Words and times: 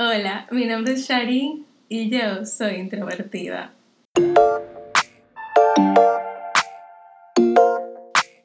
Hola, 0.00 0.46
mi 0.52 0.64
nombre 0.64 0.92
es 0.92 1.08
Shari 1.08 1.66
y 1.88 2.08
yo 2.08 2.46
soy 2.46 2.76
introvertida. 2.76 3.72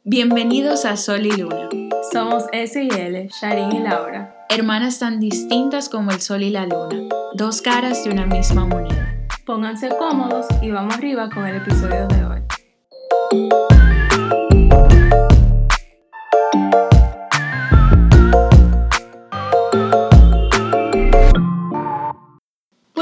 Bienvenidos 0.03 0.85
a 0.85 0.97
Sol 0.97 1.27
y 1.27 1.31
Luna. 1.31 1.69
Somos 2.11 2.45
S 2.53 2.83
y 2.83 2.89
L, 2.89 3.29
Shari 3.39 3.77
y 3.77 3.79
Laura. 3.81 4.35
Hermanas 4.49 4.97
tan 4.97 5.19
distintas 5.19 5.89
como 5.89 6.09
el 6.09 6.21
sol 6.21 6.41
y 6.41 6.49
la 6.49 6.65
luna, 6.65 7.07
dos 7.36 7.61
caras 7.61 8.04
de 8.04 8.09
una 8.09 8.25
misma 8.25 8.65
moneda. 8.65 9.15
Pónganse 9.45 9.89
cómodos 9.89 10.47
y 10.59 10.71
vamos 10.71 10.95
arriba 10.95 11.29
con 11.29 11.45
el 11.45 11.57
episodio 11.57 12.07
de 12.07 12.25
hoy. 12.25 13.62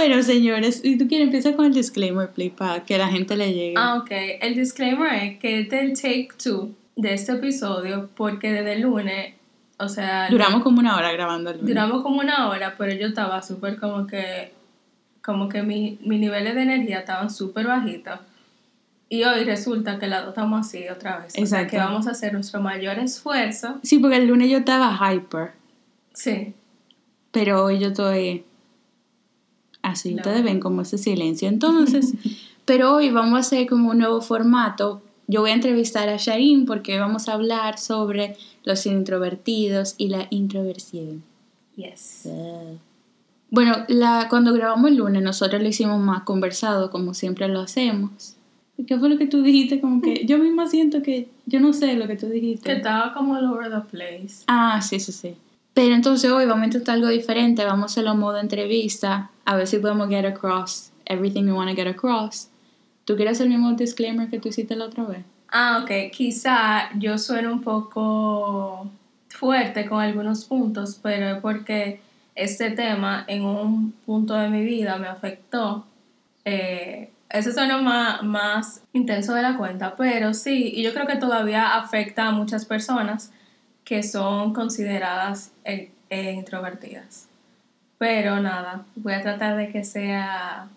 Bueno, 0.01 0.23
señores, 0.23 0.77
si 0.81 0.97
tú 0.97 1.07
quieres 1.07 1.27
empezar 1.27 1.55
con 1.55 1.65
el 1.65 1.73
disclaimer, 1.75 2.31
play, 2.31 2.49
para 2.49 2.83
que 2.83 2.97
la 2.97 3.07
gente 3.07 3.37
le 3.37 3.53
llegue. 3.53 3.75
Ah, 3.77 3.97
ok. 3.97 4.09
El 4.41 4.55
disclaimer 4.55 5.13
es 5.13 5.37
que 5.37 5.59
este 5.59 5.77
es 5.77 5.83
el 5.83 5.93
take 5.93 6.29
two 6.43 6.71
de 6.95 7.13
este 7.13 7.33
episodio 7.33 8.09
porque 8.15 8.51
desde 8.51 8.73
el 8.73 8.81
lunes, 8.81 9.35
o 9.77 9.87
sea... 9.87 10.27
Duramos 10.31 10.63
como 10.63 10.79
una 10.79 10.97
hora 10.97 11.11
grabando 11.11 11.51
el 11.51 11.57
lunes. 11.57 11.75
Duramos 11.75 12.01
como 12.01 12.19
una 12.19 12.49
hora, 12.49 12.73
pero 12.79 12.95
yo 12.95 13.05
estaba 13.05 13.43
súper 13.43 13.79
como 13.79 14.07
que... 14.07 14.51
Como 15.21 15.47
que 15.49 15.61
mi, 15.61 15.99
mis 16.03 16.19
niveles 16.19 16.55
de 16.55 16.63
energía 16.63 17.01
estaban 17.01 17.29
súper 17.29 17.67
bajitos. 17.67 18.19
Y 19.07 19.23
hoy 19.23 19.43
resulta 19.43 19.99
que 19.99 20.07
las 20.07 20.21
dos 20.21 20.29
estamos 20.29 20.65
así 20.67 20.89
otra 20.89 21.19
vez. 21.19 21.27
O 21.27 21.35
sea, 21.35 21.43
Exacto. 21.43 21.69
que 21.69 21.77
vamos 21.77 22.07
a 22.07 22.11
hacer 22.11 22.33
nuestro 22.33 22.59
mayor 22.59 22.97
esfuerzo. 22.97 23.77
Sí, 23.83 23.99
porque 23.99 24.15
el 24.17 24.25
lunes 24.25 24.49
yo 24.49 24.57
estaba 24.57 24.97
hyper, 25.13 25.51
Sí. 26.15 26.55
pero 27.31 27.65
hoy 27.65 27.77
yo 27.77 27.89
estoy 27.89 28.45
así. 29.81 30.13
No. 30.13 30.17
Ustedes 30.17 30.43
ven 30.43 30.59
como 30.59 30.81
ese 30.81 30.97
silencio. 30.97 31.47
Entonces, 31.47 32.13
pero 32.65 32.95
hoy 32.95 33.09
vamos 33.09 33.35
a 33.35 33.39
hacer 33.39 33.67
como 33.67 33.91
un 33.91 33.99
nuevo 33.99 34.21
formato. 34.21 35.01
Yo 35.27 35.41
voy 35.41 35.51
a 35.51 35.53
entrevistar 35.53 36.09
a 36.09 36.17
Sharin 36.17 36.65
porque 36.65 36.99
vamos 36.99 37.29
a 37.29 37.33
hablar 37.33 37.79
sobre 37.79 38.35
los 38.63 38.85
introvertidos 38.85 39.95
y 39.97 40.09
la 40.09 40.27
introversión. 40.29 41.23
Yes. 41.75 42.27
Bueno, 43.49 43.75
la, 43.87 44.27
cuando 44.29 44.53
grabamos 44.53 44.91
el 44.91 44.97
lunes 44.97 45.21
nosotros 45.21 45.61
lo 45.61 45.67
hicimos 45.67 45.99
más 45.99 46.23
conversado 46.23 46.89
como 46.89 47.13
siempre 47.13 47.47
lo 47.47 47.59
hacemos. 47.59 48.35
¿Y 48.77 48.85
¿Qué 48.85 48.97
fue 48.97 49.09
lo 49.09 49.17
que 49.17 49.27
tú 49.27 49.41
dijiste? 49.43 49.79
Como 49.79 50.01
que 50.01 50.25
yo 50.25 50.37
misma 50.37 50.67
siento 50.67 51.01
que 51.01 51.29
yo 51.45 51.59
no 51.59 51.73
sé 51.73 51.95
lo 51.95 52.07
que 52.07 52.15
tú 52.15 52.27
dijiste. 52.27 52.69
Que 52.69 52.77
estaba 52.77 53.13
como 53.13 53.35
all 53.35 53.45
over 53.45 53.69
the 53.69 53.81
place. 53.89 54.43
Ah, 54.47 54.81
sí, 54.81 54.99
sí, 54.99 55.11
sí. 55.11 55.35
Pero 55.73 55.95
entonces 55.95 56.29
hoy 56.31 56.45
vamos 56.45 56.63
a 56.63 56.65
intentar 56.65 56.95
algo 56.95 57.07
diferente, 57.07 57.63
vamos 57.63 57.83
a 57.83 57.85
hacerlo 57.93 58.15
modo 58.15 58.37
entrevista, 58.37 59.31
a 59.45 59.55
ver 59.55 59.67
si 59.67 59.79
podemos 59.79 60.09
get 60.09 60.25
across 60.25 60.91
everything 61.05 61.45
we 61.45 61.51
want 61.51 61.69
to 61.69 61.75
get 61.75 61.87
across. 61.87 62.49
¿Tú 63.05 63.15
quieres 63.15 63.39
el 63.41 63.49
mismo 63.49 63.71
disclaimer 63.73 64.29
que 64.29 64.39
tú 64.39 64.49
hiciste 64.49 64.75
la 64.75 64.85
otra 64.85 65.03
vez? 65.03 65.23
Ah, 65.49 65.81
ok. 65.83 66.11
Quizá 66.11 66.89
yo 66.97 67.17
sueno 67.17 67.51
un 67.51 67.61
poco 67.61 68.89
fuerte 69.27 69.85
con 69.87 70.01
algunos 70.01 70.45
puntos, 70.45 70.99
pero 71.01 71.35
es 71.35 71.41
porque 71.41 72.01
este 72.35 72.71
tema 72.71 73.25
en 73.27 73.43
un 73.43 73.91
punto 74.05 74.33
de 74.35 74.49
mi 74.49 74.63
vida 74.63 74.97
me 74.97 75.07
afectó. 75.07 75.85
Eh, 76.45 77.11
ese 77.29 77.53
suena 77.53 77.81
más, 77.81 78.23
más 78.23 78.83
intenso 78.93 79.33
de 79.33 79.41
la 79.41 79.57
cuenta, 79.57 79.95
pero 79.95 80.33
sí, 80.33 80.71
y 80.75 80.83
yo 80.83 80.93
creo 80.93 81.07
que 81.07 81.15
todavía 81.15 81.75
afecta 81.77 82.27
a 82.27 82.31
muchas 82.31 82.65
personas 82.65 83.31
que 83.91 84.03
son 84.03 84.53
consideradas 84.53 85.51
eh, 85.65 85.91
introvertidas. 86.09 87.27
Pero 87.97 88.39
nada, 88.39 88.85
voy 88.95 89.11
a 89.11 89.21
tratar 89.21 89.57
de 89.57 89.67
que 89.67 89.83
sea 89.83 90.69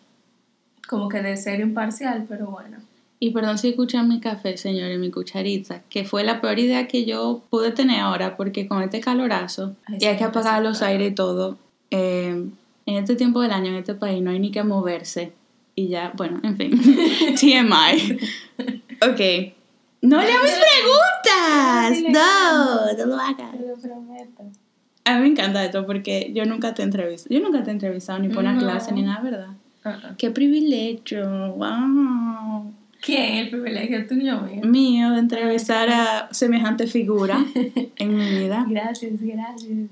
como 0.89 1.09
que 1.09 1.23
de 1.23 1.37
ser 1.37 1.61
imparcial, 1.61 2.27
pero 2.29 2.47
bueno. 2.49 2.79
Y 3.21 3.31
perdón 3.31 3.59
si 3.59 3.69
escuchan 3.69 4.09
mi 4.09 4.19
café, 4.19 4.57
señor, 4.57 4.91
y 4.91 4.99
mi 4.99 5.13
cucharita, 5.13 5.83
que 5.89 6.05
fue 6.05 6.25
la 6.25 6.41
peor 6.41 6.59
idea 6.59 6.89
que 6.89 7.05
yo 7.05 7.41
pude 7.51 7.71
tener 7.71 8.01
ahora, 8.01 8.37
porque 8.37 8.67
con 8.67 8.83
este 8.83 8.99
calorazo, 8.99 9.77
Ay, 9.87 9.99
y 10.01 10.07
hay 10.07 10.17
que 10.17 10.25
apagar 10.25 10.61
los 10.61 10.83
aires 10.83 11.13
y 11.13 11.15
todo, 11.15 11.57
eh, 11.93 12.31
en 12.87 12.95
este 12.97 13.15
tiempo 13.15 13.43
del 13.43 13.53
año, 13.53 13.69
en 13.69 13.77
este 13.77 13.95
país, 13.95 14.21
no 14.23 14.33
hay 14.33 14.41
ni 14.41 14.51
que 14.51 14.65
moverse. 14.65 15.33
Y 15.77 15.87
ya, 15.87 16.13
bueno, 16.17 16.41
en 16.43 16.57
fin, 16.57 16.81
TMI. 17.39 18.19
Ok. 19.09 19.55
¡No 20.05 20.21
le 20.21 20.33
hagas 20.33 20.61
preguntas! 20.61 22.13
No, 22.13 22.93
no 22.99 23.07
lo 23.07 23.15
hagas. 23.21 23.53
Te 23.53 23.67
lo 23.67 23.75
prometo. 23.77 24.43
A 25.07 25.15
mí 25.17 25.21
me 25.21 25.27
encanta 25.29 25.65
esto 25.65 25.85
porque 25.87 26.31
yo 26.35 26.45
nunca 26.47 26.75
te 26.75 26.83
he 26.83 26.85
entrevistado. 26.85 27.35
Yo 27.35 27.41
nunca 27.45 27.63
te 27.63 27.71
he 27.71 27.73
entrevistado 27.73 28.19
ni 28.21 28.29
por 28.29 28.39
una 28.39 28.53
No. 28.55 28.61
clase 28.61 28.93
ni 28.93 29.03
nada, 29.03 29.21
¿verdad? 29.23 29.49
Uh-uh. 29.85 30.17
¡Qué 30.17 30.31
privilegio! 30.31 31.55
¡Wow! 31.57 32.73
¿Quién? 33.03 33.35
El 33.37 33.51
privilegio 33.51 34.07
tuyo, 34.07 34.39
amiga. 34.39 34.67
mío 34.67 35.11
de 35.11 35.19
entrevistar 35.19 35.91
a 35.91 36.29
semejante 36.33 36.87
figura 36.87 37.45
en 37.97 38.17
mi 38.17 38.31
vida. 38.39 38.65
Gracias, 38.69 39.13
gracias. 39.21 39.89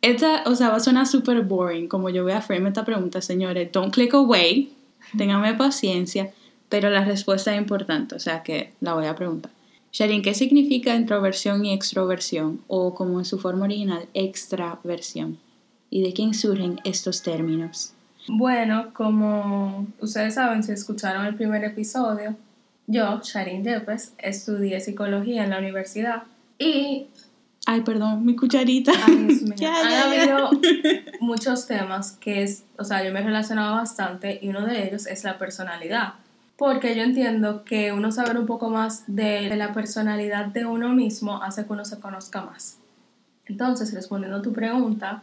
Esta, 0.00 0.42
o 0.46 0.54
sea, 0.54 0.70
va 0.70 0.76
a 0.76 0.80
sonar 0.80 1.06
súper 1.06 1.42
boring 1.42 1.88
como 1.88 2.08
yo 2.08 2.22
voy 2.22 2.32
a 2.32 2.40
frame 2.40 2.68
esta 2.68 2.84
pregunta, 2.84 3.20
señores. 3.20 3.70
Don't 3.72 3.92
click 3.92 4.14
away, 4.14 4.72
ténganme 5.18 5.52
paciencia, 5.54 6.30
pero 6.68 6.90
la 6.90 7.04
respuesta 7.04 7.54
es 7.54 7.58
importante, 7.58 8.14
o 8.14 8.18
sea 8.18 8.42
que 8.42 8.72
la 8.80 8.94
voy 8.94 9.06
a 9.06 9.14
preguntar. 9.14 9.52
Sharin, 9.92 10.22
¿qué 10.22 10.34
significa 10.34 10.94
introversión 10.94 11.64
y 11.64 11.72
extroversión? 11.72 12.60
O 12.66 12.94
como 12.94 13.18
en 13.18 13.24
su 13.24 13.38
forma 13.38 13.64
original, 13.64 14.08
extraversión. 14.12 15.38
¿Y 15.88 16.02
de 16.02 16.12
quién 16.12 16.34
surgen 16.34 16.80
estos 16.84 17.22
términos? 17.22 17.92
Bueno, 18.28 18.92
como 18.92 19.86
ustedes 20.00 20.34
saben, 20.34 20.62
si 20.62 20.72
escucharon 20.72 21.24
el 21.24 21.34
primer 21.36 21.64
episodio, 21.64 22.36
yo, 22.86 23.20
Sharin 23.22 23.64
Yepes, 23.64 24.12
estudié 24.18 24.80
psicología 24.80 25.44
en 25.44 25.50
la 25.50 25.58
universidad 25.58 26.24
y 26.58 27.06
Ay, 27.68 27.80
perdón, 27.80 28.24
mi 28.24 28.36
cucharita. 28.36 28.92
Ay, 29.06 29.28
Han 29.50 29.56
ya, 29.56 29.72
ya. 29.82 30.04
habido 30.04 30.50
muchos 31.20 31.66
temas 31.66 32.12
que 32.12 32.44
es, 32.44 32.64
o 32.78 32.84
sea, 32.84 33.04
yo 33.04 33.12
me 33.12 33.20
he 33.20 33.24
relacionado 33.24 33.74
bastante 33.74 34.38
y 34.40 34.48
uno 34.50 34.64
de 34.64 34.86
ellos 34.86 35.06
es 35.06 35.24
la 35.24 35.36
personalidad. 35.36 36.14
Porque 36.56 36.96
yo 36.96 37.02
entiendo 37.02 37.64
que 37.64 37.92
uno 37.92 38.10
saber 38.12 38.38
un 38.38 38.46
poco 38.46 38.70
más 38.70 39.04
de, 39.06 39.48
de 39.48 39.56
la 39.56 39.74
personalidad 39.74 40.46
de 40.46 40.64
uno 40.64 40.90
mismo 40.90 41.42
hace 41.42 41.66
que 41.66 41.72
uno 41.72 41.84
se 41.84 42.00
conozca 42.00 42.42
más. 42.42 42.78
Entonces, 43.46 43.92
respondiendo 43.92 44.38
a 44.38 44.42
tu 44.42 44.52
pregunta, 44.52 45.22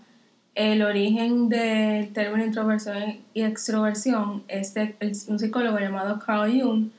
el 0.56 0.84
origen 0.84 1.50
del 1.50 2.14
término 2.14 2.46
introversión 2.46 3.18
y 3.34 3.42
extroversión 3.42 4.44
es 4.48 4.74
de 4.74 4.96
un 5.28 5.40
psicólogo 5.40 5.80
llamado 5.80 6.20
Carl 6.20 6.62
Jung, 6.62 6.90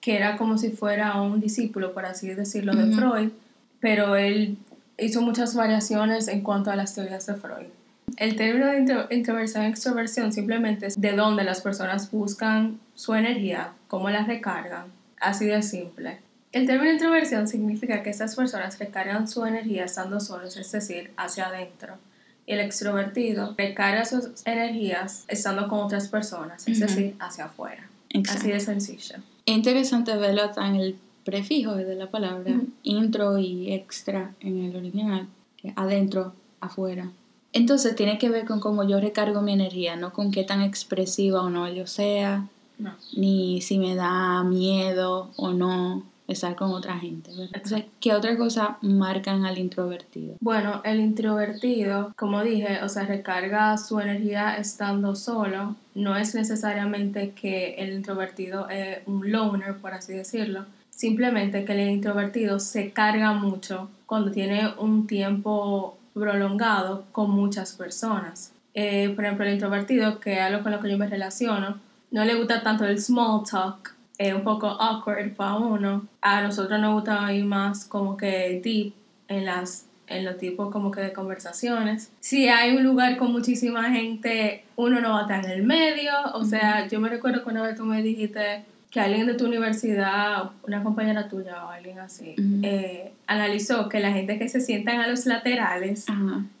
que 0.00 0.16
era 0.16 0.36
como 0.36 0.58
si 0.58 0.70
fuera 0.70 1.20
un 1.22 1.40
discípulo, 1.40 1.94
por 1.94 2.04
así 2.06 2.28
decirlo, 2.28 2.74
de. 2.74 2.94
Freud, 2.94 3.30
pero 3.80 4.16
él 4.16 4.58
hizo 4.98 5.22
muchas 5.22 5.54
variaciones 5.54 6.28
en 6.28 6.40
cuanto 6.42 6.70
a 6.70 6.76
las 6.76 6.94
teorías 6.94 7.24
de 7.26 7.34
Freud. 7.34 7.66
El 8.16 8.36
término 8.36 8.66
de 8.66 8.78
intro- 8.78 9.06
introversión 9.10 9.64
y 9.64 9.66
extroversión 9.68 10.32
simplemente 10.32 10.86
es 10.86 11.00
de 11.00 11.12
dónde 11.12 11.44
las 11.44 11.60
personas 11.60 12.10
buscan 12.10 12.78
su 12.94 13.14
energía, 13.14 13.72
cómo 13.88 14.10
la 14.10 14.24
recargan, 14.24 14.86
así 15.20 15.46
de 15.46 15.62
simple. 15.62 16.18
El 16.52 16.66
término 16.66 16.92
introversión 16.92 17.48
significa 17.48 18.02
que 18.02 18.10
estas 18.10 18.36
personas 18.36 18.78
recargan 18.78 19.26
su 19.26 19.44
energía 19.44 19.84
estando 19.84 20.20
solos, 20.20 20.56
es 20.56 20.70
decir, 20.70 21.10
hacia 21.16 21.46
adentro. 21.46 21.94
Y 22.46 22.52
el 22.52 22.60
extrovertido 22.60 23.54
recarga 23.58 24.04
sus 24.04 24.28
energías 24.44 25.24
estando 25.28 25.66
con 25.66 25.80
otras 25.80 26.08
personas, 26.08 26.68
es 26.68 26.78
decir, 26.78 27.16
hacia 27.18 27.46
afuera. 27.46 27.88
Exacto. 28.10 28.42
Así 28.42 28.52
de 28.52 28.60
sencillo. 28.60 29.16
Es 29.46 29.54
interesante 29.54 30.14
verlo 30.16 30.50
en 30.56 30.76
el 30.76 30.96
prefijo 31.24 31.74
de 31.74 31.94
la 31.96 32.08
palabra, 32.10 32.52
intro 32.82 33.38
y 33.38 33.72
extra 33.72 34.32
en 34.40 34.64
el 34.64 34.76
original, 34.76 35.26
que 35.56 35.72
adentro, 35.74 36.34
afuera. 36.60 37.10
Entonces 37.54 37.94
tiene 37.96 38.18
que 38.18 38.28
ver 38.28 38.44
con 38.44 38.60
cómo 38.60 38.82
yo 38.86 39.00
recargo 39.00 39.40
mi 39.40 39.52
energía, 39.52 39.96
no 39.96 40.12
con 40.12 40.30
qué 40.30 40.42
tan 40.44 40.60
expresiva 40.60 41.40
o 41.42 41.48
no 41.50 41.66
yo 41.72 41.86
sea, 41.86 42.46
No. 42.78 42.92
ni 43.16 43.60
si 43.62 43.78
me 43.78 43.94
da 43.94 44.42
miedo 44.42 45.30
o 45.36 45.52
no 45.52 46.02
estar 46.26 46.56
con 46.56 46.72
otra 46.72 46.98
gente. 46.98 47.30
¿verdad? 47.30 47.50
Entonces, 47.54 47.84
¿qué 48.00 48.12
otra 48.14 48.36
cosa 48.36 48.78
marcan 48.82 49.44
al 49.44 49.58
introvertido? 49.58 50.34
Bueno, 50.40 50.80
el 50.84 50.98
introvertido, 51.00 52.12
como 52.16 52.42
dije, 52.42 52.82
o 52.82 52.88
sea, 52.88 53.04
recarga 53.04 53.76
su 53.78 54.00
energía 54.00 54.56
estando 54.56 55.14
solo. 55.14 55.76
No 55.94 56.16
es 56.16 56.34
necesariamente 56.34 57.30
que 57.32 57.74
el 57.74 57.92
introvertido 57.92 58.68
es 58.68 58.98
un 59.06 59.30
loner, 59.30 59.76
por 59.76 59.92
así 59.94 60.12
decirlo. 60.14 60.64
Simplemente 60.90 61.64
que 61.64 61.72
el 61.72 61.90
introvertido 61.90 62.58
se 62.58 62.90
carga 62.90 63.32
mucho 63.34 63.90
cuando 64.06 64.30
tiene 64.30 64.70
un 64.78 65.06
tiempo 65.06 65.98
prolongado 66.14 67.04
con 67.12 67.30
muchas 67.30 67.72
personas. 67.72 68.52
Eh, 68.72 69.12
por 69.14 69.24
ejemplo, 69.24 69.44
el 69.44 69.54
introvertido, 69.54 70.20
que 70.20 70.34
es 70.34 70.40
algo 70.40 70.62
con 70.62 70.72
lo 70.72 70.80
que 70.80 70.90
yo 70.90 70.96
me 70.96 71.06
relaciono, 71.06 71.78
no 72.10 72.24
le 72.24 72.34
gusta 72.36 72.62
tanto 72.62 72.84
el 72.84 73.00
small 73.00 73.42
talk, 73.48 73.94
es 74.18 74.32
un 74.32 74.44
poco 74.44 74.68
awkward 74.68 75.34
para 75.34 75.56
uno. 75.56 76.06
A 76.20 76.42
nosotros 76.42 76.80
nos 76.80 76.94
gusta 76.94 77.32
ir 77.32 77.44
más 77.44 77.84
como 77.84 78.16
que 78.16 78.60
deep 78.62 78.94
en 79.28 79.44
las 79.44 79.86
en 80.06 80.24
los 80.24 80.36
tipos 80.36 80.70
como 80.70 80.90
que 80.90 81.00
de 81.00 81.12
conversaciones. 81.12 82.10
Si 82.20 82.48
hay 82.48 82.76
un 82.76 82.84
lugar 82.84 83.16
con 83.16 83.32
muchísima 83.32 83.90
gente, 83.90 84.64
uno 84.76 85.00
no 85.00 85.12
va 85.12 85.20
a 85.20 85.22
estar 85.22 85.44
en 85.44 85.50
el 85.50 85.62
medio. 85.62 86.12
O 86.34 86.44
sea, 86.44 86.86
yo 86.88 87.00
me 87.00 87.08
recuerdo 87.08 87.42
que 87.42 87.50
una 87.50 87.62
vez 87.62 87.76
tú 87.76 87.84
me 87.84 88.02
dijiste 88.02 88.64
que 88.94 89.00
alguien 89.00 89.26
de 89.26 89.34
tu 89.34 89.46
universidad, 89.46 90.52
una 90.62 90.84
compañera 90.84 91.28
tuya 91.28 91.64
o 91.64 91.68
alguien 91.68 91.98
así, 91.98 92.36
eh, 92.62 93.10
analizó 93.26 93.88
que 93.88 93.98
la 93.98 94.12
gente 94.12 94.38
que 94.38 94.48
se 94.48 94.60
sientan 94.60 95.00
a 95.00 95.08
los 95.08 95.26
laterales 95.26 96.06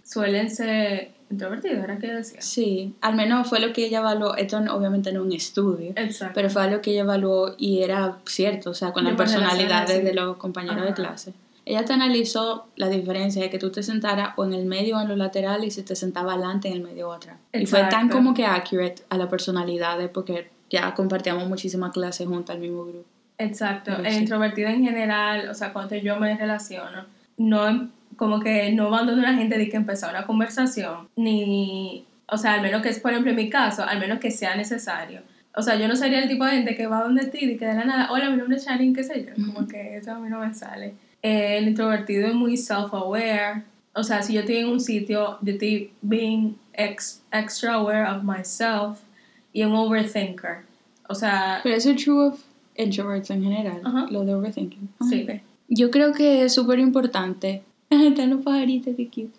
suelen 0.02 0.50
ser 0.50 1.12
introvertidos, 1.30 1.84
¿era 1.84 1.96
que 1.98 2.08
decía? 2.08 2.40
Sí, 2.40 2.92
al 3.02 3.14
menos 3.14 3.48
fue 3.48 3.60
lo 3.60 3.72
que 3.72 3.86
ella 3.86 4.00
evaluó, 4.00 4.34
esto 4.34 4.58
obviamente 4.58 5.12
no 5.12 5.20
es 5.20 5.26
un 5.26 5.32
estudio, 5.32 5.94
pero 6.34 6.50
fue 6.50 6.68
lo 6.68 6.82
que 6.82 6.90
ella 6.90 7.02
evaluó 7.02 7.54
y 7.56 7.84
era 7.84 8.18
cierto, 8.26 8.70
o 8.70 8.74
sea, 8.74 8.92
con 8.92 9.04
las 9.04 9.14
personalidades 9.14 10.02
de 10.02 10.12
los 10.12 10.36
compañeros 10.36 10.84
de 10.84 10.92
clase. 10.92 11.34
Ella 11.66 11.84
te 11.84 11.92
analizó 11.92 12.66
la 12.74 12.88
diferencia 12.88 13.42
de 13.42 13.48
que 13.48 13.60
tú 13.60 13.70
te 13.70 13.84
sentaras 13.84 14.34
o 14.36 14.44
en 14.44 14.54
el 14.54 14.66
medio 14.66 14.98
o 14.98 15.00
en 15.00 15.08
los 15.08 15.16
laterales 15.16 15.68
y 15.68 15.70
se 15.70 15.82
te 15.84 15.94
sentaba 15.94 16.32
adelante 16.32 16.66
en 16.66 16.74
el 16.74 16.82
medio 16.82 17.08
otra. 17.08 17.38
Y 17.52 17.64
fue 17.66 17.84
tan 17.84 18.08
como 18.08 18.34
que 18.34 18.44
accurate 18.44 19.04
a 19.08 19.16
la 19.16 19.28
personalidad 19.28 20.10
porque 20.10 20.50
ya 20.74 20.92
compartíamos 20.92 21.48
muchísimas 21.48 21.92
clases 21.92 22.26
juntas 22.26 22.56
al 22.56 22.60
mismo 22.60 22.84
grupo. 22.84 23.06
Exacto. 23.38 23.92
el 24.04 24.14
introvertido 24.14 24.68
en 24.68 24.84
general, 24.84 25.48
o 25.48 25.54
sea, 25.54 25.72
cuando 25.72 25.96
yo 25.96 26.16
me 26.18 26.36
relaciono, 26.36 27.06
no 27.36 27.88
como 28.16 28.40
que 28.40 28.72
no 28.72 28.90
van 28.90 29.06
donde 29.06 29.22
una 29.22 29.34
gente 29.34 29.58
de 29.58 29.68
que 29.68 29.76
empezar 29.76 30.10
una 30.10 30.24
conversación, 30.24 31.08
ni, 31.16 32.06
o 32.28 32.36
sea, 32.36 32.54
al 32.54 32.62
menos 32.62 32.80
que 32.82 32.90
es, 32.90 33.00
por 33.00 33.10
ejemplo, 33.10 33.30
en 33.30 33.36
mi 33.36 33.50
caso, 33.50 33.82
al 33.82 33.98
menos 33.98 34.20
que 34.20 34.30
sea 34.30 34.54
necesario. 34.54 35.22
O 35.56 35.62
sea, 35.62 35.76
yo 35.76 35.88
no 35.88 35.96
sería 35.96 36.20
el 36.22 36.28
tipo 36.28 36.44
de 36.44 36.52
gente 36.52 36.76
que 36.76 36.86
va 36.86 37.02
donde 37.02 37.26
ti 37.26 37.38
y 37.40 37.56
que 37.56 37.66
de 37.66 37.74
la 37.74 37.84
nada, 37.84 38.12
hola, 38.12 38.30
mi 38.30 38.36
nombre 38.36 38.56
es 38.56 38.64
Sharon, 38.64 38.94
qué 38.94 39.02
sé 39.02 39.26
yo, 39.26 39.46
como 39.46 39.66
que 39.66 39.96
eso 39.96 40.12
a 40.12 40.18
mí 40.18 40.28
no 40.28 40.40
me 40.40 40.52
sale. 40.54 40.94
el 41.22 41.68
introvertido 41.68 42.28
es 42.28 42.34
muy 42.34 42.56
self-aware, 42.56 43.62
o 43.94 44.02
sea, 44.02 44.22
si 44.22 44.34
yo 44.34 44.40
estoy 44.40 44.58
en 44.58 44.68
un 44.68 44.80
sitio, 44.80 45.38
yo 45.40 45.52
estoy 45.52 45.92
being 46.02 46.56
extra 46.72 47.74
aware 47.74 48.06
of 48.08 48.24
myself 48.24 49.03
y 49.54 49.62
un 49.62 49.74
overthinker. 49.74 50.58
O 51.08 51.14
sea... 51.14 51.60
Pero 51.62 51.74
eso 51.74 51.90
es 51.92 52.04
true 52.04 52.26
of 52.26 52.40
introverts 52.76 53.30
en 53.30 53.42
general, 53.42 53.80
lo 54.10 54.26
de 54.26 54.34
overthinking. 54.34 54.90
sí. 55.08 55.26
Yo 55.68 55.90
creo 55.90 56.12
que 56.12 56.44
es 56.44 56.52
súper 56.52 56.78
importante. 56.78 57.62
Están 57.90 58.30
los 58.30 58.42
pajaritos, 58.42 58.94
qué 58.96 59.06
cute. 59.06 59.30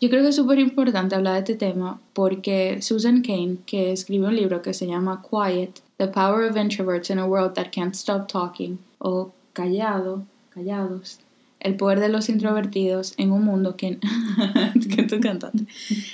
Yo 0.00 0.08
creo 0.08 0.22
que 0.22 0.28
es 0.28 0.36
súper 0.36 0.58
importante 0.58 1.14
hablar 1.14 1.34
de 1.34 1.38
este 1.40 1.54
tema 1.54 2.00
porque 2.12 2.80
Susan 2.80 3.22
Cain, 3.22 3.58
que 3.66 3.92
escribe 3.92 4.26
un 4.26 4.36
libro 4.36 4.62
que 4.62 4.74
se 4.74 4.86
llama 4.86 5.22
Quiet, 5.28 5.80
The 5.98 6.08
Power 6.08 6.50
of 6.50 6.56
Introverts 6.56 7.10
in 7.10 7.18
a 7.18 7.26
World 7.26 7.54
That 7.54 7.68
Can't 7.72 7.94
Stop 7.94 8.26
Talking, 8.28 8.78
o 8.98 9.32
Callado, 9.52 10.24
Callados, 10.50 11.20
el 11.60 11.76
poder 11.76 12.00
de 12.00 12.08
los 12.08 12.28
introvertidos 12.28 13.14
en 13.16 13.32
un 13.32 13.44
mundo 13.44 13.76
que... 13.76 13.98
que 14.94 15.02
tú 15.04 15.20
cantaste. 15.20 15.66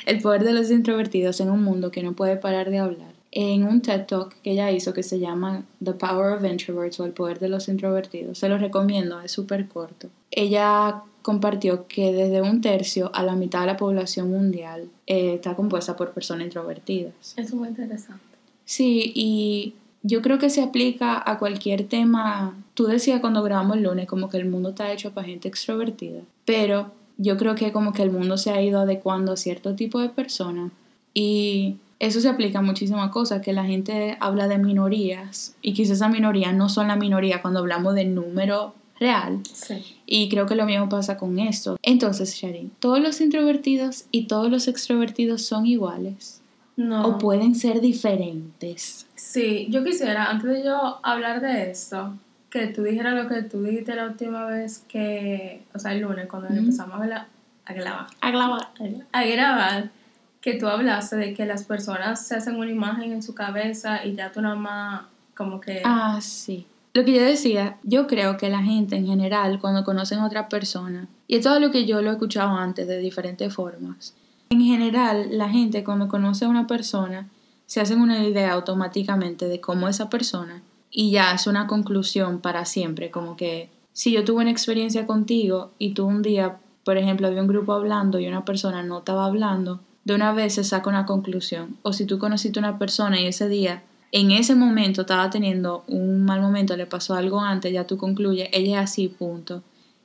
El 0.07 0.21
poder 0.21 0.45
de 0.45 0.53
los 0.53 0.71
introvertidos 0.71 1.41
en 1.41 1.51
un 1.51 1.63
mundo 1.63 1.91
que 1.91 2.03
no 2.03 2.13
puede 2.13 2.37
parar 2.37 2.71
de 2.71 2.79
hablar. 2.79 3.13
En 3.33 3.65
un 3.65 3.81
TED 3.81 4.07
Talk 4.07 4.35
que 4.43 4.53
ella 4.53 4.71
hizo 4.71 4.93
que 4.93 5.03
se 5.03 5.19
llama 5.19 5.65
The 5.83 5.95
Power 5.95 6.35
of 6.35 6.45
Introverts 6.45 7.01
o 7.01 7.07
el 7.07 7.13
poder 7.13 7.39
de 7.39 7.49
los 7.49 7.69
introvertidos. 7.69 8.39
Se 8.39 8.49
lo 8.49 8.59
recomiendo, 8.59 9.21
es 9.21 9.33
súper 9.33 9.69
corto. 9.69 10.09
Ella 10.31 11.03
compartió 11.23 11.87
que 11.87 12.13
desde 12.13 12.43
un 12.43 12.61
tercio 12.61 13.11
a 13.15 13.23
la 13.23 13.35
mitad 13.35 13.61
de 13.61 13.67
la 13.69 13.77
población 13.77 14.31
mundial 14.31 14.91
eh, 15.07 15.35
está 15.35 15.57
compuesta 15.57 15.97
por 15.97 16.13
personas 16.13 16.45
introvertidas. 16.45 17.15
Es 17.37 17.55
muy 17.55 17.69
interesante. 17.69 18.23
Sí, 18.65 19.13
y 19.15 19.75
yo 20.03 20.21
creo 20.21 20.39
que 20.39 20.51
se 20.51 20.63
aplica 20.63 21.23
a 21.25 21.39
cualquier 21.39 21.89
tema. 21.89 22.57
Tú 22.75 22.87
decías 22.87 23.21
cuando 23.21 23.43
grabamos 23.43 23.77
el 23.77 23.85
lunes 23.85 24.07
como 24.07 24.29
que 24.29 24.37
el 24.37 24.47
mundo 24.47 24.71
está 24.71 24.93
hecho 24.93 25.13
para 25.13 25.27
gente 25.27 25.49
extrovertida, 25.49 26.21
pero 26.45 26.91
yo 27.19 27.37
creo 27.37 27.55
que 27.55 27.73
como 27.73 27.93
que 27.93 28.03
el 28.03 28.11
mundo 28.11 28.37
se 28.37 28.51
ha 28.51 28.61
ido 28.61 28.81
adecuando 28.81 29.33
a 29.33 29.37
cierto 29.37 29.75
tipo 29.75 30.01
de 30.01 30.09
personas 30.09 30.73
y 31.15 31.77
eso 32.03 32.21
se 32.21 32.29
aplica 32.29 32.59
a 32.59 32.63
muchísimas 32.63 33.11
cosas, 33.11 33.43
que 33.43 33.53
la 33.53 33.65
gente 33.65 34.17
habla 34.19 34.49
de 34.49 34.59
minorías 34.59 35.55
y 35.63 35.73
quizás 35.73 35.99
esas 35.99 36.11
minorías 36.11 36.53
no 36.53 36.69
son 36.69 36.89
la 36.89 36.97
minoría 36.97 37.41
cuando 37.41 37.61
hablamos 37.61 37.95
de 37.95 38.05
número 38.07 38.75
real. 38.99 39.39
Sí. 39.45 39.99
Y 40.05 40.29
creo 40.29 40.47
que 40.47 40.57
lo 40.57 40.67
mismo 40.67 40.89
pasa 40.89 41.17
con 41.17 41.39
esto. 41.39 41.77
Entonces, 41.81 42.35
Sharin, 42.35 42.73
¿todos 42.81 42.99
los 42.99 43.21
introvertidos 43.21 44.07
y 44.11 44.27
todos 44.27 44.51
los 44.51 44.67
extrovertidos 44.67 45.43
son 45.43 45.65
iguales? 45.65 46.41
No. 46.77 47.07
¿O 47.07 47.19
pueden 47.19 47.55
ser 47.55 47.81
diferentes? 47.81 49.07
Sí, 49.15 49.69
yo 49.71 49.85
quisiera, 49.85 50.29
antes 50.29 50.51
de 50.51 50.65
yo 50.65 50.99
hablar 51.05 51.41
de 51.41 51.71
esto, 51.71 52.15
que 52.51 52.67
tú 52.67 52.83
dijeras 52.83 53.15
lo 53.15 53.29
que 53.29 53.43
tú 53.45 53.63
dijiste 53.63 53.95
la 53.95 54.07
última 54.07 54.47
vez 54.47 54.85
que, 54.89 55.63
o 55.73 55.79
sea, 55.79 55.93
el 55.93 56.01
lunes, 56.01 56.27
cuando 56.27 56.49
empezamos 56.49 57.01
a, 57.01 57.05
grabar. 57.73 58.07
A 58.21 58.31
grabar. 58.33 58.69
A 59.13 59.25
grabar. 59.25 60.02
Que 60.43 60.55
tú 60.55 60.67
hablaste 60.67 61.17
de 61.17 61.33
que 61.33 61.47
las 61.47 61.65
personas 61.65 62.27
se 62.27 62.35
hacen 62.35 62.57
una 62.57 62.71
imagen 62.71 63.13
en 63.13 63.23
su 63.23 63.35
cabeza 63.35 64.05
y 64.05 64.15
ya 64.15 64.31
tú 64.31 64.43
nada 64.43 64.57
más 64.57 65.03
como 65.35 65.61
que... 65.61 65.81
Ah, 65.85 66.19
sí. 66.21 66.67
Lo 66.95 67.07
que 67.07 67.15
yo 67.15 67.23
decía, 67.23 67.79
yo 67.85 68.07
creo 68.07 68.37
que 68.37 68.51
la 68.51 68.63
gente 68.63 68.97
en 68.97 69.07
general, 69.07 69.59
cuando 69.61 69.83
conocen 69.83 70.19
a 70.19 70.27
otra 70.27 70.51
persona, 70.51 71.09
y 71.27 71.37
esto 71.37 71.55
es 71.55 71.61
lo 71.63 71.71
que 71.71 71.87
yo 71.87 72.03
lo 72.03 72.11
he 72.11 72.13
escuchado 72.13 72.51
antes 72.51 72.87
de 72.87 72.99
diferentes 72.99 73.55
formas, 73.55 74.15
en 74.51 74.61
general 74.61 75.29
la 75.31 75.49
gente 75.49 75.85
cuando 75.85 76.09
conoce 76.09 76.45
a 76.45 76.49
una 76.49 76.67
persona, 76.67 77.31
se 77.65 77.81
hacen 77.81 78.03
una 78.03 78.23
idea 78.23 78.53
automáticamente 78.53 79.49
de 79.49 79.61
cómo 79.63 79.89
esa 79.89 80.11
persona 80.11 80.61
y 80.91 81.11
ya 81.11 81.33
es 81.33 81.47
una 81.47 81.67
conclusión 81.67 82.41
para 82.41 82.67
siempre, 82.67 83.11
como 83.11 83.35
que 83.35 83.71
si 83.95 84.13
yo 84.13 84.25
tuve 84.25 84.43
una 84.43 84.51
experiencia 84.51 85.07
contigo 85.07 85.71
y 85.79 85.95
tú 85.95 86.05
un 86.05 86.21
día, 86.21 86.59
por 86.85 86.99
ejemplo, 86.99 87.29
había 87.29 87.41
un 87.41 87.49
grupo 87.49 87.73
hablando 87.73 88.19
y 88.19 88.29
una 88.29 88.45
persona 88.45 88.83
no 88.83 88.99
estaba 88.99 89.25
hablando, 89.25 89.81
de 90.05 90.15
una 90.15 90.33
vez 90.33 90.55
se 90.55 90.65
saca 90.65 90.91
una 90.91 91.07
conclusión. 91.07 91.77
O 91.83 91.93
si 91.93 92.07
tú 92.07 92.19
conociste 92.19 92.59
a 92.59 92.63
una 92.63 92.79
persona 92.79 93.21
y 93.21 93.27
ese 93.27 93.49
día, 93.49 93.83
en 94.11 94.31
ese 94.31 94.55
momento 94.55 95.03
estaba 95.03 95.31
teniendo 95.31 95.85
un 95.87 96.25
mal 96.25 96.41
momento, 96.41 96.77
le 96.77 96.87
pasó 96.87 97.15
algo 97.15 97.41
antes, 97.41 97.73
ya 97.73 97.87
tú 97.87 97.97
concluyes, 97.97 98.49
ella 98.53 98.83
es 98.83 98.91
así, 98.91 99.09
punto. 99.09 99.63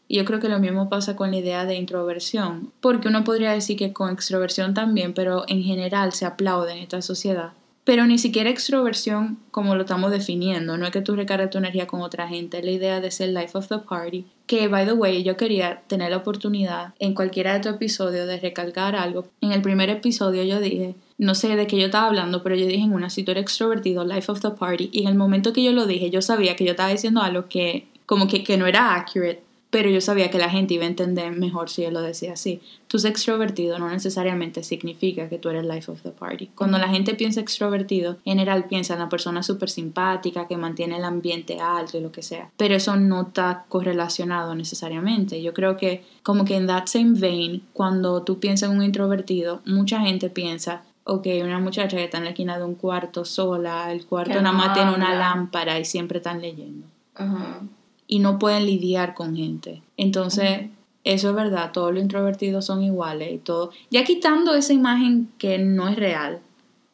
Y 0.08 0.18
yo 0.18 0.26
creo 0.26 0.40
que 0.40 0.48
lo 0.48 0.60
mismo 0.60 0.88
pasa 0.88 1.18
con 1.18 1.32
la 1.32 1.38
idea 1.38 1.66
de 1.66 1.76
introversión, 1.76 2.72
porque 2.80 3.10
uno 3.10 3.26
podría 3.26 3.52
decir 3.52 3.78
que 3.78 3.92
con 3.92 4.10
extroversión 4.10 4.74
también, 4.74 5.14
pero 5.14 5.44
en 5.50 5.62
general 5.64 6.14
se 6.14 6.26
aplaude 6.26 6.72
en 6.72 6.80
esta 6.80 7.02
sociedad. 7.02 7.52
Pero 7.88 8.06
ni 8.06 8.18
siquiera 8.18 8.50
extroversión 8.50 9.38
como 9.50 9.74
lo 9.76 9.84
estamos 9.84 10.12
definiendo, 10.12 10.78
no 10.78 10.86
es 10.86 10.92
que 10.92 11.00
tú 11.00 11.16
recargues 11.16 11.52
tu 11.52 11.58
energía 11.58 11.88
con 11.88 12.02
otra 12.02 12.28
gente, 12.28 12.62
la 12.62 12.72
idea 12.72 13.00
de 13.00 13.12
ser 13.12 13.30
life 13.30 13.58
of 13.58 13.70
the 13.70 13.78
party. 13.78 14.26
Que, 14.46 14.68
by 14.68 14.86
the 14.86 14.92
way, 14.92 15.24
yo 15.24 15.38
quería 15.38 15.84
tener 15.88 16.12
la 16.12 16.18
oportunidad 16.18 16.94
en 17.00 17.14
cualquiera 17.14 17.52
de 17.52 17.60
estos 17.60 17.76
episodios 17.76 18.28
de 18.28 18.42
recargar 18.42 18.98
algo. 18.98 19.30
En 19.40 19.54
el 19.54 19.62
primer 19.62 19.90
episodio 19.90 20.44
yo 20.44 20.60
dije, 20.60 20.96
no 21.18 21.34
sé 21.34 21.56
de 21.56 21.66
qué 21.66 21.80
yo 21.80 21.86
estaba 21.86 22.08
hablando, 22.08 22.44
pero 22.44 22.56
yo 22.58 22.66
dije 22.66 22.84
en 22.84 22.92
una, 22.92 23.10
si 23.10 23.24
tú 23.24 23.32
eres 23.32 23.44
extrovertido, 23.44 24.04
life 24.04 24.30
of 24.30 24.42
the 24.42 24.50
party, 24.50 24.90
y 24.92 25.04
en 25.04 25.08
el 25.08 25.16
momento 25.16 25.54
que 25.54 25.64
yo 25.64 25.72
lo 25.72 25.86
dije, 25.86 26.10
yo 26.10 26.22
sabía 26.22 26.58
que 26.58 26.66
yo 26.66 26.72
estaba 26.72 26.90
diciendo 26.90 27.22
algo 27.22 27.48
que 27.48 27.88
como 28.06 28.28
que, 28.28 28.44
que 28.44 28.58
no 28.58 28.68
era 28.68 28.96
accurate, 28.96 29.44
pero 29.78 29.92
yo 29.92 30.02
sabía 30.02 30.32
que 30.32 30.40
la 30.40 30.50
gente 30.50 30.74
iba 30.74 30.86
a 30.86 30.88
entender 30.88 31.32
mejor 31.34 31.70
si 31.70 31.84
yo 31.84 31.92
lo 31.92 32.02
decía 32.02 32.34
así. 32.34 32.62
Tú 32.88 32.98
ser 32.98 33.12
extrovertido 33.12 33.78
no 33.78 33.88
necesariamente 33.88 34.64
significa 34.64 35.30
que 35.30 35.38
tú 35.38 35.50
eres 35.50 35.68
life 35.68 35.92
of 35.92 36.02
the 36.02 36.10
party. 36.10 36.48
Cuando 36.56 36.80
la 36.80 36.88
gente 36.88 37.14
piensa 37.14 37.42
extrovertido, 37.42 38.14
en 38.26 38.40
general 38.40 38.66
piensa 38.66 38.96
en 38.96 39.02
la 39.02 39.08
persona 39.08 39.44
súper 39.44 39.70
simpática 39.70 40.48
que 40.48 40.58
mantiene 40.58 40.98
el 40.98 41.04
ambiente 41.04 41.60
alto 41.62 41.96
y 41.96 42.02
lo 42.02 42.12
que 42.12 42.24
sea, 42.24 42.50
pero 42.58 42.74
eso 42.74 42.96
no 42.96 43.22
está 43.28 43.66
correlacionado 43.70 44.56
necesariamente. 44.56 45.44
Yo 45.44 45.54
creo 45.54 45.78
que 45.78 46.04
como 46.24 46.44
que 46.44 46.56
en 46.56 46.66
that 46.66 46.88
same 46.88 47.14
vein, 47.14 47.62
cuando 47.72 48.24
tú 48.24 48.40
piensas 48.40 48.72
en 48.72 48.78
un 48.78 48.84
introvertido, 48.84 49.62
mucha 49.68 50.00
gente 50.02 50.32
piensa 50.32 50.86
ok, 51.04 51.28
una 51.44 51.60
muchacha 51.60 51.98
que 51.98 52.06
está 52.06 52.18
en 52.18 52.24
la 52.24 52.32
esquina 52.32 52.58
de 52.58 52.66
un 52.66 52.74
cuarto 52.74 53.26
sola, 53.26 53.92
el 53.92 54.08
cuarto 54.08 54.42
nada 54.42 54.58
más 54.58 54.74
tiene 54.74 54.96
una 54.96 55.14
lámpara 55.14 55.80
y 55.80 55.86
siempre 55.86 56.18
están 56.18 56.42
leyendo. 56.42 56.88
Ajá 57.14 57.62
y 58.08 58.20
no 58.20 58.40
pueden 58.40 58.66
lidiar 58.66 59.14
con 59.14 59.36
gente. 59.36 59.82
Entonces, 59.98 60.70
eso 61.04 61.30
es 61.30 61.36
verdad, 61.36 61.72
todos 61.72 61.94
los 61.94 62.02
introvertidos 62.02 62.66
son 62.66 62.84
iguales 62.84 63.34
y 63.34 63.38
todo. 63.38 63.72
Ya 63.92 64.04
quitando 64.04 64.56
esa 64.56 64.74
imagen 64.74 65.30
que 65.38 65.58
no 65.58 65.88
es 65.88 65.98
real, 65.98 66.40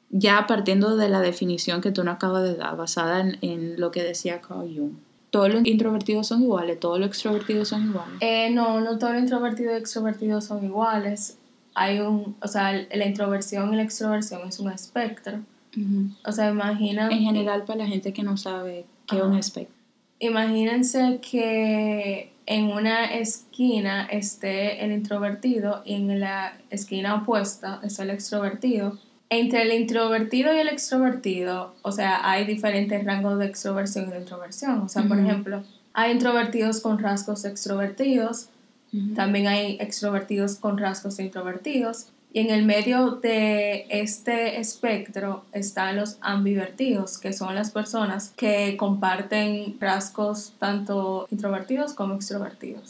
ya 0.10 0.46
partiendo 0.48 0.98
de 0.98 1.10
la 1.10 1.22
definición 1.22 1.82
que 1.82 1.92
tú 1.92 2.04
no 2.04 2.12
acabas 2.12 2.44
de 2.44 2.56
dar, 2.56 2.76
basada 2.78 3.22
en, 3.42 3.80
lo 3.80 3.92
que 3.92 4.04
decía 4.04 4.42
Carl 4.42 4.72
Jung. 4.76 4.94
Todos 5.32 5.52
los 5.52 5.66
introvertidos 5.66 6.28
son 6.28 6.44
iguales, 6.44 6.80
todos 6.80 7.00
los 7.00 7.08
extrovertidos 7.08 7.70
son 7.70 7.90
iguales. 7.90 8.18
Eh, 8.20 8.52
no, 8.52 8.82
no 8.82 9.00
todos 9.00 9.14
los 9.14 9.24
introvertidos 9.24 9.74
y 9.74 9.78
extrovertidos 9.78 10.46
son 10.46 10.64
iguales. 10.64 11.40
Hay 11.74 12.00
un, 12.00 12.36
o 12.40 12.48
sea, 12.48 12.72
la 12.72 13.06
introversión 13.08 13.74
y 13.74 13.78
la 13.78 13.82
extroversión 13.82 14.48
es 14.48 14.60
un 14.60 14.72
espectro. 14.72 15.40
O 16.24 16.32
sea, 16.32 16.52
imagina. 16.52 17.10
En 17.10 17.22
general, 17.22 17.64
para 17.66 17.80
la 17.80 17.88
gente 17.88 18.14
que 18.14 18.22
no 18.22 18.38
sabe 18.38 18.86
qué 19.08 19.18
es 19.18 19.24
un 19.24 19.36
espectro 19.36 19.83
imagínense 20.26 21.20
que 21.22 22.34
en 22.46 22.66
una 22.66 23.06
esquina 23.06 24.06
esté 24.06 24.84
el 24.84 24.92
introvertido 24.92 25.82
y 25.86 25.96
en 25.96 26.20
la 26.20 26.54
esquina 26.70 27.16
opuesta 27.16 27.80
está 27.84 28.04
el 28.04 28.10
extrovertido. 28.10 28.98
Entre 29.30 29.64
el 29.64 29.72
introvertido 29.72 30.54
y 30.54 30.60
el 30.60 30.68
extrovertido, 30.68 31.74
o 31.82 31.92
sea, 31.92 32.30
hay 32.30 32.46
diferentes 32.46 33.04
rangos 33.04 33.40
de 33.40 33.46
extroversión 33.46 34.10
y 34.10 34.12
de 34.12 34.20
introversión. 34.20 34.82
O 34.82 34.90
sea, 34.90 35.04
por 35.04 35.20
ejemplo, 35.20 35.64
hay 35.94 36.12
introvertidos 36.12 36.82
con 36.82 37.00
rasgos 37.00 37.46
extrovertidos, 37.46 38.50
También 39.16 39.48
hay 39.48 39.78
extrovertidos 39.80 40.58
con 40.58 40.78
rasgos 40.78 41.20
introvertidos. 41.20 42.13
Y 42.34 42.40
en 42.40 42.50
el 42.50 42.66
medio 42.66 43.12
de 43.12 43.86
este 43.90 44.60
espectro 44.60 45.46
están 45.52 45.98
los 45.98 46.18
ambivertidos, 46.20 47.20
que 47.20 47.32
son 47.32 47.54
las 47.54 47.70
personas 47.70 48.34
que 48.36 48.76
comparten 48.76 49.78
rasgos 49.80 50.54
tanto 50.58 51.28
introvertidos 51.30 51.94
como 51.94 52.16
extrovertidos. 52.16 52.90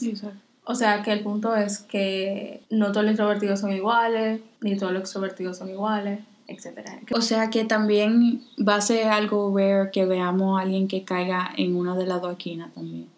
O 0.64 0.74
sea 0.74 1.02
que 1.02 1.12
el 1.12 1.20
punto 1.20 1.54
es 1.54 1.80
que 1.80 2.62
no 2.70 2.90
todos 2.90 3.04
los 3.04 3.12
introvertidos 3.12 3.60
son 3.60 3.74
iguales, 3.74 4.40
ni 4.62 4.78
todos 4.78 4.92
los 4.94 5.02
extrovertidos 5.02 5.58
son 5.58 5.68
iguales, 5.68 6.20
etc. 6.46 6.88
O 7.14 7.20
sea 7.20 7.50
que 7.50 7.66
también 7.66 8.42
va 8.66 8.76
a 8.76 8.80
ser 8.80 9.08
algo 9.08 9.54
rare 9.54 9.90
que 9.92 10.06
veamos 10.06 10.58
a 10.58 10.62
alguien 10.62 10.88
que 10.88 11.04
caiga 11.04 11.50
en 11.58 11.76
una 11.76 11.94
de 11.94 12.06
las 12.06 12.22
dos 12.22 12.32
esquinas 12.32 12.72
también. 12.72 13.08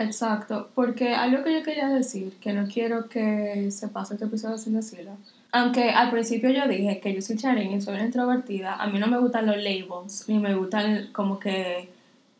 Exacto, 0.00 0.68
porque 0.74 1.14
algo 1.14 1.44
que 1.44 1.54
yo 1.54 1.62
quería 1.62 1.88
decir, 1.88 2.32
que 2.40 2.52
no 2.52 2.66
quiero 2.66 3.08
que 3.08 3.70
se 3.70 3.86
pase 3.86 4.14
este 4.14 4.26
episodio 4.26 4.58
sin 4.58 4.74
decirlo, 4.74 5.12
aunque 5.52 5.90
al 5.90 6.10
principio 6.10 6.50
yo 6.50 6.68
dije 6.68 7.00
que 7.00 7.14
yo 7.14 7.22
soy 7.22 7.36
charín 7.36 7.72
y 7.72 7.80
soy 7.80 7.94
una 7.94 8.04
introvertida, 8.04 8.74
a 8.74 8.86
mí 8.86 8.98
no 8.98 9.06
me 9.06 9.18
gustan 9.18 9.46
los 9.46 9.56
labels, 9.56 10.28
ni 10.28 10.38
me 10.38 10.54
gustan 10.54 11.08
como 11.12 11.38
que, 11.38 11.88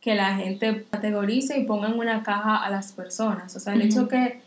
que 0.01 0.15
la 0.15 0.37
gente 0.37 0.87
categorice 0.91 1.59
y 1.59 1.65
ponga 1.65 1.89
en 1.89 1.99
una 1.99 2.23
caja 2.23 2.57
a 2.57 2.71
las 2.71 2.93
personas. 2.93 3.55
O 3.57 3.61
sea, 3.61 3.75
el 3.75 3.83
hecho 3.83 4.09
que 4.09 4.41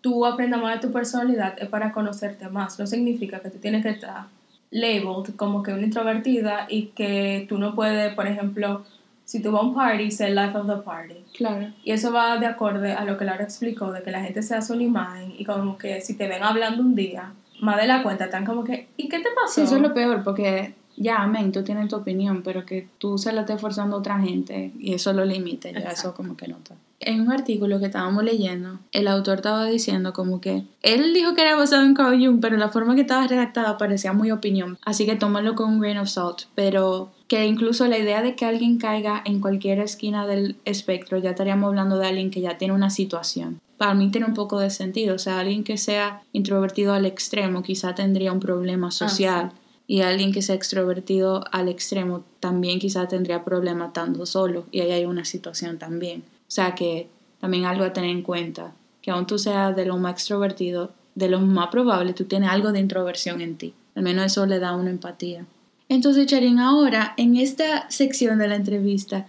tú 0.00 0.26
aprendas 0.26 0.60
más 0.60 0.80
de 0.80 0.86
tu 0.86 0.92
personalidad 0.92 1.56
es 1.60 1.68
para 1.68 1.92
conocerte 1.92 2.48
más, 2.48 2.78
no 2.78 2.86
significa 2.86 3.40
que 3.40 3.50
tú 3.50 3.58
tienes 3.58 3.82
que 3.82 3.90
estar 3.90 4.26
labeled 4.70 5.34
como 5.36 5.62
que 5.62 5.72
una 5.72 5.82
introvertida 5.82 6.66
y 6.68 6.86
que 6.86 7.46
tú 7.48 7.58
no 7.58 7.74
puedes, 7.74 8.14
por 8.14 8.26
ejemplo, 8.26 8.84
si 9.24 9.40
tú 9.40 9.52
vas 9.52 9.62
a 9.62 9.66
un 9.66 9.74
party, 9.74 10.10
ser 10.10 10.30
life 10.30 10.56
of 10.56 10.66
the 10.66 10.82
party. 10.82 11.14
Claro. 11.36 11.68
Y 11.84 11.92
eso 11.92 12.12
va 12.12 12.38
de 12.38 12.46
acorde 12.46 12.92
a 12.92 13.04
lo 13.04 13.16
que 13.16 13.24
Laura 13.24 13.44
explicó, 13.44 13.92
de 13.92 14.02
que 14.02 14.10
la 14.10 14.22
gente 14.22 14.42
se 14.42 14.54
hace 14.54 14.72
una 14.72 14.82
imagen 14.82 15.32
y 15.36 15.44
como 15.44 15.78
que 15.78 16.00
si 16.00 16.16
te 16.16 16.26
ven 16.26 16.42
hablando 16.42 16.82
un 16.82 16.94
día, 16.94 17.32
más 17.60 17.76
de 17.80 17.86
la 17.86 18.02
cuenta 18.02 18.24
están 18.24 18.44
como 18.44 18.64
que, 18.64 18.88
¿y 18.96 19.08
qué 19.08 19.18
te 19.18 19.28
pasó? 19.34 19.54
Sí, 19.54 19.62
eso 19.62 19.76
es 19.76 19.82
lo 19.82 19.94
peor, 19.94 20.22
porque 20.24 20.74
ya, 20.96 21.22
amén, 21.22 21.50
tú 21.50 21.62
tienes 21.62 21.88
tu 21.88 21.96
opinión, 21.96 22.42
pero 22.42 22.66
que 22.66 22.86
tú 22.98 23.16
se 23.16 23.32
la 23.32 23.42
estés 23.42 23.60
forzando 23.60 23.96
a 23.96 23.98
otra 24.00 24.20
gente 24.20 24.72
y 24.78 24.92
eso 24.92 25.12
lo 25.12 25.24
limite, 25.24 25.72
ya 25.72 25.88
eso 25.90 26.14
como 26.14 26.36
que 26.36 26.46
nota. 26.46 26.74
En 27.00 27.22
un 27.22 27.32
artículo 27.32 27.80
que 27.80 27.86
estábamos 27.86 28.22
leyendo, 28.22 28.78
el 28.92 29.08
autor 29.08 29.36
estaba 29.36 29.64
diciendo 29.64 30.12
como 30.12 30.42
que 30.42 30.64
él 30.82 31.14
dijo 31.14 31.34
que 31.34 31.40
era 31.40 31.56
basado 31.56 31.86
en 31.86 31.94
Carl 31.94 32.22
Jung, 32.22 32.40
pero 32.42 32.58
la 32.58 32.68
forma 32.68 32.94
que 32.94 33.00
estaba 33.00 33.26
redactada 33.26 33.78
parecía 33.78 34.12
muy 34.12 34.30
opinión, 34.30 34.78
así 34.84 35.06
que 35.06 35.16
tómalo 35.16 35.54
con 35.54 35.70
un 35.70 35.80
grain 35.80 35.96
of 35.96 36.08
salt, 36.08 36.42
pero 36.54 37.10
que 37.28 37.46
incluso 37.46 37.86
la 37.86 37.96
idea 37.96 38.20
de 38.20 38.36
que 38.36 38.44
alguien 38.44 38.76
caiga 38.76 39.22
en 39.24 39.40
cualquier 39.40 39.78
esquina 39.78 40.26
del 40.26 40.56
espectro, 40.66 41.16
ya 41.16 41.30
estaríamos 41.30 41.68
hablando 41.68 41.96
de 41.96 42.08
alguien 42.08 42.30
que 42.30 42.42
ya 42.42 42.58
tiene 42.58 42.74
una 42.74 42.90
situación. 42.90 43.60
Para 43.80 43.94
mí 43.94 44.10
tiene 44.10 44.26
un 44.26 44.34
poco 44.34 44.58
de 44.58 44.68
sentido, 44.68 45.14
o 45.14 45.18
sea, 45.18 45.40
alguien 45.40 45.64
que 45.64 45.78
sea 45.78 46.20
introvertido 46.34 46.92
al 46.92 47.06
extremo 47.06 47.62
quizá 47.62 47.94
tendría 47.94 48.30
un 48.30 48.38
problema 48.38 48.88
ah, 48.88 48.90
social 48.90 49.52
y 49.86 50.02
alguien 50.02 50.32
que 50.32 50.42
sea 50.42 50.54
extrovertido 50.54 51.44
al 51.50 51.70
extremo 51.70 52.22
también 52.40 52.78
quizá 52.78 53.08
tendría 53.08 53.42
problema 53.42 53.86
estando 53.86 54.26
solo 54.26 54.66
y 54.70 54.80
ahí 54.80 54.90
hay 54.90 55.06
una 55.06 55.24
situación 55.24 55.78
también. 55.78 56.24
O 56.40 56.50
sea 56.50 56.74
que 56.74 57.08
también 57.40 57.64
algo 57.64 57.84
a 57.84 57.94
tener 57.94 58.10
en 58.10 58.20
cuenta, 58.20 58.74
que 59.00 59.12
aun 59.12 59.26
tú 59.26 59.38
seas 59.38 59.74
de 59.74 59.86
lo 59.86 59.96
más 59.96 60.12
extrovertido, 60.12 60.90
de 61.14 61.30
lo 61.30 61.40
más 61.40 61.68
probable 61.68 62.12
tú 62.12 62.24
tienes 62.24 62.50
algo 62.50 62.72
de 62.72 62.80
introversión 62.80 63.40
en 63.40 63.56
ti. 63.56 63.72
Al 63.94 64.02
menos 64.02 64.26
eso 64.26 64.44
le 64.44 64.58
da 64.58 64.76
una 64.76 64.90
empatía. 64.90 65.46
Entonces, 65.88 66.26
Charín, 66.26 66.58
ahora 66.58 67.14
en 67.16 67.38
esta 67.38 67.88
sección 67.88 68.40
de 68.40 68.48
la 68.48 68.56
entrevista. 68.56 69.26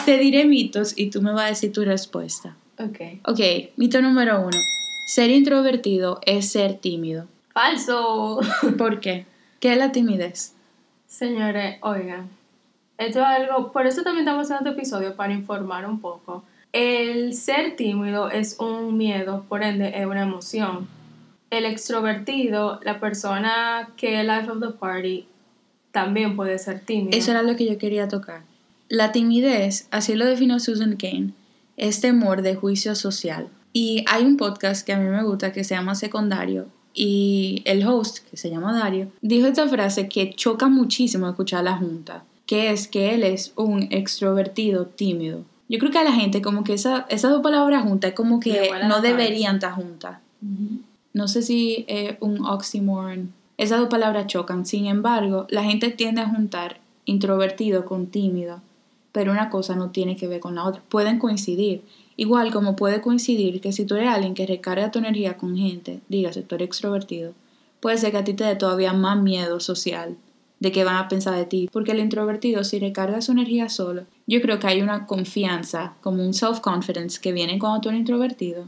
Te 0.04 0.18
diré 0.18 0.44
mitos 0.44 0.96
y 0.96 1.10
tú 1.10 1.22
me 1.22 1.32
vas 1.32 1.44
a 1.44 1.48
decir 1.48 1.72
tu 1.72 1.84
respuesta. 1.84 2.56
Ok. 2.78 2.98
Ok, 3.26 3.40
mito 3.76 4.00
número 4.02 4.40
uno. 4.40 4.58
Ser 5.06 5.30
introvertido 5.30 6.20
es 6.26 6.50
ser 6.50 6.74
tímido. 6.74 7.26
Falso. 7.52 8.40
¿Por 8.78 9.00
qué? 9.00 9.26
¿Qué 9.60 9.72
es 9.72 9.78
la 9.78 9.92
timidez? 9.92 10.54
Señores, 11.06 11.78
oigan, 11.82 12.28
esto 12.98 13.20
es 13.20 13.24
algo, 13.24 13.72
por 13.72 13.86
eso 13.86 14.02
también 14.02 14.26
estamos 14.26 14.50
haciendo 14.50 14.70
este 14.70 14.80
episodio, 14.80 15.14
para 15.14 15.32
informar 15.32 15.86
un 15.86 16.00
poco 16.00 16.42
el 16.74 17.34
ser 17.34 17.76
tímido 17.76 18.28
es 18.30 18.58
un 18.58 18.96
miedo, 18.96 19.44
por 19.48 19.62
ende 19.62 19.92
es 19.94 20.06
una 20.06 20.22
emoción. 20.22 20.88
El 21.50 21.66
extrovertido, 21.66 22.80
la 22.82 22.98
persona 22.98 23.90
que 23.96 24.20
es 24.20 24.26
life 24.26 24.50
of 24.50 24.58
the 24.60 24.76
party, 24.76 25.28
también 25.92 26.34
puede 26.34 26.58
ser 26.58 26.80
tímido. 26.80 27.16
Eso 27.16 27.30
era 27.30 27.44
lo 27.44 27.54
que 27.54 27.66
yo 27.66 27.78
quería 27.78 28.08
tocar. 28.08 28.42
La 28.88 29.12
timidez, 29.12 29.88
así 29.90 30.14
lo 30.14 30.26
definió 30.26 30.60
Susan 30.60 30.96
Kane, 30.96 31.32
es 31.76 32.00
temor 32.00 32.42
de 32.42 32.54
juicio 32.54 32.94
social. 32.94 33.48
Y 33.72 34.04
hay 34.08 34.24
un 34.24 34.36
podcast 34.36 34.86
que 34.86 34.92
a 34.92 34.98
mí 34.98 35.08
me 35.08 35.24
gusta 35.24 35.52
que 35.52 35.64
se 35.64 35.74
llama 35.74 35.94
Secundario 35.94 36.66
y 36.94 37.62
el 37.64 37.84
host, 37.86 38.18
que 38.30 38.36
se 38.36 38.50
llama 38.50 38.72
Dario, 38.78 39.10
dijo 39.20 39.48
esta 39.48 39.68
frase 39.68 40.08
que 40.08 40.32
choca 40.34 40.68
muchísimo 40.68 41.28
escuchar 41.28 41.60
a 41.60 41.64
la 41.64 41.76
junta, 41.76 42.24
que 42.46 42.70
es 42.70 42.86
que 42.86 43.14
él 43.14 43.24
es 43.24 43.52
un 43.56 43.88
extrovertido 43.90 44.86
tímido. 44.86 45.44
Yo 45.68 45.78
creo 45.78 45.90
que 45.90 45.98
a 45.98 46.04
la 46.04 46.12
gente 46.12 46.40
como 46.40 46.62
que 46.62 46.74
esa, 46.74 47.06
esas 47.08 47.32
dos 47.32 47.42
palabras 47.42 47.82
juntas 47.82 48.10
es 48.10 48.16
como 48.16 48.38
que 48.38 48.70
no 48.86 49.00
deberían 49.00 49.56
estar 49.56 49.72
juntas. 49.72 50.18
No 51.12 51.26
sé 51.26 51.42
si 51.42 51.84
es 51.88 52.16
un 52.20 52.44
oxymoron. 52.44 53.32
Esas 53.56 53.80
dos 53.80 53.88
palabras 53.88 54.26
chocan. 54.26 54.66
Sin 54.66 54.86
embargo, 54.86 55.46
la 55.48 55.64
gente 55.64 55.90
tiende 55.90 56.20
a 56.20 56.28
juntar 56.28 56.80
introvertido 57.06 57.84
con 57.86 58.06
tímido, 58.08 58.60
pero 59.14 59.30
una 59.30 59.48
cosa 59.48 59.76
no 59.76 59.90
tiene 59.90 60.16
que 60.16 60.26
ver 60.26 60.40
con 60.40 60.56
la 60.56 60.64
otra. 60.64 60.82
Pueden 60.88 61.20
coincidir. 61.20 61.82
Igual 62.16 62.52
como 62.52 62.74
puede 62.74 63.00
coincidir 63.00 63.60
que 63.60 63.70
si 63.70 63.84
tú 63.84 63.94
eres 63.94 64.10
alguien 64.10 64.34
que 64.34 64.44
recarga 64.44 64.90
tu 64.90 64.98
energía 64.98 65.36
con 65.36 65.56
gente, 65.56 66.00
dígase, 66.08 66.42
tú 66.42 66.56
eres 66.56 66.66
extrovertido, 66.66 67.32
puede 67.78 67.96
ser 67.96 68.10
que 68.10 68.18
a 68.18 68.24
ti 68.24 68.34
te 68.34 68.42
dé 68.42 68.56
todavía 68.56 68.92
más 68.92 69.22
miedo 69.22 69.60
social 69.60 70.16
de 70.58 70.72
qué 70.72 70.82
van 70.82 70.96
a 70.96 71.06
pensar 71.06 71.36
de 71.36 71.44
ti. 71.44 71.68
Porque 71.72 71.92
el 71.92 72.00
introvertido, 72.00 72.64
si 72.64 72.80
recarga 72.80 73.20
su 73.20 73.30
energía 73.30 73.68
solo, 73.68 74.02
yo 74.26 74.40
creo 74.42 74.58
que 74.58 74.66
hay 74.66 74.82
una 74.82 75.06
confianza, 75.06 75.94
como 76.00 76.24
un 76.24 76.34
self-confidence 76.34 77.20
que 77.20 77.32
viene 77.32 77.60
cuando 77.60 77.82
tú 77.82 77.90
eres 77.90 78.00
introvertido. 78.00 78.66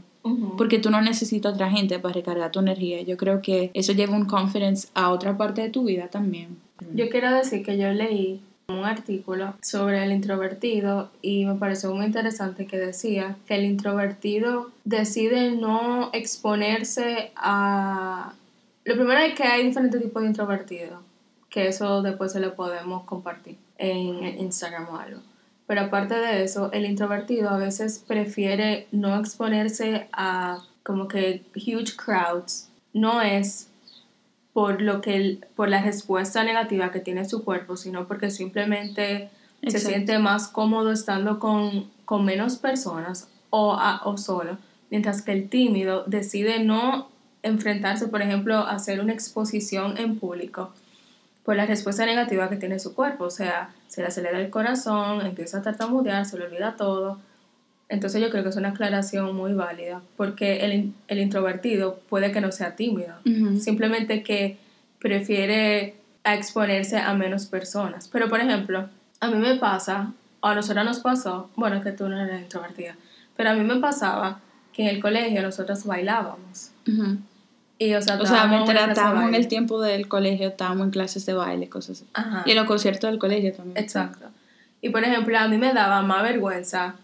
Porque 0.57 0.79
tú 0.79 0.89
no 0.89 1.01
necesitas 1.01 1.55
otra 1.55 1.69
gente 1.69 1.99
para 1.99 2.13
recargar 2.13 2.51
tu 2.51 2.59
energía. 2.59 3.01
Yo 3.01 3.17
creo 3.17 3.41
que 3.41 3.71
eso 3.73 3.91
lleva 3.91 4.15
un 4.15 4.25
confidence 4.25 4.87
a 4.93 5.09
otra 5.11 5.37
parte 5.37 5.61
de 5.61 5.69
tu 5.69 5.83
vida 5.83 6.07
también. 6.07 6.57
Yo 6.93 7.09
quiero 7.09 7.33
decir 7.33 7.63
que 7.63 7.77
yo 7.77 7.91
leí 7.91 8.39
un 8.69 8.83
artículo 8.83 9.53
sobre 9.61 10.03
el 10.03 10.11
introvertido 10.11 11.09
y 11.21 11.45
me 11.45 11.55
pareció 11.55 11.93
muy 11.95 12.05
interesante 12.05 12.67
que 12.67 12.77
decía 12.77 13.37
que 13.47 13.55
el 13.55 13.63
introvertido 13.63 14.71
decide 14.83 15.51
no 15.51 16.09
exponerse 16.11 17.31
a... 17.37 18.33
Lo 18.83 18.95
primero 18.95 19.21
es 19.21 19.35
que 19.35 19.43
hay 19.43 19.65
diferentes 19.65 20.01
tipos 20.01 20.21
de 20.21 20.27
introvertidos 20.27 20.99
que 21.49 21.69
eso 21.69 22.01
después 22.01 22.33
se 22.33 22.41
lo 22.41 22.55
podemos 22.55 23.05
compartir 23.05 23.57
en 23.77 24.37
Instagram 24.37 24.89
o 24.89 24.97
algo. 24.97 25.21
Pero 25.65 25.81
aparte 25.81 26.15
de 26.15 26.43
eso, 26.43 26.69
el 26.73 26.85
introvertido 26.85 27.49
a 27.49 27.57
veces 27.57 28.03
prefiere 28.05 28.87
no 28.91 29.17
exponerse 29.17 30.09
a 30.11 30.59
como 30.83 31.07
que 31.07 31.45
huge 31.55 31.95
crowds. 31.95 32.69
No 32.91 33.21
es 33.21 33.69
por 34.57 34.81
lo 34.81 35.01
que 35.01 35.37
por 35.55 35.69
la 35.69 35.83
respuesta 35.83 36.43
negativa 36.43 36.91
que 36.91 36.99
tiene 36.99 37.29
su 37.29 37.43
cuerpo, 37.43 37.77
sino 37.77 38.07
porque 38.07 38.31
simplemente 38.31 39.29
se 39.67 39.77
siente 39.77 40.17
más 40.17 40.47
cómodo 40.47 40.91
estando 40.91 41.37
con, 41.37 41.91
con 42.05 42.25
menos 42.25 42.55
personas 42.55 43.29
o, 43.51 43.77
o 44.03 44.17
solo. 44.17 44.57
Mientras 44.89 45.21
que 45.21 45.33
el 45.33 45.47
tímido 45.47 46.05
decide 46.07 46.63
no 46.63 47.07
enfrentarse, 47.43 48.07
por 48.07 48.23
ejemplo, 48.23 48.55
a 48.55 48.71
hacer 48.71 48.99
una 48.99 49.13
exposición 49.13 49.95
en 49.99 50.17
público 50.17 50.73
por 51.45 51.55
la 51.55 51.67
respuesta 51.67 52.07
negativa 52.07 52.49
que 52.49 52.55
tiene 52.55 52.79
su 52.79 52.95
cuerpo. 52.95 53.25
O 53.25 53.29
sea, 53.29 53.75
se 53.87 54.01
le 54.01 54.07
acelera 54.07 54.39
el 54.39 54.49
corazón, 54.49 55.23
empieza 55.23 55.59
a 55.59 55.61
tartamudear, 55.61 56.25
se 56.25 56.35
le 56.35 56.45
olvida 56.45 56.75
todo. 56.75 57.19
Entonces 57.89 58.21
yo 58.21 58.29
creo 58.29 58.43
que 58.43 58.49
es 58.49 58.57
una 58.57 58.69
aclaración 58.69 59.35
muy 59.35 59.53
válida, 59.53 60.01
porque 60.17 60.65
el, 60.65 60.93
el 61.07 61.19
introvertido 61.19 61.99
puede 62.09 62.31
que 62.31 62.41
no 62.41 62.51
sea 62.51 62.75
tímido, 62.75 63.15
simplemente 63.59 64.23
que 64.23 64.57
prefiere 64.99 65.95
exponerse 66.25 66.97
a 66.97 67.13
menos 67.13 67.45
personas. 67.45 68.09
Pero 68.09 68.27
por 68.27 68.41
ejemplo, 68.41 68.89
a 69.21 69.27
mí 69.29 69.37
me 69.37 69.55
pasa, 69.55 70.11
o 70.41 70.47
a 70.47 70.55
nosotros 70.55 70.83
nos 70.83 70.99
pasó, 70.99 71.49
bueno, 71.55 71.81
que 71.81 71.91
tú 71.93 72.09
no 72.09 72.19
eres 72.19 72.41
introvertida, 72.41 72.95
pero 73.37 73.51
a 73.51 73.53
mí 73.53 73.63
me 73.63 73.77
pasaba 73.77 74.41
que 74.73 74.83
en 74.83 74.89
el 74.89 75.01
colegio 75.01 75.41
nosotros 75.41 75.85
bailábamos. 75.85 76.71
Y, 77.79 77.93
o 77.93 78.01
sea, 78.01 78.19
o 78.19 78.25
sea 78.25 78.47
mientras 78.47 78.89
estábamos 78.89 79.29
en 79.29 79.35
el 79.35 79.47
tiempo 79.47 79.79
del 79.79 80.07
colegio, 80.07 80.49
estábamos 80.49 80.85
en 80.85 80.91
clases 80.91 81.25
de 81.25 81.33
baile, 81.33 81.69
cosas 81.69 82.03
así. 82.03 82.25
Y 82.45 82.51
en 82.51 82.57
los 82.57 82.65
conciertos 82.65 83.09
del 83.09 83.19
colegio 83.19 83.53
también. 83.53 83.77
Exacto. 83.77 84.27
Y 84.81 84.89
por 84.89 85.03
ejemplo, 85.03 85.37
a 85.37 85.47
mí 85.47 85.57
me 85.57 85.73
daba 85.73 86.01
más 86.01 86.23
vergüenza 86.23 86.95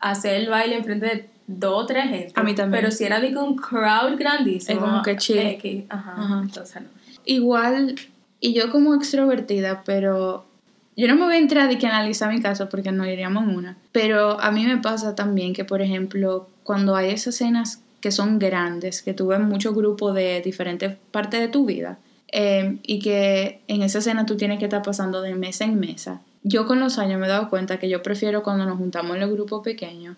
hacer 0.00 0.34
el 0.34 0.48
baile 0.48 0.76
enfrente 0.76 1.06
de 1.06 1.30
dos 1.46 1.84
o 1.84 1.86
tres 1.86 2.08
gente. 2.08 2.32
A 2.34 2.42
mí 2.42 2.54
también. 2.54 2.82
Pero 2.82 2.92
si 2.92 3.04
era 3.04 3.20
de 3.20 3.36
un 3.36 3.56
crowd 3.56 4.16
grandísimo. 4.18 4.78
Es 4.78 4.84
como 4.84 5.02
que 5.02 5.16
chill. 5.16 5.86
Ajá, 5.88 6.40
Entonces 6.42 6.82
no. 6.82 6.88
Igual, 7.24 7.96
Y 8.40 8.54
yo 8.54 8.70
como 8.70 8.94
extrovertida, 8.94 9.82
pero 9.84 10.46
yo 10.96 11.08
no 11.08 11.14
me 11.14 11.24
voy 11.24 11.34
a 11.34 11.38
entrar 11.38 11.70
y 11.70 11.78
que 11.78 11.86
analizar 11.86 12.32
mi 12.32 12.40
caso 12.40 12.68
porque 12.68 12.92
no 12.92 13.06
iríamos 13.06 13.44
en 13.44 13.56
una. 13.56 13.76
Pero 13.92 14.40
a 14.40 14.50
mí 14.50 14.66
me 14.66 14.78
pasa 14.78 15.14
también 15.14 15.52
que, 15.52 15.64
por 15.64 15.82
ejemplo, 15.82 16.48
cuando 16.62 16.96
hay 16.96 17.10
esas 17.10 17.36
cenas 17.36 17.82
que 18.00 18.10
son 18.10 18.38
grandes, 18.38 19.02
que 19.02 19.12
tú 19.12 19.28
ves 19.28 19.40
muchos 19.40 19.74
grupos 19.74 20.14
de 20.14 20.40
diferentes 20.40 20.96
partes 21.10 21.40
de 21.40 21.48
tu 21.48 21.66
vida, 21.66 21.98
eh, 22.32 22.78
y 22.82 23.00
que 23.00 23.60
en 23.68 23.82
esa 23.82 24.00
cena 24.00 24.24
tú 24.24 24.36
tienes 24.36 24.58
que 24.58 24.64
estar 24.64 24.82
pasando 24.82 25.20
de 25.20 25.34
mesa 25.34 25.64
en 25.64 25.78
mesa. 25.78 26.20
Yo 26.42 26.66
con 26.66 26.80
los 26.80 26.98
años 26.98 27.20
me 27.20 27.26
he 27.26 27.28
dado 27.28 27.50
cuenta 27.50 27.78
que 27.78 27.88
yo 27.88 28.02
prefiero 28.02 28.42
cuando 28.42 28.64
nos 28.64 28.78
juntamos 28.78 29.14
en 29.14 29.20
los 29.20 29.30
grupos 29.30 29.62
pequeños, 29.62 30.16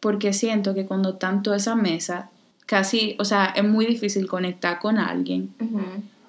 porque 0.00 0.32
siento 0.32 0.74
que 0.74 0.86
cuando 0.86 1.14
tanto 1.14 1.54
esa 1.54 1.74
mesa, 1.74 2.30
casi, 2.66 3.16
o 3.18 3.24
sea, 3.24 3.46
es 3.46 3.64
muy 3.64 3.86
difícil 3.86 4.26
conectar 4.28 4.78
con 4.78 4.98
alguien. 4.98 5.54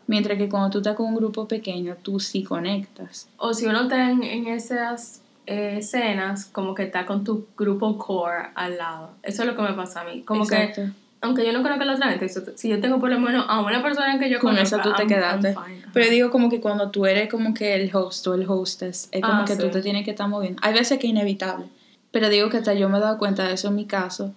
Mientras 0.07 0.37
que 0.37 0.49
cuando 0.49 0.69
tú 0.69 0.77
estás 0.79 0.95
con 0.95 1.07
un 1.07 1.15
grupo 1.15 1.47
pequeño, 1.47 1.95
tú 2.01 2.19
sí 2.19 2.43
conectas. 2.43 3.29
O 3.37 3.53
si 3.53 3.65
uno 3.65 3.83
está 3.83 4.11
en, 4.11 4.47
esas 4.47 5.21
eh, 5.45 5.77
escenas, 5.79 6.45
como 6.45 6.75
que 6.75 6.83
está 6.83 7.05
con 7.05 7.23
tu 7.23 7.47
grupo 7.57 7.97
core 7.97 8.49
al 8.55 8.77
lado. 8.77 9.11
Eso 9.23 9.43
es 9.43 9.47
lo 9.47 9.55
que 9.55 9.61
me 9.61 9.73
pasa 9.73 10.01
a 10.01 10.03
mí. 10.03 10.21
Como 10.23 10.45
que, 10.45 10.91
aunque 11.23 11.45
yo 11.45 11.53
no 11.53 11.63
conozco 11.63 11.83
a 11.83 11.85
la 11.85 11.93
otra 11.93 12.09
gente, 12.09 12.27
si 12.29 12.67
yo 12.67 12.81
tengo 12.81 12.99
por 12.99 13.09
lo 13.09 13.17
menos 13.17 13.45
a 13.47 13.61
una 13.61 13.81
persona 13.81 14.19
que 14.19 14.29
yo 14.29 14.39
con 14.39 14.53
conozco, 14.53 14.81
tú 14.81 14.93
te 14.93 15.07
quedaste. 15.07 15.55
Pero 15.93 16.09
digo 16.11 16.29
como 16.29 16.49
que 16.49 16.59
cuando 16.59 16.91
tú 16.91 17.05
eres 17.05 17.29
como 17.29 17.53
que 17.53 17.75
el 17.75 17.95
host 17.95 18.27
o 18.27 18.33
el 18.33 18.45
hostess, 18.47 19.07
es 19.09 19.21
como 19.21 19.41
ah, 19.41 19.45
que 19.47 19.55
tú 19.55 19.69
te 19.69 19.81
tienes 19.81 20.03
que 20.03 20.11
estar 20.11 20.27
moviendo. 20.27 20.59
Hay 20.61 20.73
veces 20.73 20.99
que 20.99 21.07
es 21.07 21.11
inevitable. 21.11 21.67
Pero 22.11 22.29
digo 22.29 22.49
que 22.49 22.57
hasta 22.57 22.73
yo 22.73 22.89
me 22.89 22.97
he 22.97 23.01
dado 23.01 23.17
cuenta 23.17 23.47
de 23.47 23.53
eso 23.53 23.69
en 23.69 23.75
mi 23.75 23.85
caso, 23.85 24.33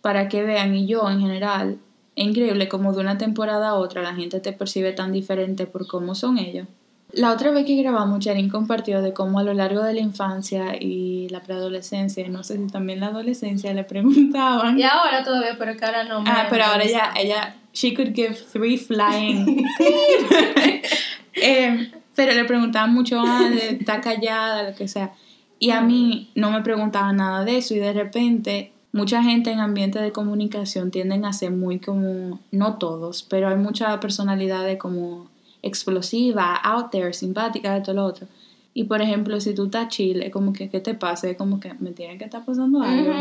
para 0.00 0.28
que 0.28 0.42
vean, 0.42 0.74
y 0.74 0.86
yo 0.86 1.08
en 1.10 1.20
general, 1.20 1.78
es 2.16 2.26
increíble 2.26 2.66
como 2.66 2.94
de 2.94 3.00
una 3.00 3.18
temporada 3.18 3.68
a 3.68 3.74
otra 3.74 4.00
la 4.00 4.14
gente 4.14 4.40
te 4.40 4.52
percibe 4.52 4.92
tan 4.92 5.12
diferente 5.12 5.66
por 5.66 5.86
cómo 5.86 6.14
son 6.14 6.38
ellos. 6.38 6.66
La 7.12 7.30
otra 7.30 7.50
vez 7.50 7.66
que 7.66 7.76
grabamos, 7.76 8.20
Charín 8.20 8.48
compartió 8.48 9.02
de 9.02 9.12
cómo 9.12 9.38
a 9.38 9.42
lo 9.42 9.52
largo 9.52 9.82
de 9.82 9.92
la 9.92 10.00
infancia 10.00 10.76
y 10.80 11.28
la 11.28 11.42
preadolescencia, 11.42 12.26
no 12.28 12.42
sé 12.42 12.56
si 12.56 12.66
también 12.68 13.00
la 13.00 13.08
adolescencia, 13.08 13.74
le 13.74 13.84
preguntaban. 13.84 14.78
Y 14.78 14.82
ahora 14.82 15.22
todavía, 15.22 15.56
pero 15.58 15.76
que 15.76 15.84
ahora 15.84 16.04
no 16.04 16.24
Ah, 16.26 16.46
pero 16.48 16.64
ahora 16.64 16.84
ella, 16.84 17.12
ella, 17.14 17.56
she 17.74 17.94
could 17.94 18.14
give 18.14 18.34
three 18.52 18.78
flying. 18.78 19.62
eh, 21.34 21.92
pero 22.14 22.32
le 22.32 22.44
preguntaban 22.44 22.94
mucho, 22.94 23.20
ah, 23.20 23.50
está 23.68 24.00
callada, 24.00 24.70
lo 24.70 24.74
que 24.74 24.88
sea. 24.88 25.12
Y 25.58 25.70
a 25.70 25.82
mí 25.82 26.30
no 26.34 26.50
me 26.50 26.62
preguntaban 26.62 27.16
nada 27.16 27.44
de 27.44 27.58
eso 27.58 27.74
y 27.74 27.78
de 27.78 27.92
repente 27.92 28.72
mucha 28.92 29.22
gente 29.22 29.50
en 29.50 29.60
ambiente 29.60 30.00
de 30.00 30.12
comunicación 30.12 30.90
tienden 30.90 31.24
a 31.24 31.32
ser 31.32 31.50
muy 31.50 31.78
como, 31.78 32.40
no 32.50 32.78
todos, 32.78 33.22
pero 33.22 33.48
hay 33.48 33.56
mucha 33.56 33.98
personalidad 34.00 34.76
como 34.78 35.30
explosiva, 35.62 36.56
out 36.56 36.90
there, 36.90 37.12
simpática, 37.12 37.74
de 37.74 37.80
todo 37.80 37.94
lo 37.94 38.04
otro. 38.04 38.26
Y 38.74 38.84
por 38.84 39.02
ejemplo, 39.02 39.40
si 39.40 39.54
tú 39.54 39.66
estás 39.66 39.88
chile, 39.88 40.30
como 40.30 40.52
que, 40.52 40.68
¿qué 40.68 40.80
te 40.80 40.94
pasa? 40.94 41.28
Es 41.28 41.36
como 41.36 41.60
que 41.60 41.74
me 41.74 41.92
tiene 41.92 42.18
que 42.18 42.24
estar 42.24 42.44
pasando 42.44 42.82
algo. 42.82 43.12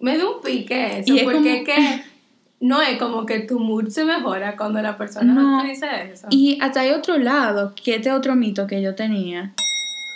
Me 0.00 0.18
da 0.18 0.28
un 0.28 0.40
pique 0.42 0.98
eso, 0.98 1.14
porque 1.24 1.58
es 1.58 1.64
que 1.64 2.02
no 2.60 2.80
es 2.80 2.98
como 2.98 3.26
que 3.26 3.40
tu 3.40 3.60
mood 3.60 3.88
se 3.88 4.04
mejora 4.04 4.56
cuando 4.56 4.80
la 4.80 4.96
persona 4.96 5.34
no, 5.34 5.62
te 5.62 5.68
dice 5.68 5.86
eso. 6.12 6.26
Y 6.30 6.58
hasta 6.60 6.80
hay 6.80 6.90
otro 6.90 7.18
lado, 7.18 7.74
que 7.74 7.96
este 7.96 8.10
otro 8.10 8.34
mito 8.34 8.66
que 8.66 8.80
yo 8.80 8.94
tenía. 8.94 9.52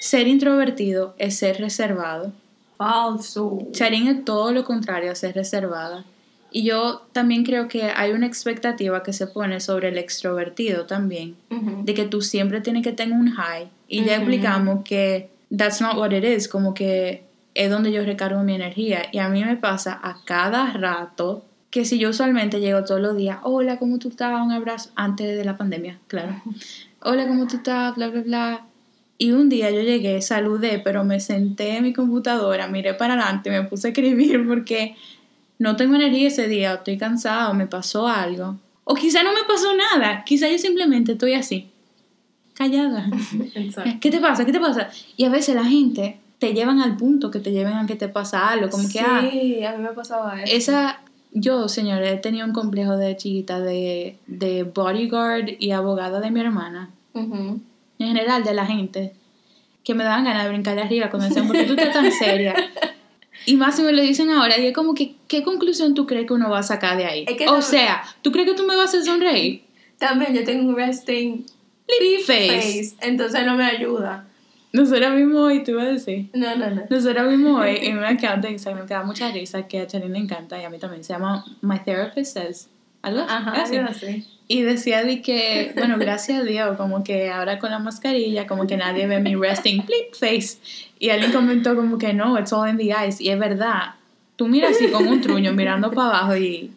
Ser 0.01 0.29
introvertido 0.29 1.15
es 1.19 1.37
ser 1.37 1.59
reservado. 1.59 2.33
Falso. 2.77 3.67
Charín 3.73 4.07
es 4.07 4.25
todo 4.25 4.53
lo 4.53 4.65
contrario 4.65 5.11
a 5.11 5.15
ser 5.15 5.35
reservada. 5.35 6.05
Y 6.51 6.63
yo 6.65 7.07
también 7.13 7.45
creo 7.45 7.69
que 7.69 7.85
hay 7.85 8.13
una 8.13 8.27
expectativa 8.27 9.03
que 9.03 9.13
se 9.13 9.27
pone 9.27 9.61
sobre 9.61 9.89
el 9.89 9.99
extrovertido 9.99 10.87
también, 10.87 11.37
de 11.85 11.95
que 11.95 12.05
tú 12.05 12.23
siempre 12.23 12.61
tienes 12.61 12.83
que 12.83 12.93
tener 12.93 13.19
un 13.19 13.31
high. 13.31 13.69
Y 13.87 14.05
ya 14.05 14.17
explicamos 14.17 14.85
que 14.85 15.31
that's 15.57 15.81
not 15.81 15.97
what 15.97 16.13
it 16.13 16.25
is, 16.25 16.49
como 16.49 16.75
que 16.75 17.25
es 17.55 17.71
donde 17.71 17.93
yo 17.93 18.05
recargo 18.05 18.43
mi 18.43 18.55
energía. 18.55 19.03
Y 19.13 19.19
a 19.19 19.29
mí 19.29 19.45
me 19.45 19.57
pasa 19.57 19.99
a 20.03 20.19
cada 20.25 20.73
rato 20.73 21.45
que 21.71 21.85
si 21.85 21.99
yo 21.99 22.11
usualmente 22.11 22.61
llego 22.61 22.85
todos 22.85 23.01
los 23.01 23.17
días, 23.17 23.39
hola, 23.43 23.79
¿cómo 23.79 23.99
tú 23.99 24.09
estás? 24.09 24.41
Un 24.41 24.53
abrazo, 24.53 24.91
antes 24.95 25.37
de 25.37 25.45
la 25.45 25.57
pandemia, 25.57 25.99
claro. 26.07 26.41
Hola, 27.03 27.27
¿cómo 27.29 27.47
tú 27.47 27.57
estás? 27.57 27.95
Bla, 27.95 28.09
bla, 28.09 28.23
bla. 28.23 28.67
Y 29.19 29.33
un 29.33 29.49
día 29.49 29.71
yo 29.71 29.83
llegué, 29.83 30.23
saludé, 30.23 30.79
pero 30.79 31.05
me 31.05 31.21
senté 31.21 31.77
en 31.77 31.83
mi 31.83 31.93
computadora, 31.93 32.69
miré 32.69 32.95
para 32.95 33.15
adelante, 33.15 33.51
me 33.51 33.65
puse 33.65 33.89
a 33.89 33.91
escribir 33.91 34.47
porque 34.47 34.97
no 35.59 35.77
tengo 35.77 35.97
energía 35.97 36.29
ese 36.29 36.49
día, 36.49 36.73
o 36.73 36.77
estoy 36.77 36.99
cansado, 36.99 37.55
me 37.55 37.67
pasó 37.67 38.09
algo. 38.09 38.57
O 38.85 38.95
quizá 38.95 39.23
no 39.23 39.33
me 39.33 39.45
pasó 39.47 39.75
nada, 39.75 40.25
quizá 40.25 40.49
yo 40.49 40.59
simplemente 40.59 41.13
estoy 41.13 41.35
así, 41.35 41.69
callada. 42.55 43.09
¿Qué 44.01 44.11
te 44.11 44.21
pasa? 44.21 44.45
¿Qué 44.45 44.53
te 44.53 44.61
pasa? 44.61 44.89
Y 45.17 45.25
a 45.25 45.29
veces 45.29 45.55
la 45.55 45.65
gente 45.65 46.19
te 46.39 46.55
llevan 46.55 46.81
al 46.81 46.97
punto 46.97 47.31
que 47.31 47.41
te 47.41 47.53
lleven 47.53 47.75
a 47.75 47.87
que 47.87 47.97
te 47.97 48.09
pasa 48.09 48.49
algo, 48.49 48.71
como 48.71 48.89
que... 48.89 49.01
Ah, 49.01 49.27
sí, 49.31 49.65
a 49.65 49.77
mí 49.77 49.83
me 49.83 49.91
pasaba 49.91 50.43
eso. 50.43 50.55
Esa, 50.57 51.01
yo, 51.33 51.69
señores, 51.69 52.13
he 52.13 52.17
tenido 52.17 52.47
un 52.47 52.53
complejo 52.53 52.97
de 52.97 53.17
chiquita 53.17 53.61
de, 53.61 54.17
de 54.27 54.63
bodyguard 54.63 55.49
y 55.59 55.73
abogada 55.73 56.21
de 56.21 56.31
mi 56.31 56.41
hermana 56.41 56.91
en 57.99 58.07
general 58.07 58.45
de 58.45 58.55
la 58.55 58.67
gente, 58.67 59.13
que 59.85 59.95
me 59.95 60.05
daban 60.05 60.25
ganas 60.25 60.45
de 60.45 60.51
brincarle 60.51 60.83
arriba 60.83 61.11
cuando 61.11 61.29
decían, 61.29 61.47
¿por 61.47 61.57
qué 61.57 61.65
tú 61.65 61.73
estás 61.73 61.93
tan 61.93 62.11
seria? 62.13 62.55
Y 63.49 63.57
más 63.57 63.77
si 63.77 63.83
me 63.83 63.93
lo 63.93 64.03
dicen 64.03 64.31
ahora, 64.31 64.59
y 64.59 64.67
es 64.67 64.75
como 64.75 64.95
que, 64.95 65.15
¿qué 65.27 65.43
conclusión 65.43 65.95
tú 65.95 66.07
crees 66.07 66.27
que 66.27 66.35
uno 66.35 66.51
va 66.51 66.59
a 66.59 66.63
sacar 66.63 66.99
de 66.99 67.07
ahí? 67.07 67.27
o 67.49 67.63
sea, 67.63 68.03
¿tú 68.21 68.31
crees 68.31 68.49
que 68.49 68.55
tú 68.55 68.65
me 68.65 68.77
vas 68.77 68.87
a 68.87 68.89
hacer 68.99 69.05
sonreír? 69.05 69.63
También 69.99 70.35
yo 70.35 70.45
tengo 70.45 70.69
un 70.69 70.77
resting 70.77 71.47
face. 72.27 72.95
entonces 73.01 73.47
no 73.47 73.57
me 73.57 73.65
ayuda. 73.65 74.27
Nosotros 74.73 75.15
mismo 75.15 75.41
hoy, 75.41 75.63
te 75.63 75.71
iba 75.71 75.83
a 75.83 75.87
decir. 75.87 76.29
No, 76.35 76.55
no, 76.57 76.69
no. 76.71 76.83
Nosotros 76.91 77.27
mismo 77.27 77.57
hoy, 77.59 77.79
en 77.81 77.97
un 77.97 78.05
account 78.05 78.45
de 78.45 78.51
Instagram 78.51 78.87
que 78.87 78.93
da 78.93 79.03
mucha 79.03 79.31
risa, 79.33 79.67
que 79.67 79.81
a 79.81 79.87
Charlene 79.87 80.19
le 80.19 80.25
encanta 80.25 80.61
y 80.61 80.65
a 80.65 80.71
mí 80.71 80.79
también, 80.79 81.03
se 81.03 81.15
llama 81.15 81.45
My 81.63 81.79
Therapist 81.79 82.35
Says. 82.35 82.69
Algo 83.09 83.21
Ajá, 83.29 83.63
así. 83.63 83.77
así. 83.77 84.25
Y 84.51 84.63
decía 84.63 85.05
de 85.05 85.21
que, 85.21 85.73
bueno, 85.77 85.97
gracias 85.99 86.41
a 86.41 86.45
Dios, 86.45 86.77
como 86.77 87.05
que 87.05 87.31
ahora 87.31 87.59
con 87.59 87.71
la 87.71 87.79
mascarilla, 87.79 88.47
como 88.47 88.67
que 88.67 88.77
nadie 88.77 89.07
ve 89.07 89.21
mi 89.21 89.35
resting 89.35 89.85
flip 89.85 90.15
face. 90.15 90.59
Y 90.99 91.11
alguien 91.11 91.33
comentó 91.33 91.77
como 91.77 91.99
que 91.99 92.15
no, 92.15 92.39
it's 92.39 92.53
all 92.53 92.69
in 92.69 92.79
the 92.79 92.85
eyes. 92.85 93.21
Y 93.21 93.29
es 93.29 93.39
verdad, 93.39 93.95
tú 94.37 94.49
miras 94.49 94.77
así 94.77 94.89
como 94.89 95.11
un 95.11 95.21
truño 95.21 95.53
mirando 95.53 95.91
para 95.91 96.09
abajo 96.09 96.37
y 96.37 96.71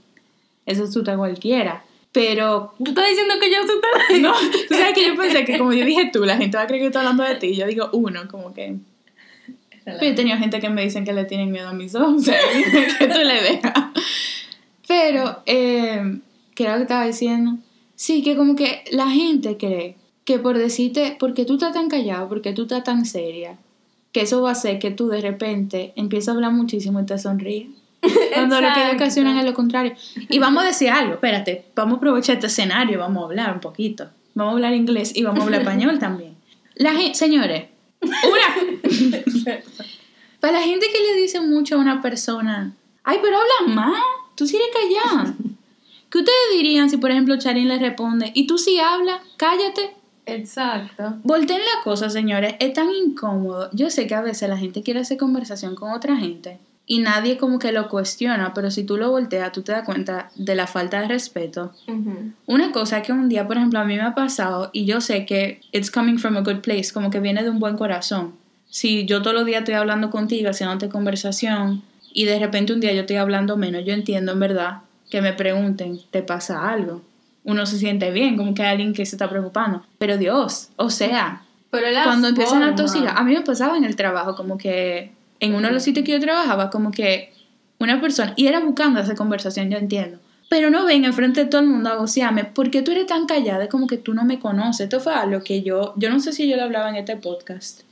eso 0.65 0.84
asusta 0.84 1.13
a 1.13 1.17
cualquiera. 1.17 1.84
Pero. 2.12 2.74
¿Tú 2.78 2.91
estás 2.91 3.08
diciendo 3.08 3.36
que 3.39 3.50
yo 3.50 3.60
asusta? 3.60 3.88
No, 4.20 4.34
tú 4.67 4.76
sabes 4.76 4.94
que 4.94 5.08
yo 5.08 5.15
pensé 5.15 5.46
que, 5.46 5.58
como 5.58 5.72
yo 5.72 5.86
dije 5.86 6.10
tú, 6.12 6.26
la 6.26 6.36
gente 6.36 6.58
va 6.58 6.63
a 6.63 6.67
creer 6.67 6.82
que 6.82 6.88
estoy 6.88 7.00
hablando 7.00 7.24
de 7.24 7.36
ti. 7.36 7.56
Yo 7.56 7.65
digo 7.67 7.89
uno, 7.94 8.28
como 8.30 8.54
que. 8.54 8.76
Pero 9.86 9.98
he 10.02 10.13
tenido 10.13 10.38
gente 10.38 10.60
que 10.60 10.70
me 10.70 10.84
dicen 10.84 11.06
que 11.06 11.13
le 11.13 11.26
tienen 11.26 11.52
miedo 11.52 11.70
a 11.70 11.74
mis 11.74 11.96
ojos, 11.96 12.13
o 12.13 12.20
sea, 12.20 12.38
que 13.00 13.08
tú 13.08 13.20
le 13.20 13.41
dejas. 13.41 13.74
Pero, 14.92 15.42
eh, 15.46 16.20
¿qué 16.54 16.64
era 16.64 16.74
lo 16.74 16.80
que 16.80 16.84
estaba 16.84 17.06
diciendo? 17.06 17.60
Sí, 17.96 18.22
que 18.24 18.36
como 18.36 18.58
que 18.58 18.84
la 18.92 19.10
gente 19.10 19.56
cree 19.56 19.96
que 20.26 20.38
por 20.38 20.58
decirte, 20.58 21.16
porque 21.18 21.46
tú 21.46 21.54
estás 21.54 21.72
tan 21.72 21.88
callado, 21.88 22.28
porque 22.28 22.52
tú 22.52 22.64
estás 22.64 22.84
tan 22.84 23.06
seria, 23.06 23.58
que 24.12 24.20
eso 24.22 24.42
va 24.42 24.50
a 24.50 24.52
hacer 24.52 24.80
que 24.80 24.92
tú 24.92 25.08
de 25.08 25.22
repente 25.22 25.94
empieces 25.96 26.28
a 26.28 26.34
hablar 26.34 26.52
muchísimo 26.52 27.00
y 27.00 27.06
te 27.06 27.18
sonríes. 27.18 27.70
Cuando 28.34 28.60
lo 28.60 28.68
que 28.74 28.96
ocasionan 28.98 29.38
es 29.38 29.46
lo 29.46 29.54
contrario. 29.54 29.94
Y 30.28 30.40
vamos 30.40 30.62
a 30.62 30.68
decir 30.68 30.90
algo, 30.90 31.14
espérate, 31.14 31.68
vamos 31.74 31.94
a 31.94 31.98
aprovechar 31.98 32.36
este 32.36 32.48
escenario, 32.48 33.00
vamos 33.00 33.24
a 33.24 33.26
hablar 33.28 33.54
un 33.54 33.62
poquito. 33.62 34.10
Vamos 34.34 34.52
a 34.52 34.56
hablar 34.56 34.74
inglés 34.74 35.16
y 35.16 35.24
vamos 35.24 35.40
a 35.40 35.44
hablar 35.46 35.62
español 35.62 36.00
también. 36.00 36.36
La 36.76 36.92
gente, 36.92 37.16
señores, 37.16 37.70
una... 38.02 38.82
Para 40.42 40.60
la 40.60 40.64
gente 40.66 40.88
que 40.92 41.00
le 41.00 41.22
dice 41.22 41.40
mucho 41.40 41.76
a 41.76 41.78
una 41.78 42.02
persona, 42.02 42.76
ay, 43.04 43.20
pero 43.22 43.38
habla 43.38 43.74
más, 43.74 44.04
tú 44.42 44.48
sí 44.48 44.58
eres 44.58 44.70
callada. 44.74 45.36
¿Qué 46.10 46.18
ustedes 46.18 46.52
dirían 46.52 46.90
si, 46.90 46.98
por 46.98 47.12
ejemplo, 47.12 47.38
Charín 47.38 47.68
le 47.68 47.78
responde, 47.78 48.32
y 48.34 48.48
tú 48.48 48.58
sí 48.58 48.80
hablas, 48.80 49.22
cállate? 49.38 49.92
Exacto. 50.26 51.20
Volteen 51.24 51.60
la 51.60 51.84
cosa, 51.84 52.10
señores, 52.10 52.56
es 52.60 52.74
tan 52.74 52.90
incómodo. 52.90 53.70
Yo 53.72 53.92
sé 53.92 54.08
que 54.08 54.16
a 54.16 54.22
veces 54.22 54.50
la 54.50 54.58
gente 54.58 54.82
quiere 54.82 55.02
hacer 55.02 55.20
conversación 55.20 55.76
con 55.76 55.92
otra 55.92 56.16
gente 56.16 56.58
y 56.88 57.00
nadie 57.02 57.38
como 57.38 57.60
que 57.60 57.72
lo 57.72 57.88
cuestiona, 57.88 58.56
pero 58.56 58.72
si 58.72 58.84
tú 58.84 58.98
lo 58.98 59.12
volteas, 59.12 59.52
tú 59.52 59.62
te 59.62 59.74
das 59.74 59.86
cuenta 59.86 60.32
de 60.36 60.56
la 60.56 60.66
falta 60.66 61.02
de 61.02 61.08
respeto. 61.08 61.72
Una 62.48 62.72
cosa 62.72 63.04
que 63.04 63.14
un 63.14 63.30
día, 63.30 63.46
por 63.46 63.58
ejemplo, 63.58 63.78
a 63.78 63.86
mí 63.86 63.96
me 63.96 64.02
ha 64.02 64.16
pasado 64.16 64.72
y 64.74 64.86
yo 64.86 65.02
sé 65.02 65.28
que 65.28 65.62
it's 65.72 65.92
coming 65.92 66.18
from 66.18 66.36
a 66.36 66.42
good 66.42 66.62
place, 66.62 66.92
como 66.92 67.12
que 67.12 67.20
viene 67.20 67.44
de 67.44 67.52
un 67.52 67.60
buen 67.60 67.78
corazón. 67.78 68.34
Si 68.72 69.06
yo 69.06 69.22
todos 69.22 69.36
los 69.36 69.46
días 69.46 69.60
estoy 69.60 69.76
hablando 69.76 70.10
contigo, 70.10 70.50
haciéndote 70.50 70.90
conversación 70.90 71.84
y 72.13 72.26
de 72.26 72.39
repente 72.39 72.74
un 72.74 72.80
día 72.80 72.93
yo 72.93 73.02
estoy 73.02 73.17
hablando 73.17 73.58
menos, 73.58 73.84
yo 73.86 73.93
entiendo 73.93 74.32
en 74.32 74.39
verdad 74.39 74.80
que 75.10 75.21
me 75.21 75.34
pregunten, 75.34 76.00
¿te 76.10 76.24
pasa 76.24 76.69
algo? 76.69 77.02
Uno 77.43 77.65
se 77.65 77.78
siente 77.78 78.12
bien, 78.12 78.38
como 78.38 78.54
que 78.54 78.63
hay 78.63 78.69
alguien 78.71 78.93
que 78.93 79.06
se 79.06 79.15
está 79.15 79.30
preocupando. 79.30 79.84
Pero 79.97 80.17
Dios, 80.17 80.69
o 80.76 80.89
sea, 80.89 81.43
cuando 81.69 82.28
empiezan 82.30 82.63
a 82.63 82.76
tosir, 82.76 83.08
a 83.08 83.24
mí 83.24 83.34
me 83.34 83.41
pasaba 83.41 83.78
en 83.78 83.84
el 83.84 83.95
trabajo, 83.95 84.36
como 84.36 84.58
que 84.58 85.12
en 85.39 85.56
uno 85.56 85.67
de 85.67 85.74
los 85.74 85.84
sitios 85.84 86.06
que 86.06 86.12
yo 86.12 86.19
trabajaba, 86.19 86.69
como 86.69 86.91
que 86.91 87.34
una 87.80 88.00
persona, 88.00 88.34
y 88.36 88.47
era 88.47 88.60
buscando 88.60 89.00
esa 89.00 89.15
conversación, 89.15 89.69
yo 89.69 89.78
entiendo, 89.78 90.19
Pero 90.52 90.69
no 90.69 90.86
ven 90.86 91.06
enfrente 91.06 91.45
de 91.45 91.50
todo 91.50 91.62
el 91.62 91.67
mundo 91.67 91.89
a 91.89 91.95
vocearme, 91.95 92.43
¿por 92.43 92.69
qué 92.71 92.82
tú 92.82 92.91
eres 92.91 93.08
tan 93.08 93.26
callada? 93.26 93.69
Como 93.69 93.88
que 93.88 93.97
tú 93.97 94.13
no 94.13 94.26
me 94.26 94.38
conoces. 94.38 94.82
Esto 94.82 95.00
fue 95.00 95.13
algo 95.13 95.41
que 95.45 95.62
yo, 95.62 95.93
yo 95.95 96.10
no 96.10 96.19
sé 96.19 96.34
si 96.34 96.45
yo 96.45 96.58
lo 96.58 96.63
hablaba 96.63 96.89
en 96.89 96.97
este 96.97 97.15
podcast, 97.15 97.84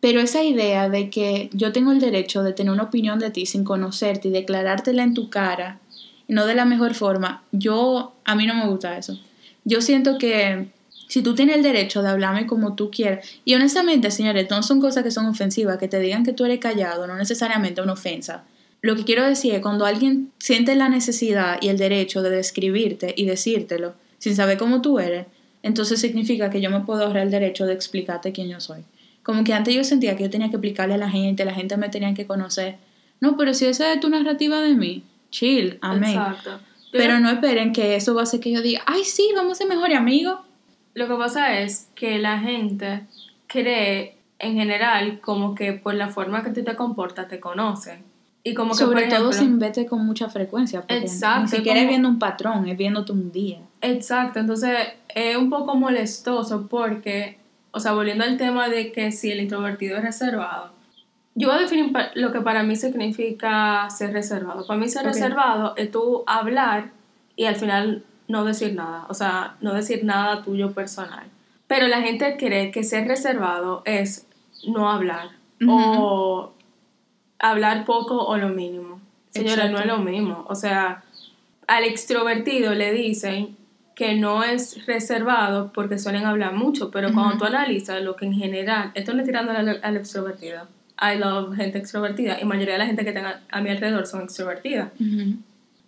pero 0.00 0.20
esa 0.20 0.42
idea 0.42 0.88
de 0.88 1.10
que 1.10 1.50
yo 1.52 1.72
tengo 1.72 1.92
el 1.92 2.00
derecho 2.00 2.42
de 2.42 2.52
tener 2.52 2.72
una 2.72 2.84
opinión 2.84 3.18
de 3.18 3.30
ti 3.30 3.46
sin 3.46 3.64
conocerte 3.64 4.28
y 4.28 4.30
declarártela 4.30 5.02
en 5.02 5.14
tu 5.14 5.28
cara, 5.28 5.78
no 6.26 6.46
de 6.46 6.54
la 6.54 6.64
mejor 6.64 6.94
forma, 6.94 7.44
yo, 7.52 8.14
a 8.24 8.34
mí 8.34 8.46
no 8.46 8.54
me 8.54 8.66
gusta 8.66 8.96
eso. 8.96 9.18
Yo 9.64 9.82
siento 9.82 10.16
que 10.16 10.68
si 11.08 11.22
tú 11.22 11.34
tienes 11.34 11.56
el 11.56 11.62
derecho 11.62 12.02
de 12.02 12.08
hablarme 12.08 12.46
como 12.46 12.76
tú 12.76 12.90
quieras, 12.90 13.28
y 13.44 13.54
honestamente, 13.54 14.10
señores, 14.10 14.48
no 14.48 14.62
son 14.62 14.80
cosas 14.80 15.02
que 15.02 15.10
son 15.10 15.26
ofensivas, 15.26 15.76
que 15.76 15.88
te 15.88 15.98
digan 15.98 16.24
que 16.24 16.32
tú 16.32 16.44
eres 16.44 16.60
callado, 16.60 17.06
no 17.06 17.16
necesariamente 17.16 17.82
una 17.82 17.94
ofensa. 17.94 18.44
Lo 18.80 18.96
que 18.96 19.04
quiero 19.04 19.26
decir 19.26 19.54
es 19.54 19.60
cuando 19.60 19.84
alguien 19.84 20.32
siente 20.38 20.74
la 20.76 20.88
necesidad 20.88 21.58
y 21.60 21.68
el 21.68 21.76
derecho 21.76 22.22
de 22.22 22.30
describirte 22.30 23.12
y 23.16 23.26
decírtelo 23.26 23.94
sin 24.18 24.36
saber 24.36 24.56
cómo 24.56 24.80
tú 24.80 24.98
eres, 24.98 25.26
entonces 25.62 26.00
significa 26.00 26.48
que 26.48 26.60
yo 26.60 26.70
me 26.70 26.80
puedo 26.80 27.04
ahorrar 27.04 27.24
el 27.24 27.30
derecho 27.30 27.66
de 27.66 27.74
explicarte 27.74 28.32
quién 28.32 28.48
yo 28.48 28.60
soy. 28.60 28.84
Como 29.30 29.44
que 29.44 29.54
antes 29.54 29.72
yo 29.72 29.84
sentía 29.84 30.16
que 30.16 30.24
yo 30.24 30.30
tenía 30.30 30.48
que 30.48 30.56
explicarle 30.56 30.94
a 30.94 30.98
la 30.98 31.08
gente, 31.08 31.44
la 31.44 31.54
gente 31.54 31.76
me 31.76 31.88
tenía 31.88 32.12
que 32.14 32.26
conocer. 32.26 32.78
No, 33.20 33.36
pero 33.36 33.54
si 33.54 33.64
esa 33.66 33.92
es 33.92 34.00
tu 34.00 34.10
narrativa 34.10 34.60
de 34.60 34.74
mí, 34.74 35.04
chill, 35.30 35.78
amén. 35.82 36.16
Exacto. 36.16 36.58
Pero 36.90 37.20
no 37.20 37.30
esperen 37.30 37.72
que 37.72 37.94
eso 37.94 38.12
va 38.12 38.22
a 38.22 38.24
hacer 38.24 38.40
que 38.40 38.50
yo 38.50 38.60
diga, 38.60 38.82
ay, 38.86 39.04
sí, 39.04 39.30
vamos 39.36 39.52
a 39.52 39.54
ser 39.54 39.68
mejores 39.68 39.96
amigos. 39.96 40.40
Lo 40.94 41.06
que 41.06 41.14
pasa 41.14 41.60
es 41.60 41.88
que 41.94 42.18
la 42.18 42.40
gente 42.40 43.02
cree 43.46 44.16
en 44.40 44.56
general 44.56 45.20
como 45.20 45.54
que 45.54 45.74
por 45.74 45.94
la 45.94 46.08
forma 46.08 46.42
que 46.42 46.50
tú 46.50 46.64
te 46.64 46.74
comportas 46.74 47.28
te 47.28 47.38
conocen. 47.38 48.02
Y 48.42 48.54
como 48.54 48.72
que, 48.72 48.78
Sobre 48.78 49.06
todo 49.06 49.32
sin 49.32 49.60
vete 49.60 49.86
con 49.86 50.04
mucha 50.04 50.28
frecuencia. 50.28 50.82
Exacto. 50.88 51.42
Ni 51.42 51.48
siquiera 51.58 51.82
es 51.82 51.86
viendo 51.86 52.08
un 52.08 52.18
patrón, 52.18 52.66
es 52.66 52.76
viéndote 52.76 53.12
un 53.12 53.30
día. 53.30 53.60
Exacto, 53.80 54.40
entonces 54.40 54.76
es 55.08 55.36
un 55.36 55.50
poco 55.50 55.76
molestoso 55.76 56.66
porque, 56.66 57.38
o 57.72 57.80
sea, 57.80 57.92
volviendo 57.92 58.24
al 58.24 58.36
tema 58.36 58.68
de 58.68 58.92
que 58.92 59.12
si 59.12 59.30
el 59.30 59.40
introvertido 59.40 59.96
es 59.96 60.04
reservado, 60.04 60.72
yo 61.34 61.48
voy 61.48 61.58
a 61.58 61.60
definir 61.60 61.92
lo 62.14 62.32
que 62.32 62.40
para 62.40 62.62
mí 62.62 62.76
significa 62.76 63.88
ser 63.90 64.12
reservado. 64.12 64.66
Para 64.66 64.78
mí 64.78 64.88
ser 64.88 65.04
reservado 65.04 65.74
es 65.76 65.90
tú 65.90 66.24
hablar 66.26 66.90
y 67.36 67.44
al 67.46 67.56
final 67.56 68.04
no 68.28 68.44
decir 68.44 68.74
nada, 68.74 69.06
o 69.08 69.14
sea, 69.14 69.56
no 69.60 69.72
decir 69.72 70.04
nada 70.04 70.42
tuyo 70.42 70.72
personal. 70.72 71.24
Pero 71.66 71.88
la 71.88 72.02
gente 72.02 72.36
cree 72.36 72.70
que 72.70 72.82
ser 72.82 73.06
reservado 73.06 73.82
es 73.84 74.26
no 74.66 74.90
hablar 74.90 75.30
o 75.68 76.52
hablar 77.38 77.84
poco 77.84 78.24
o 78.26 78.36
lo 78.36 78.48
mínimo. 78.48 79.00
Señora, 79.30 79.68
no 79.68 79.78
es 79.78 79.86
lo 79.86 79.98
mismo. 79.98 80.44
O 80.48 80.54
sea, 80.54 81.04
al 81.68 81.84
extrovertido 81.84 82.74
le 82.74 82.92
dicen 82.92 83.56
que 83.94 84.14
no 84.14 84.42
es 84.42 84.86
reservado 84.86 85.72
porque 85.72 85.98
suelen 85.98 86.24
hablar 86.24 86.54
mucho, 86.54 86.90
pero 86.90 87.12
cuando 87.12 87.38
tú 87.38 87.44
analizas 87.44 88.02
lo 88.02 88.16
que 88.16 88.26
en 88.26 88.34
general, 88.34 88.92
esto 88.94 89.12
no 89.12 89.20
es 89.20 89.26
tirando 89.26 89.52
al, 89.52 89.96
extrovertido. 89.96 90.66
I 91.00 91.18
love 91.18 91.56
gente 91.56 91.78
extrovertida 91.78 92.38
y 92.40 92.44
mayoría 92.44 92.74
de 92.74 92.78
la 92.78 92.86
gente 92.86 93.04
que 93.04 93.12
tenga 93.12 93.40
a 93.50 93.60
mi 93.60 93.70
alrededor 93.70 94.06
son 94.06 94.22
extrovertidas. 94.22 94.90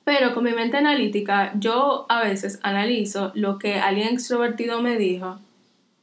Pero 0.05 0.35
con 0.35 0.45
mi 0.45 0.53
mente 0.53 0.77
analítica, 0.77 1.53
yo 1.55 2.07
a 2.09 2.23
veces 2.23 2.59
analizo 2.63 3.31
lo 3.35 3.59
que 3.59 3.75
alguien 3.75 4.09
extrovertido 4.09 4.83
me 4.83 4.97
dijo 4.97 5.39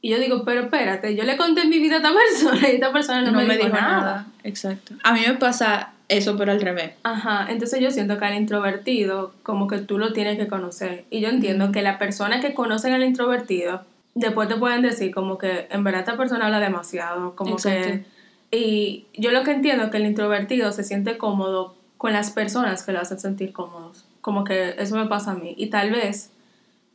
y 0.02 0.10
yo 0.10 0.18
digo, 0.18 0.44
pero 0.44 0.62
espérate, 0.62 1.14
yo 1.14 1.24
le 1.24 1.36
conté 1.36 1.66
mi 1.66 1.78
vida 1.78 1.96
a 1.96 1.98
esta 1.98 2.12
persona 2.14 2.68
y 2.68 2.74
esta 2.74 2.92
persona 2.92 3.22
no, 3.22 3.32
me, 3.32 3.56
dijo, 3.56 3.68
nada. 3.68 4.26
Exacto. 4.42 4.94
A 5.02 5.12
mí 5.12 5.20
me 5.26 5.34
pasa 5.34 5.92
eso, 6.10 6.36
pero 6.36 6.52
al 6.52 6.60
revés. 6.60 6.92
Ajá, 7.04 7.46
entonces 7.48 7.80
yo 7.80 7.90
siento 7.90 8.18
que 8.18 8.24
al 8.24 8.34
introvertido, 8.34 9.32
como 9.42 9.68
que 9.68 9.78
tú 9.78 9.96
lo 9.96 10.12
tienes 10.12 10.36
que 10.36 10.48
conocer. 10.48 11.04
Y 11.08 11.20
yo 11.20 11.28
entiendo 11.28 11.72
que 11.72 11.82
la 11.82 11.98
persona 11.98 12.40
que 12.40 12.52
conocen 12.52 12.92
al 12.92 13.04
introvertido, 13.04 13.82
después 14.14 14.48
te 14.48 14.56
pueden 14.56 14.82
decir 14.82 15.14
como 15.14 15.38
que 15.38 15.68
en 15.70 15.84
verdad 15.84 16.00
esta 16.00 16.16
persona 16.16 16.46
habla 16.46 16.60
demasiado, 16.60 17.36
como 17.36 17.56
que... 17.56 18.04
Y 18.50 19.06
yo 19.14 19.30
lo 19.30 19.44
que 19.44 19.52
entiendo 19.52 19.84
es 19.84 19.90
que 19.90 19.98
el 19.98 20.06
introvertido 20.06 20.72
se 20.72 20.82
siente 20.82 21.16
cómodo 21.16 21.76
con 21.96 22.12
las 22.12 22.32
personas 22.32 22.82
que 22.82 22.92
lo 22.92 23.00
hacen 23.00 23.20
sentir 23.20 23.52
cómodos. 23.52 24.04
Como 24.20 24.42
que 24.42 24.74
eso 24.78 24.96
me 24.96 25.06
pasa 25.06 25.30
a 25.30 25.34
mí. 25.34 25.54
Y 25.56 25.68
tal 25.68 25.92
vez 25.92 26.32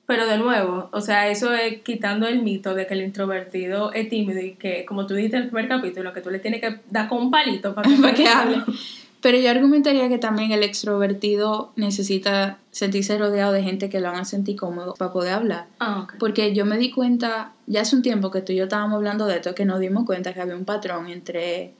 pero 0.07 0.27
de 0.27 0.37
nuevo, 0.37 0.89
o 0.91 1.01
sea, 1.01 1.29
eso 1.29 1.53
es 1.53 1.81
quitando 1.81 2.27
el 2.27 2.43
mito 2.43 2.75
de 2.75 2.85
que 2.85 2.93
el 2.93 3.01
introvertido 3.01 3.91
es 3.91 4.07
tímido 4.07 4.39
y 4.39 4.51
que, 4.51 4.85
como 4.85 5.07
tú 5.07 5.15
dijiste 5.15 5.37
en 5.37 5.43
el 5.43 5.49
primer 5.49 5.67
capítulo, 5.67 6.13
que 6.13 6.21
tú 6.21 6.29
le 6.29 6.37
tienes 6.37 6.61
que 6.61 6.81
dar 6.91 7.09
con 7.09 7.19
un 7.19 7.31
palito 7.31 7.73
para 7.73 7.89
que, 8.13 8.27
hable. 8.27 8.57
Pero 9.25 9.39
yo 9.39 9.49
argumentaría 9.49 10.07
que 10.07 10.19
también 10.19 10.51
el 10.51 10.61
extrovertido 10.61 11.73
necesita 11.75 12.59
sentirse 12.69 13.17
rodeado 13.17 13.53
de 13.53 13.63
gente 13.63 13.89
que 13.89 13.99
lo 13.99 14.09
haga 14.09 14.23
sentir 14.23 14.55
cómodo 14.55 14.93
para 14.93 15.11
poder 15.11 15.33
hablar. 15.33 15.65
Ah, 15.79 16.05
Porque 16.19 16.53
yo 16.53 16.63
me 16.63 16.77
di 16.77 16.91
cuenta, 16.91 17.53
ya 17.65 17.81
hace 17.81 17.95
un 17.95 18.03
tiempo 18.03 18.29
que 18.29 18.41
tú 18.41 18.53
y 18.53 18.57
yo 18.57 18.65
estábamos 18.65 18.97
hablando 18.97 19.25
de 19.25 19.37
esto, 19.37 19.55
que 19.55 19.65
nos 19.65 19.79
dimos 19.79 20.05
cuenta 20.05 20.31
que 20.35 20.41
había 20.41 20.55
un 20.55 20.63
patrón 20.63 21.07
entre 21.07 21.73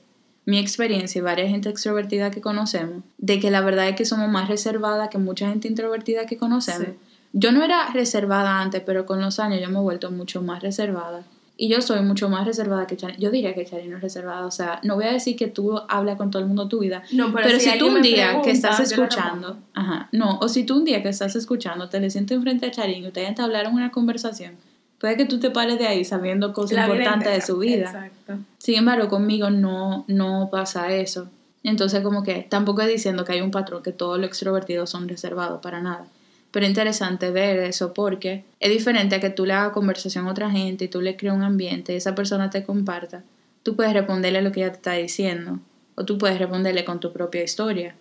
mi 0.44 0.58
experiencia 0.58 1.20
y 1.20 1.22
varias 1.22 1.48
gente 1.48 1.68
extrovertida 1.68 2.32
que 2.32 2.40
conocemos, 2.40 3.04
de 3.18 3.38
que 3.38 3.52
la 3.52 3.60
verdad 3.60 3.88
es 3.88 3.94
que 3.94 4.04
somos 4.04 4.28
más 4.28 4.48
reservadas 4.48 5.08
que 5.08 5.18
mucha 5.18 5.48
gente 5.48 5.68
introvertida 5.68 6.26
que 6.26 6.36
conocemos. 6.38 6.96
Yo 7.32 7.52
no 7.52 7.62
era 7.62 7.92
reservada 7.92 8.60
antes, 8.60 8.82
pero 8.84 9.06
con 9.06 9.20
los 9.20 9.38
años 9.38 9.60
yo 9.60 9.70
me 9.70 9.78
he 9.78 9.82
vuelto 9.82 10.10
mucho 10.10 10.42
más 10.42 10.64
reservada. 10.64 11.22
Y 11.58 11.68
yo 11.68 11.80
soy 11.80 12.02
mucho 12.02 12.28
más 12.28 12.46
reservada 12.46 12.86
que 12.86 12.96
Charly. 12.96 13.16
Yo 13.18 13.30
diría 13.30 13.54
que 13.54 13.64
Charly 13.64 13.88
no 13.88 13.96
es 13.96 14.02
reservada. 14.02 14.44
O 14.46 14.50
sea, 14.50 14.78
no 14.82 14.96
voy 14.96 15.06
a 15.06 15.12
decir 15.12 15.36
que 15.36 15.46
tú 15.46 15.80
hablas 15.88 16.16
con 16.16 16.30
todo 16.30 16.42
el 16.42 16.48
mundo 16.48 16.68
tu 16.68 16.80
vida. 16.80 17.02
No, 17.12 17.32
pero, 17.32 17.58
si, 17.58 17.78
tú 17.78 17.86
un 17.86 18.02
día 18.02 18.42
que 18.42 18.50
estás 18.50 18.78
escuchando, 18.80 19.56
ajá, 19.72 20.08
no, 20.12 20.38
o 20.40 20.48
si 20.48 20.64
tú 20.64 20.76
un 20.76 20.84
día 20.84 21.02
que 21.02 21.08
estás 21.08 21.34
escuchando 21.34 21.88
te 21.88 21.98
le 21.98 22.10
sientes 22.10 22.36
enfrente 22.36 22.66
a 22.66 22.70
Charly 22.70 22.96
y 22.96 23.06
ustedes 23.06 23.40
hablar 23.40 23.68
una 23.68 23.90
conversación, 23.90 24.56
puede 24.98 25.16
que 25.16 25.24
tú 25.24 25.40
te 25.40 25.50
pares 25.50 25.78
de 25.78 25.86
ahí 25.86 26.04
sabiendo 26.04 26.52
cosas 26.52 26.86
importantes 26.86 27.32
de 27.32 27.40
su 27.40 27.58
vida. 27.58 27.86
Exacto. 27.86 28.38
Sin 28.58 28.76
embargo, 28.76 29.08
conmigo 29.08 29.48
no, 29.48 30.04
no 30.08 30.48
pasa 30.50 30.92
eso. 30.92 31.28
Entonces, 31.62 32.02
como 32.02 32.22
que 32.22 32.46
tampoco 32.48 32.82
es 32.82 32.88
diciendo 32.88 33.24
que 33.24 33.32
hay 33.32 33.40
un 33.40 33.50
patrón 33.50 33.82
que 33.82 33.92
todos 33.92 34.18
los 34.18 34.28
extrovertidos 34.28 34.90
son 34.90 35.08
reservados, 35.08 35.60
para 35.62 35.80
nada. 35.80 36.06
Pero 36.50 36.66
interesante 36.66 37.30
ver 37.30 37.58
eso 37.58 37.92
porque 37.92 38.44
es 38.60 38.70
diferente 38.70 39.16
a 39.16 39.20
que 39.20 39.30
tú 39.30 39.46
le 39.46 39.52
hagas 39.52 39.72
conversación 39.72 40.26
a 40.26 40.30
otra 40.30 40.50
gente 40.50 40.86
y 40.86 40.88
tú 40.88 41.00
le 41.00 41.16
crees 41.16 41.34
un 41.34 41.42
ambiente 41.42 41.92
y 41.92 41.96
esa 41.96 42.14
persona 42.14 42.50
te 42.50 42.64
comparta. 42.64 43.24
Tú 43.62 43.76
puedes 43.76 43.92
responderle 43.92 44.42
lo 44.42 44.52
que 44.52 44.60
ella 44.60 44.70
te 44.70 44.76
está 44.76 44.92
diciendo 44.92 45.60
o 45.96 46.04
tú 46.04 46.18
puedes 46.18 46.38
responderle 46.38 46.84
con 46.84 47.00
tu 47.00 47.12
propia 47.12 47.42
historia. 47.42 47.94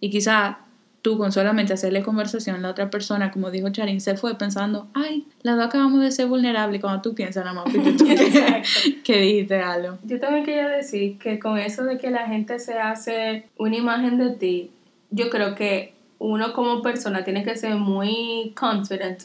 Y 0.00 0.10
quizá 0.10 0.58
tú 1.02 1.18
con 1.18 1.32
solamente 1.32 1.72
hacerle 1.72 2.02
conversación, 2.02 2.62
la 2.62 2.70
otra 2.70 2.88
persona, 2.88 3.30
como 3.30 3.50
dijo 3.50 3.68
Charín, 3.70 4.00
se 4.00 4.16
fue 4.16 4.36
pensando, 4.36 4.88
ay, 4.94 5.26
las 5.42 5.56
dos 5.56 5.66
acabamos 5.66 6.00
de 6.00 6.12
ser 6.12 6.26
vulnerables 6.26 6.80
cuando 6.80 7.02
tú 7.02 7.14
piensas 7.14 7.44
nada 7.44 7.62
más 7.64 7.72
que, 7.72 8.62
que 9.04 9.20
dijiste 9.20 9.60
algo. 9.60 9.98
Yo 10.04 10.18
también 10.18 10.44
quería 10.44 10.68
decir 10.68 11.18
que 11.18 11.38
con 11.38 11.58
eso 11.58 11.84
de 11.84 11.98
que 11.98 12.10
la 12.10 12.26
gente 12.26 12.58
se 12.58 12.78
hace 12.78 13.48
una 13.58 13.76
imagen 13.76 14.16
de 14.16 14.30
ti, 14.30 14.70
yo 15.10 15.28
creo 15.28 15.54
que 15.54 15.92
uno 16.22 16.52
como 16.52 16.82
persona 16.82 17.24
tiene 17.24 17.44
que 17.44 17.56
ser 17.56 17.74
muy 17.74 18.52
confident 18.58 19.22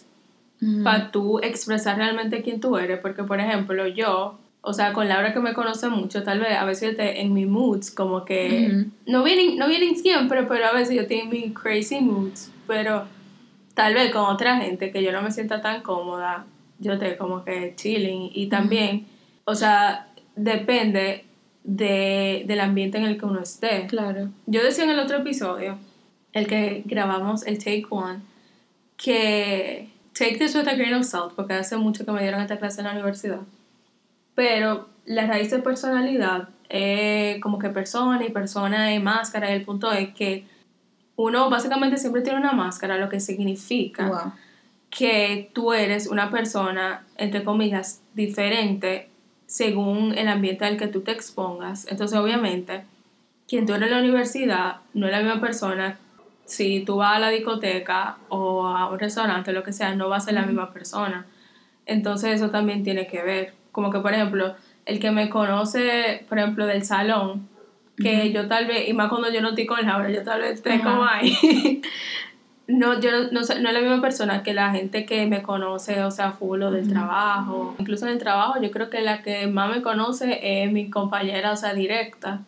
para 0.83 1.11
tú 1.11 1.39
expresar 1.39 1.97
realmente 1.97 2.41
quién 2.41 2.59
tú 2.59 2.77
eres, 2.77 2.99
porque 2.99 3.23
por 3.23 3.39
ejemplo 3.39 3.85
yo, 3.87 4.39
o 4.61 4.73
sea, 4.73 4.91
con 4.91 5.07
Laura 5.07 5.31
que 5.31 5.39
me 5.39 5.53
conoce 5.53 5.87
mucho, 5.87 6.23
tal 6.23 6.39
vez 6.39 6.57
a 6.57 6.65
veces 6.65 6.91
yo 6.91 6.97
te, 6.97 7.21
en 7.21 7.31
mis 7.33 7.47
moods 7.47 7.91
como 7.91 8.25
que 8.25 8.85
no 9.05 9.23
vienen 9.23 9.57
no 9.57 9.67
vienen 9.67 9.95
siempre, 9.95 10.43
pero 10.43 10.65
a 10.65 10.73
veces 10.73 10.95
yo 10.95 11.05
tengo 11.05 11.29
mis 11.29 11.53
crazy 11.53 12.01
moods, 12.01 12.51
pero 12.65 13.05
tal 13.75 13.93
vez 13.93 14.11
con 14.11 14.23
otra 14.23 14.57
gente 14.57 14.91
que 14.91 15.03
yo 15.03 15.11
no 15.11 15.21
me 15.21 15.29
sienta 15.29 15.61
tan 15.61 15.83
cómoda, 15.83 16.47
yo 16.79 16.97
te 16.97 17.15
como 17.17 17.43
que 17.43 17.73
chilling 17.75 18.31
y 18.33 18.47
también, 18.47 19.05
o 19.45 19.53
sea, 19.53 20.07
depende 20.35 21.25
de, 21.63 22.45
del 22.47 22.59
ambiente 22.61 22.97
en 22.97 23.03
el 23.03 23.19
que 23.19 23.25
uno 23.25 23.41
esté. 23.41 23.85
Claro. 23.85 24.29
Yo 24.47 24.63
decía 24.63 24.85
en 24.85 24.89
el 24.89 24.99
otro 24.99 25.17
episodio 25.17 25.77
el 26.37 26.47
que 26.47 26.83
grabamos, 26.85 27.45
el 27.45 27.57
Take 27.57 27.85
One, 27.89 28.19
que 28.95 29.89
take 30.13 30.37
this 30.37 30.55
with 30.55 30.67
a 30.67 30.75
grain 30.75 30.93
of 30.93 31.05
salt, 31.05 31.33
porque 31.35 31.53
hace 31.53 31.77
mucho 31.77 32.05
que 32.05 32.11
me 32.11 32.21
dieron 32.21 32.41
esta 32.41 32.57
clase 32.57 32.81
en 32.81 32.87
la 32.87 32.93
universidad. 32.93 33.41
Pero 34.35 34.89
la 35.05 35.27
raíz 35.27 35.51
de 35.51 35.59
personalidad 35.59 36.49
es 36.69 37.39
como 37.41 37.59
que 37.59 37.69
persona 37.69 38.23
y 38.25 38.29
persona 38.29 38.93
y 38.93 38.99
máscara, 38.99 39.51
y 39.51 39.55
el 39.55 39.63
punto 39.63 39.91
es 39.91 40.13
que 40.13 40.45
uno 41.15 41.49
básicamente 41.49 41.97
siempre 41.97 42.21
tiene 42.21 42.39
una 42.39 42.53
máscara, 42.53 42.97
lo 42.97 43.09
que 43.09 43.19
significa 43.19 44.35
que 44.89 45.49
tú 45.53 45.73
eres 45.73 46.07
una 46.07 46.29
persona, 46.29 47.05
entre 47.17 47.43
comillas, 47.43 48.01
diferente 48.13 49.09
según 49.47 50.17
el 50.17 50.27
ambiente 50.27 50.65
al 50.65 50.77
que 50.77 50.87
tú 50.87 51.01
te 51.01 51.11
expongas. 51.11 51.87
Entonces, 51.89 52.17
obviamente, 52.17 52.83
quien 53.47 53.65
tú 53.65 53.73
eres 53.73 53.87
en 53.87 53.95
la 53.95 54.01
universidad 54.01 54.77
no 54.93 55.07
es 55.07 55.11
la 55.11 55.19
misma 55.19 55.41
persona 55.41 55.97
si 56.47 56.79
tú 56.85 56.95
vas 56.95 57.17
a 57.17 57.19
la 57.19 57.29
discoteca 57.29 58.17
o 58.29 58.65
a 58.65 58.89
un 58.89 58.97
restaurante, 58.97 59.51
lo 59.51 59.63
que 59.63 59.73
sea, 59.73 59.93
no 59.93 60.09
va 60.09 60.17
a 60.17 60.21
ser 60.21 60.33
la 60.33 60.43
misma 60.43 60.71
persona. 60.71 61.25
Entonces 61.85 62.35
eso 62.35 62.49
también 62.49 62.83
tiene 62.83 63.05
que 63.05 63.21
ver. 63.21 63.53
Como 63.71 63.91
que, 63.91 63.99
por 63.99 64.13
ejemplo, 64.13 64.55
el 64.85 64.99
que 64.99 65.11
me 65.11 65.29
conoce, 65.29 66.25
por 66.29 66.39
ejemplo, 66.39 66.65
del 66.65 66.83
salón, 66.83 67.49
que 67.97 68.31
yo 68.31 68.47
tal 68.47 68.65
vez, 68.65 68.87
y 68.87 68.93
más 68.93 69.09
cuando 69.09 69.29
yo 69.29 69.41
no 69.41 69.49
estoy 69.49 69.65
con 69.65 69.85
Laura, 69.85 70.09
yo 70.09 70.23
tal 70.23 70.41
vez 70.41 70.53
esté 70.53 70.79
como 70.79 71.03
ahí. 71.03 71.81
no, 72.67 72.99
yo 73.01 73.11
no, 73.11 73.17
no, 73.23 73.41
no 73.41 73.41
es 73.41 73.59
la 73.73 73.81
misma 73.81 74.01
persona 74.01 74.41
que 74.41 74.53
la 74.53 74.71
gente 74.71 75.05
que 75.05 75.25
me 75.25 75.43
conoce, 75.43 76.01
o 76.03 76.11
sea, 76.11 76.31
full 76.31 76.61
o 76.61 76.71
del 76.71 76.87
trabajo. 76.87 77.75
Incluso 77.77 78.05
en 78.05 78.13
el 78.13 78.19
trabajo, 78.19 78.61
yo 78.61 78.71
creo 78.71 78.89
que 78.89 79.01
la 79.01 79.21
que 79.21 79.47
más 79.47 79.69
me 79.75 79.81
conoce 79.81 80.39
es 80.41 80.71
mi 80.71 80.89
compañera, 80.89 81.51
o 81.51 81.57
sea, 81.57 81.73
directa. 81.73 82.41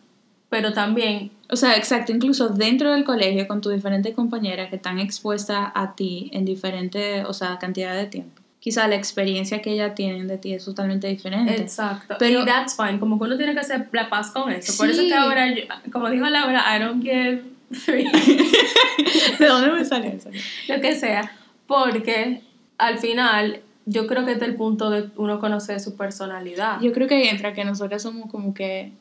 Pero 0.50 0.72
también, 0.72 1.30
O 1.48 1.56
sea, 1.56 1.76
exacto, 1.76 2.12
incluso 2.12 2.48
dentro 2.50 2.92
del 2.92 3.02
colegio 3.04 3.46
con 3.48 3.60
tus 3.60 3.72
diferentes 3.72 4.14
compañeras 4.14 4.68
que 4.68 4.76
están 4.76 4.98
expuestas 4.98 5.70
a 5.74 5.94
ti 5.94 6.30
en 6.34 6.44
diferentes, 6.44 7.24
o 7.24 7.32
sea, 7.32 7.58
cantidad 7.58 7.94
de 7.96 8.06
tiempo. 8.06 8.40
Quizá 8.60 8.86
la 8.88 8.94
experiencia 8.96 9.62
que 9.62 9.72
ellas 9.72 9.94
tienen 9.94 10.28
de 10.28 10.36
ti 10.38 10.52
es 10.52 10.64
totalmente 10.64 11.06
diferente. 11.08 11.56
exacto. 11.56 12.16
Pero- 12.18 12.42
y 12.42 12.44
that's 12.44 12.76
fine, 12.76 12.98
como 13.00 13.18
que 13.18 13.24
uno 13.24 13.36
tiene 13.38 13.54
que 13.54 13.60
hacer 13.60 13.88
la 13.92 14.08
paz 14.10 14.30
con 14.32 14.52
eso. 14.52 14.76
Por 14.76 14.90
eso 14.90 15.02
que 15.02 15.14
ahora, 15.14 15.52
yo- 15.54 15.62
como 15.92 16.10
dijo 16.10 16.26
Laura, 16.26 16.62
I 16.76 16.80
don't 16.82 17.02
give 17.02 17.42
three. 17.84 18.04
¿De 19.38 19.46
dónde 19.46 19.70
me 19.72 19.84
sale 19.84 20.14
eso? 20.16 20.30
lo 20.68 20.80
que 20.80 20.94
sea, 20.96 21.32
porque 21.66 22.42
al 22.78 22.98
final 22.98 23.60
yo 23.86 24.06
creo 24.06 24.24
que 24.26 24.32
este 24.32 24.44
es 24.44 24.50
el 24.50 24.56
punto 24.56 24.90
de 24.90 25.08
uno 25.16 25.40
conocer 25.40 25.80
su 25.80 25.96
personalidad. 25.96 26.80
Yo 26.80 26.92
creo 26.92 27.08
que 27.08 27.14
ahí 27.16 27.28
entra 27.28 27.52
que 27.54 27.64
nosotras 27.64 28.02
somos 28.02 28.30
como 28.30 28.52
que 28.54 28.92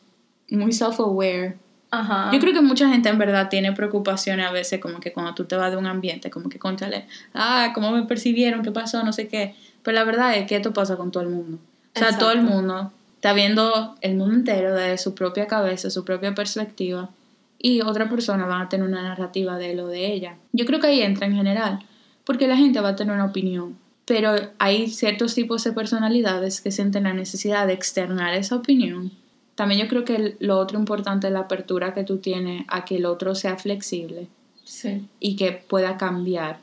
muy 0.56 0.72
self-aware. 0.72 1.56
Ajá. 1.92 2.30
Yo 2.32 2.40
creo 2.40 2.54
que 2.54 2.62
mucha 2.62 2.88
gente 2.88 3.10
en 3.10 3.18
verdad 3.18 3.50
tiene 3.50 3.72
preocupaciones 3.74 4.46
a 4.46 4.52
veces 4.52 4.80
como 4.80 5.00
que 5.00 5.12
cuando 5.12 5.34
tú 5.34 5.46
te 5.46 5.56
vas 5.56 5.72
de 5.72 5.78
un 5.78 5.88
ambiente, 5.88 6.30
como 6.30 6.50
que 6.50 6.60
contale, 6.60 7.06
ah, 7.34 7.72
cómo 7.74 7.92
me 7.92 8.04
percibieron, 8.04 8.62
qué 8.62 8.72
pasó, 8.72 9.04
no 9.04 9.12
sé 9.12 9.28
qué. 9.28 9.56
Pero 9.82 9.96
la 9.96 10.04
verdad 10.04 10.36
es 10.36 10.46
que 10.46 10.56
esto 10.56 10.72
pasa 10.72 10.98
con 10.98 11.12
todo 11.12 11.24
el 11.24 11.30
mundo. 11.30 11.58
O 11.96 12.00
sea, 12.00 12.18
todo 12.18 12.32
el 12.32 12.40
Exacto. 12.40 12.56
mundo 12.56 12.92
está 13.16 13.34
viendo 13.34 13.96
el 14.02 14.16
mundo 14.16 14.36
entero 14.36 14.76
desde 14.76 14.98
su 14.98 15.16
propia 15.16 15.48
cabeza, 15.48 15.90
su 15.90 16.06
propia 16.06 16.34
perspectiva. 16.36 17.10
Y 17.58 17.82
otra 17.82 18.10
persona 18.10 18.46
va 18.46 18.62
a 18.62 18.70
tener 18.70 18.88
una 18.88 19.02
narrativa 19.02 19.58
de 19.58 19.76
lo 19.76 19.88
de 19.88 20.14
ella. 20.14 20.38
Yo 20.54 20.66
creo 20.66 20.80
que 20.80 20.88
ahí 20.88 21.02
entra 21.02 21.28
en 21.28 21.36
general, 21.36 21.80
porque 22.24 22.48
la 22.48 22.56
gente 22.56 22.80
va 22.80 22.90
a 22.90 22.96
tener 22.96 23.14
una 23.14 23.26
opinión. 23.26 23.78
Pero 24.06 24.36
hay 24.60 24.88
ciertos 24.88 25.36
tipos 25.36 25.64
de 25.66 25.74
personalidades 25.74 26.62
que 26.62 26.72
sienten 26.72 27.04
la 27.04 27.14
necesidad 27.14 27.68
de 27.68 27.74
externar 27.74 28.34
esa 28.34 28.56
opinión. 28.56 29.12
También 29.60 29.82
yo 29.82 29.90
creo 29.90 30.06
que 30.06 30.38
lo 30.40 30.58
otro 30.58 30.80
importante 30.80 31.28
es 31.28 31.34
la 31.34 31.42
apertura 31.42 31.94
que 31.94 32.06
tú 32.06 32.20
tienes 32.20 32.64
a 32.70 32.86
que 32.86 32.96
el 32.96 33.06
otro 33.06 33.36
sea 33.36 33.58
flexible 33.58 34.30
Sí. 34.64 35.06
y 35.20 35.36
que 35.36 35.52
pueda 35.52 35.98
cambiar 35.98 36.60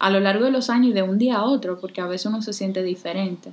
a 0.00 0.10
lo 0.10 0.18
largo 0.18 0.46
de 0.46 0.50
los 0.50 0.68
años 0.68 0.88
y 0.90 0.92
de 0.92 1.02
un 1.02 1.18
día 1.18 1.36
a 1.36 1.44
otro, 1.44 1.78
porque 1.80 2.00
a 2.00 2.08
veces 2.08 2.26
uno 2.26 2.42
se 2.42 2.52
siente 2.52 2.82
diferente. 2.82 3.52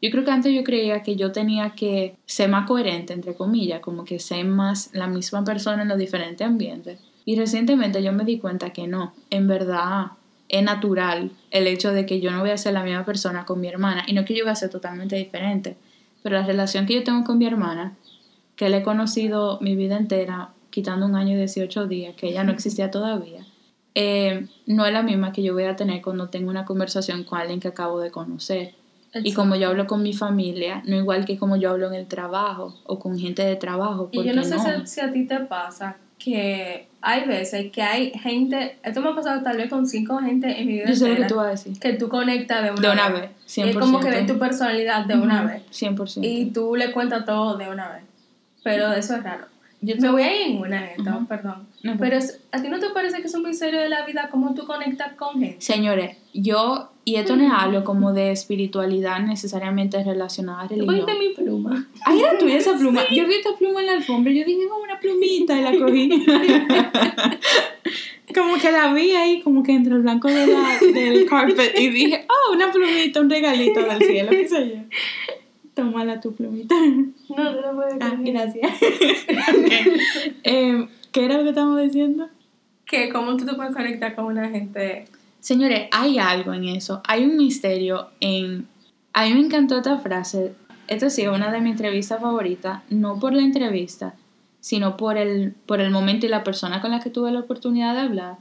Yo 0.00 0.10
creo 0.10 0.24
que 0.24 0.30
antes 0.30 0.54
yo 0.54 0.64
creía 0.64 1.02
que 1.02 1.16
yo 1.16 1.32
tenía 1.32 1.74
que 1.76 2.16
ser 2.24 2.48
más 2.48 2.66
coherente, 2.66 3.12
entre 3.12 3.34
comillas, 3.34 3.80
como 3.80 4.06
que 4.06 4.18
ser 4.18 4.46
más 4.46 4.88
la 4.94 5.06
misma 5.06 5.44
persona 5.44 5.82
en 5.82 5.88
los 5.88 5.98
diferentes 5.98 6.46
ambientes. 6.46 6.98
Y 7.26 7.36
recientemente 7.36 8.02
yo 8.02 8.14
me 8.14 8.24
di 8.24 8.38
cuenta 8.38 8.70
que 8.70 8.86
no, 8.86 9.12
en 9.28 9.48
verdad 9.48 10.12
es 10.48 10.62
natural 10.62 11.30
el 11.50 11.66
hecho 11.66 11.92
de 11.92 12.06
que 12.06 12.20
yo 12.20 12.30
no 12.30 12.40
voy 12.40 12.52
a 12.52 12.56
ser 12.56 12.72
la 12.72 12.84
misma 12.84 13.04
persona 13.04 13.44
con 13.44 13.60
mi 13.60 13.68
hermana, 13.68 14.02
y 14.06 14.14
no 14.14 14.24
que 14.24 14.34
yo 14.34 14.44
voy 14.44 14.52
a 14.52 14.56
ser 14.56 14.70
totalmente 14.70 15.16
diferente, 15.16 15.76
pero 16.22 16.36
la 16.36 16.46
relación 16.46 16.86
que 16.86 16.94
yo 16.94 17.04
tengo 17.04 17.22
con 17.24 17.36
mi 17.36 17.44
hermana, 17.44 17.98
que 18.60 18.68
la 18.68 18.76
he 18.76 18.82
conocido 18.82 19.56
mi 19.62 19.74
vida 19.74 19.96
entera, 19.96 20.50
quitando 20.68 21.06
un 21.06 21.16
año 21.16 21.32
y 21.32 21.36
18 21.38 21.86
días, 21.86 22.14
que 22.14 22.28
ella 22.28 22.44
no 22.44 22.52
existía 22.52 22.90
todavía, 22.90 23.46
eh, 23.94 24.48
no 24.66 24.84
es 24.84 24.92
la 24.92 25.02
misma 25.02 25.32
que 25.32 25.42
yo 25.42 25.54
voy 25.54 25.64
a 25.64 25.76
tener 25.76 26.02
cuando 26.02 26.28
tengo 26.28 26.50
una 26.50 26.66
conversación 26.66 27.24
con 27.24 27.38
alguien 27.38 27.58
que 27.58 27.68
acabo 27.68 28.00
de 28.00 28.10
conocer. 28.10 28.74
Y 29.14 29.32
como 29.32 29.56
yo 29.56 29.68
hablo 29.68 29.86
con 29.86 30.02
mi 30.02 30.12
familia, 30.12 30.82
no 30.84 30.94
igual 30.94 31.24
que 31.24 31.38
como 31.38 31.56
yo 31.56 31.70
hablo 31.70 31.86
en 31.86 31.94
el 31.94 32.06
trabajo 32.06 32.74
o 32.84 32.98
con 32.98 33.18
gente 33.18 33.42
de 33.42 33.56
trabajo. 33.56 34.10
Y 34.12 34.24
yo 34.24 34.34
no 34.34 34.44
sé 34.44 34.58
Si, 34.58 34.86
si 34.86 35.00
a 35.00 35.10
ti 35.10 35.26
te 35.26 35.38
pasa 35.40 35.96
que 36.18 36.86
hay 37.00 37.26
veces 37.26 37.72
que 37.72 37.80
hay 37.80 38.10
gente, 38.10 38.76
esto 38.84 39.00
me 39.00 39.08
ha 39.08 39.14
pasado 39.14 39.42
tal 39.42 39.56
vez 39.56 39.70
con 39.70 39.86
cinco 39.86 40.18
gente 40.18 40.60
en 40.60 40.66
mi 40.66 40.74
vida 40.74 40.84
Yo 40.90 40.94
sé 40.96 41.00
lo 41.04 41.06
que 41.06 41.10
entera, 41.22 41.28
tú 41.28 41.36
vas 41.36 41.46
a 41.46 41.50
decir. 41.52 41.80
que 41.80 41.94
tú 41.94 42.10
conectas 42.10 42.62
de 42.62 42.70
una, 42.72 42.80
De 42.82 42.90
una 42.90 43.08
vez. 43.08 43.20
vez, 43.22 43.30
Y 43.56 43.62
es 43.70 43.76
como 43.78 44.00
que 44.00 44.10
100%. 44.10 44.26
tu 44.26 44.38
personalidad 44.38 45.06
de 45.06 45.14
una 45.14 45.44
Ujú, 45.44 45.48
vez. 45.48 45.62
100%. 45.70 46.20
Y 46.22 46.44
tú 46.50 46.76
le 46.76 46.92
cuentas 46.92 47.24
todo 47.24 47.56
de 47.56 47.66
una 47.70 47.88
vez. 47.94 48.02
Pero 48.62 48.92
eso 48.92 49.16
es 49.16 49.22
raro. 49.22 49.46
Yo 49.82 49.96
me 49.96 50.10
voy 50.10 50.22
a 50.22 50.34
ir 50.36 50.56
en 50.56 50.60
una 50.60 50.82
neta, 50.82 51.16
Ujú. 51.16 51.26
perdón. 51.26 51.66
Ujú. 51.82 51.96
Pero 51.98 52.18
es- 52.18 52.38
¿a 52.52 52.60
ti 52.60 52.68
no 52.68 52.78
te 52.78 52.90
parece 52.90 53.22
que 53.22 53.28
es 53.28 53.34
un 53.34 53.44
misterio 53.44 53.80
de 53.80 53.88
la 53.88 54.04
vida 54.04 54.28
cómo 54.30 54.54
tú 54.54 54.66
conectas 54.66 55.14
con 55.14 55.40
gente? 55.40 55.56
Señores, 55.58 56.18
yo, 56.34 56.90
y 57.06 57.14
esto 57.16 57.34
no 57.34 57.44
es 57.46 57.50
algo 57.50 57.82
como 57.82 58.12
de 58.12 58.30
espiritualidad 58.30 59.20
necesariamente 59.20 60.04
relacionada 60.04 60.64
a 60.64 60.68
religión. 60.68 61.00
cogiste 61.00 61.18
mi 61.18 61.34
pluma. 61.34 61.88
Ay, 62.04 62.20
era 62.20 62.36
tuya 62.36 62.58
esa 62.58 62.76
pluma. 62.76 63.00
Yo 63.10 63.26
vi 63.26 63.34
esta 63.36 63.56
pluma 63.56 63.80
en 63.80 63.86
la 63.86 63.92
alfombra 63.92 64.30
yo 64.30 64.44
dije, 64.44 64.68
como 64.68 64.82
una 64.84 65.00
plumita, 65.00 65.58
y 65.58 65.62
la 65.62 65.78
cogí. 65.78 66.26
como 68.34 68.58
que 68.58 68.70
la 68.70 68.92
vi 68.92 69.12
ahí, 69.12 69.40
como 69.40 69.62
que 69.62 69.72
entre 69.72 69.94
el 69.94 70.02
blanco 70.02 70.28
de 70.28 70.46
la, 70.46 70.78
del 70.92 71.24
carpet, 71.26 71.72
y 71.78 71.88
dije, 71.88 72.26
oh, 72.28 72.52
una 72.54 72.70
plumita, 72.70 73.18
un 73.20 73.30
regalito 73.30 73.80
del 73.82 73.98
cielo, 74.02 74.28
qué 74.30 74.46
sé 74.46 74.68
yo. 74.68 74.82
Tómala 75.80 76.20
tu 76.20 76.34
plumita. 76.34 76.74
No, 77.30 77.44
no 77.44 77.60
lo 77.60 77.74
puedo 77.74 77.96
Ah, 78.00 78.16
gracias. 78.18 78.72
Em, 80.42 80.88
¿Qué 81.12 81.24
era 81.24 81.38
lo 81.38 81.44
que 81.44 81.50
estábamos 81.50 81.80
diciendo? 81.80 82.28
Que 82.84 83.08
cómo 83.08 83.36
tú 83.36 83.46
te 83.46 83.54
puedes 83.54 83.74
conectar 83.74 84.14
con 84.16 84.26
una 84.26 84.48
gente. 84.48 85.06
Señores, 85.38 85.88
hay 85.92 86.18
algo 86.18 86.52
en 86.52 86.64
eso. 86.64 87.00
Hay 87.06 87.24
un 87.24 87.36
misterio 87.36 88.08
en... 88.20 88.66
A 89.12 89.24
mí 89.24 89.34
me 89.34 89.40
encantó 89.40 89.76
esta 89.78 89.98
frase. 89.98 90.54
Esta 90.88 91.08
sí 91.08 91.26
una 91.28 91.52
de 91.52 91.60
mis 91.60 91.72
entrevistas 91.72 92.20
favoritas. 92.20 92.82
No 92.90 93.18
por 93.20 93.32
la 93.32 93.42
entrevista, 93.42 94.14
sino 94.60 94.96
por 94.96 95.16
el, 95.16 95.54
por 95.66 95.80
el 95.80 95.90
momento 95.90 96.26
y 96.26 96.28
la 96.28 96.42
persona 96.42 96.80
con 96.80 96.90
la 96.90 97.00
que 97.00 97.10
tuve 97.10 97.30
la 97.30 97.40
oportunidad 97.40 97.94
de 97.94 98.00
hablar, 98.00 98.36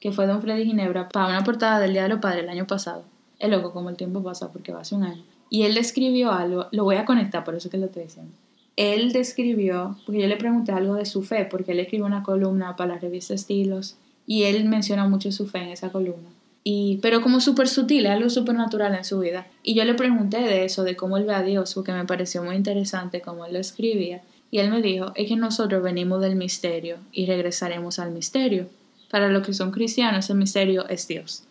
que 0.00 0.10
fue 0.10 0.26
Don 0.26 0.42
Freddy 0.42 0.64
Ginebra, 0.66 1.08
para 1.08 1.28
una 1.28 1.44
portada 1.44 1.78
del 1.78 1.92
Día 1.92 2.02
de 2.02 2.08
los 2.08 2.18
Padres 2.18 2.42
el 2.42 2.50
año 2.50 2.66
pasado. 2.66 3.04
Es 3.38 3.48
loco 3.48 3.72
como 3.72 3.88
el 3.88 3.96
tiempo 3.96 4.22
pasa, 4.22 4.52
porque 4.52 4.72
va 4.72 4.80
hace 4.80 4.96
un 4.96 5.04
año. 5.04 5.22
Y 5.52 5.64
él 5.64 5.74
describió 5.74 6.32
algo, 6.32 6.68
lo 6.72 6.84
voy 6.84 6.96
a 6.96 7.04
conectar, 7.04 7.44
por 7.44 7.54
eso 7.54 7.68
que 7.68 7.76
lo 7.76 7.84
estoy 7.84 8.04
diciendo. 8.04 8.32
Él 8.76 9.12
describió, 9.12 9.98
porque 10.06 10.22
yo 10.22 10.26
le 10.26 10.38
pregunté 10.38 10.72
algo 10.72 10.94
de 10.94 11.04
su 11.04 11.22
fe, 11.22 11.44
porque 11.44 11.72
él 11.72 11.80
escribió 11.80 12.06
una 12.06 12.22
columna 12.22 12.74
para 12.74 12.94
la 12.94 12.98
revista 12.98 13.34
Estilos, 13.34 13.96
y 14.26 14.44
él 14.44 14.64
menciona 14.64 15.06
mucho 15.06 15.30
su 15.30 15.46
fe 15.46 15.58
en 15.58 15.68
esa 15.68 15.92
columna. 15.92 16.30
Y, 16.64 17.00
pero 17.02 17.20
como 17.20 17.38
súper 17.38 17.68
sutil, 17.68 18.06
algo 18.06 18.30
súper 18.30 18.54
natural 18.54 18.94
en 18.94 19.04
su 19.04 19.18
vida. 19.18 19.46
Y 19.62 19.74
yo 19.74 19.84
le 19.84 19.92
pregunté 19.92 20.38
de 20.38 20.64
eso, 20.64 20.84
de 20.84 20.96
cómo 20.96 21.18
él 21.18 21.26
ve 21.26 21.34
a 21.34 21.42
Dios, 21.42 21.74
porque 21.74 21.92
me 21.92 22.06
pareció 22.06 22.42
muy 22.42 22.56
interesante 22.56 23.20
cómo 23.20 23.44
él 23.44 23.52
lo 23.52 23.58
escribía. 23.58 24.22
Y 24.50 24.60
él 24.60 24.70
me 24.70 24.80
dijo, 24.80 25.12
es 25.16 25.28
que 25.28 25.36
nosotros 25.36 25.82
venimos 25.82 26.22
del 26.22 26.36
misterio 26.36 26.96
y 27.12 27.26
regresaremos 27.26 27.98
al 27.98 28.12
misterio. 28.12 28.68
Para 29.12 29.28
los 29.28 29.46
que 29.46 29.52
son 29.52 29.72
cristianos, 29.72 30.30
el 30.30 30.38
misterio 30.38 30.88
es 30.88 31.06
Dios. 31.06 31.44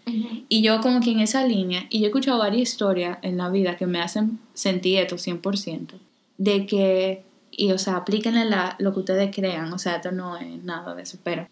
Y 0.49 0.63
yo 0.63 0.81
como 0.81 0.99
que 0.99 1.11
en 1.11 1.19
esa 1.19 1.45
línea, 1.45 1.85
y 1.91 1.99
yo 1.99 2.05
he 2.05 2.07
escuchado 2.07 2.39
varias 2.39 2.63
historias 2.63 3.19
en 3.21 3.37
la 3.37 3.49
vida 3.49 3.77
que 3.77 3.85
me 3.85 4.01
hacen 4.01 4.39
sentir 4.55 4.97
esto 4.97 5.17
100%, 5.19 5.93
de 6.39 6.65
que, 6.65 7.21
y 7.51 7.71
o 7.71 7.77
sea, 7.77 7.97
aplíquenle 7.97 8.45
la, 8.45 8.75
lo 8.79 8.93
que 8.93 9.01
ustedes 9.01 9.29
crean, 9.35 9.71
o 9.71 9.77
sea, 9.77 9.97
esto 9.97 10.11
no 10.11 10.37
es 10.37 10.63
nada 10.63 10.95
de 10.95 11.03
eso, 11.03 11.19
pero 11.23 11.47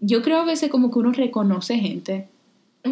yo 0.00 0.20
creo 0.20 0.40
a 0.40 0.44
veces 0.44 0.68
como 0.70 0.90
que 0.90 0.98
uno 0.98 1.12
reconoce 1.12 1.78
gente. 1.78 2.28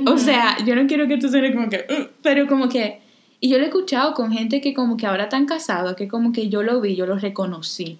O 0.06 0.16
sea, 0.16 0.56
yo 0.64 0.74
no 0.74 0.86
quiero 0.86 1.06
que 1.06 1.18
tú 1.18 1.28
suene 1.28 1.52
como 1.52 1.68
que, 1.68 1.84
"Uh", 1.90 2.06
pero 2.22 2.46
como 2.46 2.70
que, 2.70 3.01
y 3.44 3.48
yo 3.48 3.58
lo 3.58 3.64
he 3.64 3.66
escuchado 3.66 4.14
con 4.14 4.30
gente 4.30 4.60
que 4.60 4.72
como 4.72 4.96
que 4.96 5.04
ahora 5.04 5.24
están 5.24 5.46
casados, 5.46 5.96
que 5.96 6.06
como 6.06 6.32
que 6.32 6.48
yo 6.48 6.62
lo 6.62 6.80
vi, 6.80 6.94
yo 6.94 7.06
lo 7.06 7.18
reconocí. 7.18 7.98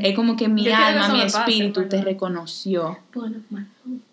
Es 0.00 0.14
como 0.14 0.36
que 0.36 0.46
mi 0.46 0.62
Yo 0.62 0.70
quiero 0.70 0.80
que 0.80 0.98
alma, 1.00 1.08
mi 1.08 1.22
pase, 1.22 1.38
espíritu 1.38 1.88
te 1.88 2.02
reconoció. 2.02 2.96
Bueno, 3.12 3.38
bueno. 3.50 3.66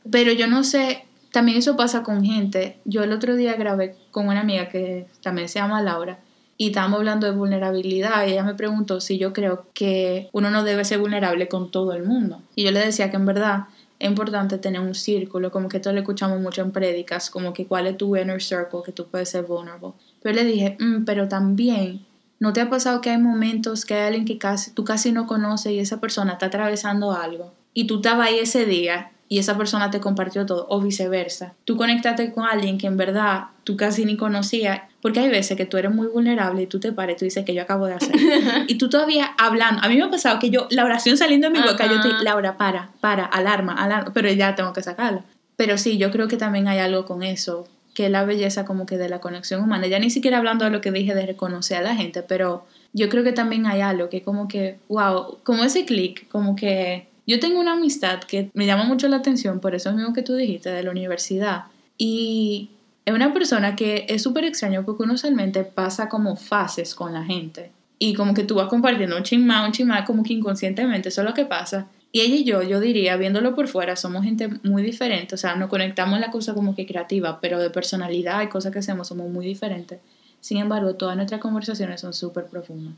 Pero 0.10 0.32
yo 0.32 0.48
no 0.48 0.64
sé, 0.64 1.06
también 1.32 1.60
eso 1.60 1.76
pasa 1.76 2.02
con 2.02 2.26
gente. 2.26 2.80
Yo 2.86 3.04
el 3.04 3.14
otro 3.14 3.36
día 3.36 3.54
grabé 3.54 3.96
con 4.10 4.28
una 4.28 4.42
amiga 4.42 4.68
que 4.70 5.06
también 5.22 5.48
se 5.48 5.60
llama 5.60 5.80
Laura 5.84 6.18
y 6.58 6.70
estábamos 6.70 6.98
hablando 6.98 7.28
de 7.28 7.34
vulnerabilidad 7.34 8.26
y 8.26 8.32
ella 8.32 8.44
me 8.44 8.56
preguntó 8.56 9.00
si 9.00 9.20
yo 9.20 9.32
creo 9.32 9.68
que 9.76 10.30
uno 10.32 10.50
no 10.50 10.64
debe 10.64 10.86
ser 10.86 10.98
vulnerable 10.98 11.48
con 11.48 11.70
todo 11.70 11.94
el 11.94 12.04
mundo. 12.04 12.42
Y 12.56 12.64
yo 12.64 12.72
le 12.72 12.80
decía 12.80 13.12
que 13.12 13.18
en 13.18 13.28
verdad 13.28 13.66
es 14.00 14.10
importante 14.10 14.58
tener 14.58 14.82
un 14.82 14.96
círculo, 14.96 15.52
como 15.52 15.70
que 15.70 15.78
esto 15.78 15.94
lo 15.94 16.00
escuchamos 16.00 16.42
mucho 16.42 16.64
en 16.64 16.72
prédicas, 16.72 17.30
como 17.30 17.54
que 17.54 17.68
cuál 17.68 17.86
es 17.86 17.96
tu 17.96 18.18
inner 18.18 18.42
circle, 18.42 18.80
que 18.84 18.92
tú 18.92 19.06
puedes 19.06 19.30
ser 19.30 19.44
vulnerable. 19.44 19.94
Pero 20.24 20.36
le 20.36 20.46
dije, 20.46 20.78
"Mm, 20.80 21.04
pero 21.04 21.28
también, 21.28 22.06
¿no 22.40 22.54
te 22.54 22.62
ha 22.62 22.70
pasado 22.70 23.02
que 23.02 23.12
hay 23.12 23.18
momentos 23.18 23.86
que 23.86 23.94
hay 23.94 24.08
alguien 24.08 24.26
que 24.26 24.38
casi, 24.38 24.72
tú 24.72 24.84
casi 24.84 25.12
no 25.12 25.28
conoces 25.28 25.74
y 25.74 25.80
esa 25.80 26.00
persona 26.00 26.34
está 26.34 26.48
atravesando 26.48 27.12
algo? 27.12 27.54
Y 27.74 27.86
tú 27.86 27.98
estabas 27.98 28.30
ahí 28.30 28.40
ese 28.40 28.66
día 28.66 29.12
y 29.30 29.40
esa 29.40 29.58
persona 29.58 29.90
te 29.90 30.00
compartió 30.00 30.46
todo, 30.46 30.68
o 30.70 30.80
viceversa. 30.80 31.54
Tú 31.66 31.76
conectaste 31.76 32.32
con 32.32 32.46
alguien 32.46 32.78
que 32.78 32.86
en 32.88 32.98
verdad 32.98 33.46
tú 33.64 33.76
casi 33.78 34.06
ni 34.06 34.16
conocías, 34.16 34.82
porque 35.02 35.22
hay 35.22 35.30
veces 35.30 35.58
que 35.58 35.66
tú 35.66 35.78
eres 35.78 35.92
muy 35.92 36.08
vulnerable 36.08 36.62
y 36.62 36.68
tú 36.68 36.80
te 36.80 36.92
pares 36.92 37.16
y 37.16 37.20
tú 37.20 37.26
dices 37.26 37.44
que 37.44 37.54
yo 37.54 37.64
acabo 37.64 37.88
de 37.88 37.94
hacer. 37.96 38.12
y 38.68 38.76
tú 38.78 38.90
todavía 38.90 39.34
hablando. 39.38 39.82
A 39.84 39.90
mí 39.90 39.96
me 39.96 40.04
ha 40.04 40.12
pasado 40.12 40.40
que 40.40 40.50
yo, 40.50 40.68
la 40.70 40.86
oración 40.86 41.18
saliendo 41.18 41.50
de 41.50 41.60
mi 41.60 41.66
boca, 41.66 41.88
yo 41.88 41.96
estoy, 41.96 42.12
Laura, 42.24 42.58
para, 42.58 42.92
para, 43.02 43.26
alarma, 43.26 43.74
alarma, 43.74 44.12
pero 44.14 44.32
ya 44.32 44.54
tengo 44.54 44.72
que 44.72 44.84
sacarla. 44.84 45.24
Pero 45.56 45.78
sí, 45.78 45.98
yo 45.98 46.12
creo 46.12 46.28
que 46.28 46.38
también 46.38 46.68
hay 46.68 46.80
algo 46.80 47.06
con 47.06 47.24
eso, 47.24 47.68
que 47.94 48.10
la 48.10 48.26
belleza 48.26 48.66
como 48.66 48.86
que 48.86 48.98
de 48.98 49.10
la 49.10 49.22
conexión 49.22 49.62
humana. 49.62 49.88
Ya 49.88 50.00
ni 50.00 50.10
siquiera 50.10 50.38
hablando 50.38 50.66
de 50.66 50.72
lo 50.72 50.82
que 50.82 50.92
dije 50.92 51.14
de 51.14 51.26
reconocer 51.26 51.78
a 51.78 51.82
la 51.82 51.96
gente, 51.96 52.24
pero 52.24 52.66
yo 52.94 53.10
creo 53.10 53.24
que 53.24 53.34
también 53.34 53.66
hay 53.66 53.82
algo 53.82 54.10
que 54.10 54.22
como 54.22 54.48
que, 54.48 54.80
wow, 54.90 55.40
como 55.44 55.64
ese 55.64 55.86
clic, 55.86 56.28
como 56.30 56.56
que 56.56 57.08
yo 57.26 57.40
tengo 57.40 57.60
una 57.60 57.74
amistad 57.74 58.22
que 58.24 58.52
me 58.54 58.66
llama 58.66 58.84
mucho 58.84 59.08
la 59.08 59.18
atención, 59.18 59.60
por 59.60 59.76
eso 59.76 59.94
mismo 59.94 60.14
que 60.14 60.24
tú 60.24 60.36
dijiste, 60.36 60.70
de 60.70 60.84
la 60.84 60.92
universidad, 60.92 61.66
Y 61.98 62.72
es 63.06 63.14
una 63.14 63.34
persona 63.34 63.76
que 63.76 64.06
es 64.10 64.24
súper 64.24 64.46
extraño 64.46 64.84
porque 64.84 65.04
uno 65.04 65.14
usualmente 65.14 65.64
pasa 65.64 66.10
como 66.10 66.36
fases 66.36 66.96
con 66.96 67.14
la 67.14 67.24
gente. 67.24 67.72
Y 68.00 68.14
como 68.16 68.34
que 68.34 68.44
tú 68.44 68.56
vas 68.56 68.68
compartiendo 68.68 69.16
un 69.16 69.24
chin 69.24 69.46
más, 69.46 69.66
un 69.66 69.72
chin 69.72 69.88
más, 69.88 70.06
como 70.06 70.24
que 70.24 70.34
inconscientemente, 70.34 71.10
eso 71.10 71.22
es 71.22 71.28
lo 71.28 71.34
que 71.34 71.46
pasa. 71.46 71.88
Y 72.16 72.22
ella 72.22 72.36
y 72.36 72.44
yo, 72.44 72.62
yo 72.62 72.80
diría, 72.80 73.18
viéndolo 73.18 73.56
por 73.56 73.68
fuera, 73.68 73.96
somos 73.96 74.24
gente 74.24 74.48
muy 74.62 74.84
diferente. 74.84 75.34
O 75.34 75.38
sea, 75.38 75.56
nos 75.56 75.68
conectamos 75.68 76.14
en 76.14 76.22
la 76.22 76.30
cosa 76.30 76.54
como 76.54 76.76
que 76.76 76.86
creativa, 76.86 77.42
pero 77.42 77.60
de 77.60 77.72
personalidad 77.72 78.44
y 78.44 78.50
cosas 78.50 78.72
que 78.72 78.80
hacemos 78.80 79.08
somos 79.08 79.32
muy 79.32 79.48
diferentes. 79.48 80.00
Sin 80.40 80.60
embargo, 80.60 80.94
todas 80.94 81.16
nuestras 81.16 81.42
conversaciones 81.42 82.02
son 82.02 82.14
súper 82.14 82.46
profundas. 82.46 82.94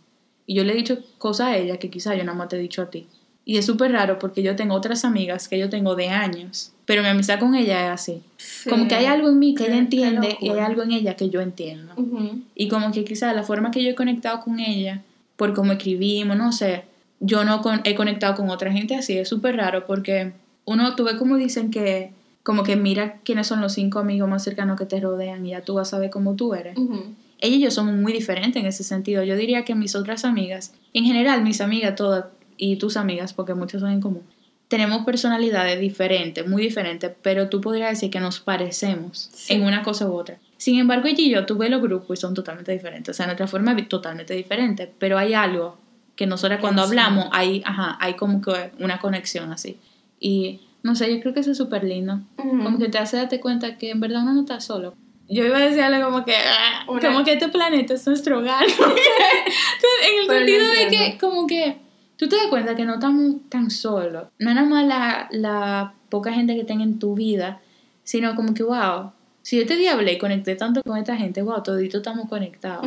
Y 0.45 0.55
yo 0.55 0.65
le 0.65 0.73
he 0.73 0.75
dicho 0.75 0.97
cosas 1.17 1.47
a 1.47 1.57
ella 1.57 1.77
que 1.77 1.89
quizá 1.89 2.13
yo 2.13 2.25
nada 2.25 2.37
más 2.37 2.49
te 2.49 2.57
he 2.57 2.59
dicho 2.59 2.81
a 2.81 2.89
ti. 2.89 3.07
Y 3.45 3.57
es 3.57 3.65
súper 3.65 3.93
raro 3.93 4.19
porque 4.19 4.43
yo 4.43 4.57
tengo 4.57 4.75
otras 4.75 5.05
amigas 5.05 5.47
que 5.47 5.57
yo 5.57 5.69
tengo 5.69 5.95
de 5.95 6.09
años, 6.09 6.73
pero 6.83 7.01
mi 7.01 7.07
amistad 7.07 7.39
con 7.39 7.55
ella 7.55 7.85
es 7.85 7.91
así. 7.91 8.21
Como 8.69 8.89
que 8.89 8.95
hay 8.95 9.05
algo 9.05 9.29
en 9.29 9.39
mí 9.39 9.55
que 9.55 9.67
ella 9.67 9.77
entiende 9.77 10.37
y 10.41 10.49
hay 10.49 10.59
algo 10.59 10.83
en 10.83 10.91
ella 10.91 11.15
que 11.15 11.29
yo 11.29 11.39
entiendo. 11.39 11.93
Y 12.53 12.67
como 12.67 12.91
que 12.91 13.05
quizá 13.05 13.31
la 13.33 13.43
forma 13.43 13.71
que 13.71 13.81
yo 13.81 13.91
he 13.91 13.95
conectado 13.95 14.41
con 14.41 14.59
ella, 14.59 15.03
por 15.37 15.53
cómo 15.53 15.71
escribimos, 15.71 16.35
no 16.35 16.51
sé, 16.51 16.83
yo 17.19 17.43
no 17.45 17.61
con- 17.61 17.81
he 17.83 17.95
conectado 17.95 18.35
con 18.35 18.49
otra 18.49 18.71
gente 18.71 18.95
así, 18.95 19.17
es 19.17 19.29
súper 19.29 19.55
raro 19.57 19.85
porque 19.85 20.33
uno, 20.65 20.95
tú 20.95 21.03
ves 21.05 21.15
como 21.15 21.37
dicen 21.37 21.71
que, 21.71 22.11
como 22.43 22.63
que 22.63 22.75
mira 22.75 23.19
quiénes 23.23 23.47
son 23.47 23.61
los 23.61 23.73
cinco 23.73 23.99
amigos 23.99 24.29
más 24.29 24.43
cercanos 24.43 24.77
que 24.77 24.85
te 24.85 24.99
rodean 24.99 25.45
y 25.45 25.51
ya 25.51 25.61
tú 25.61 25.75
vas 25.75 25.87
a 25.89 25.91
saber 25.91 26.09
cómo 26.09 26.35
tú 26.35 26.53
eres. 26.53 26.77
Ujú. 26.77 27.13
Ella 27.39 27.55
y 27.55 27.61
yo 27.61 27.71
somos 27.71 27.95
muy 27.95 28.13
diferentes 28.13 28.61
en 28.61 28.67
ese 28.67 28.83
sentido. 28.83 29.23
Yo 29.23 29.35
diría 29.35 29.65
que 29.65 29.75
mis 29.75 29.95
otras 29.95 30.25
amigas, 30.25 30.73
en 30.93 31.03
general 31.05 31.43
mis 31.43 31.61
amigas 31.61 31.95
todas 31.95 32.25
y 32.57 32.77
tus 32.77 32.97
amigas, 32.97 33.33
porque 33.33 33.53
muchas 33.53 33.81
son 33.81 33.91
en 33.91 34.01
común, 34.01 34.23
tenemos 34.67 35.05
personalidades 35.05 35.79
diferentes, 35.79 36.47
muy 36.47 36.63
diferentes, 36.63 37.11
pero 37.21 37.49
tú 37.49 37.61
podrías 37.61 37.91
decir 37.91 38.09
que 38.09 38.19
nos 38.19 38.39
parecemos 38.39 39.29
Sí. 39.33 39.53
en 39.53 39.63
una 39.63 39.83
cosa 39.83 40.07
u 40.09 40.13
otra. 40.13 40.37
Sin 40.57 40.79
embargo, 40.79 41.07
ella 41.07 41.21
y 41.21 41.29
yo 41.29 41.45
tuve 41.45 41.69
los 41.69 41.81
grupos 41.81 42.17
y 42.17 42.21
son 42.21 42.33
totalmente 42.33 42.71
diferentes. 42.71 43.13
O 43.13 43.15
sea, 43.15 43.25
nuestra 43.27 43.45
forma 43.47 43.73
es 43.73 43.87
totalmente 43.89 44.33
diferente, 44.33 44.91
pero 44.97 45.17
hay 45.17 45.33
algo 45.35 45.77
que 46.15 46.25
nosotras 46.27 46.59
cuando 46.61 46.81
hablamos, 46.81 47.27
hay, 47.31 47.61
ajá, 47.65 47.97
hay 47.99 48.13
como 48.15 48.41
que 48.41 48.71
una 48.79 48.99
conexión 48.99 49.51
así. 49.51 49.77
Y 50.19 50.61
no 50.83 50.95
sé, 50.95 51.13
yo 51.13 51.19
creo 51.21 51.33
que 51.33 51.41
eso 51.41 51.51
es 51.51 51.57
súper 51.57 51.83
lindo. 51.83 52.21
Como 52.37 52.77
que 52.77 52.89
te 52.89 52.97
hace 52.97 53.17
darte 53.17 53.39
cuenta 53.39 53.77
que 53.77 53.91
en 53.91 53.99
verdad 53.99 54.21
uno 54.23 54.33
no 54.33 54.41
está 54.41 54.59
solo. 54.59 54.93
Yo 55.27 55.43
iba 55.43 55.57
a 55.57 55.61
decir 55.61 55.81
algo 55.81 56.11
como 56.11 56.23
que, 56.23 56.35
ah, 56.35 56.85
Una- 56.87 57.01
como 57.01 57.23
que 57.25 57.33
este 57.33 57.49
planeta 57.49 57.95
es 57.95 58.05
nuestro 58.05 58.39
hogar. 58.39 58.63
en 58.65 60.19
el 60.21 60.27
Pero 60.27 60.39
sentido 60.39 60.67
de 60.69 60.87
que, 60.87 61.17
como 61.17 61.47
que, 61.47 61.77
tú 62.17 62.27
te 62.29 62.35
das 62.35 62.47
cuenta 62.47 62.75
que 62.75 62.85
no 62.85 62.93
estamos 62.95 63.35
tan 63.49 63.69
solos. 63.71 64.27
No 64.39 64.49
es 64.49 64.55
nada 64.55 64.67
más 64.67 64.85
la, 64.85 65.27
la 65.31 65.93
poca 66.09 66.31
gente 66.33 66.55
que 66.55 66.63
tenga 66.63 66.83
en 66.83 66.99
tu 66.99 67.15
vida, 67.15 67.59
sino 68.03 68.35
como 68.35 68.53
que, 68.53 68.63
wow, 68.63 69.11
si 69.41 69.55
yo 69.57 69.63
este 69.63 69.75
día 69.77 69.93
hablé 69.93 70.13
y 70.13 70.17
conecté 70.17 70.55
tanto 70.55 70.81
con 70.83 70.97
esta 70.97 71.15
gente, 71.17 71.41
wow, 71.41 71.61
todito 71.63 71.97
estamos 71.97 72.29
conectados. 72.29 72.85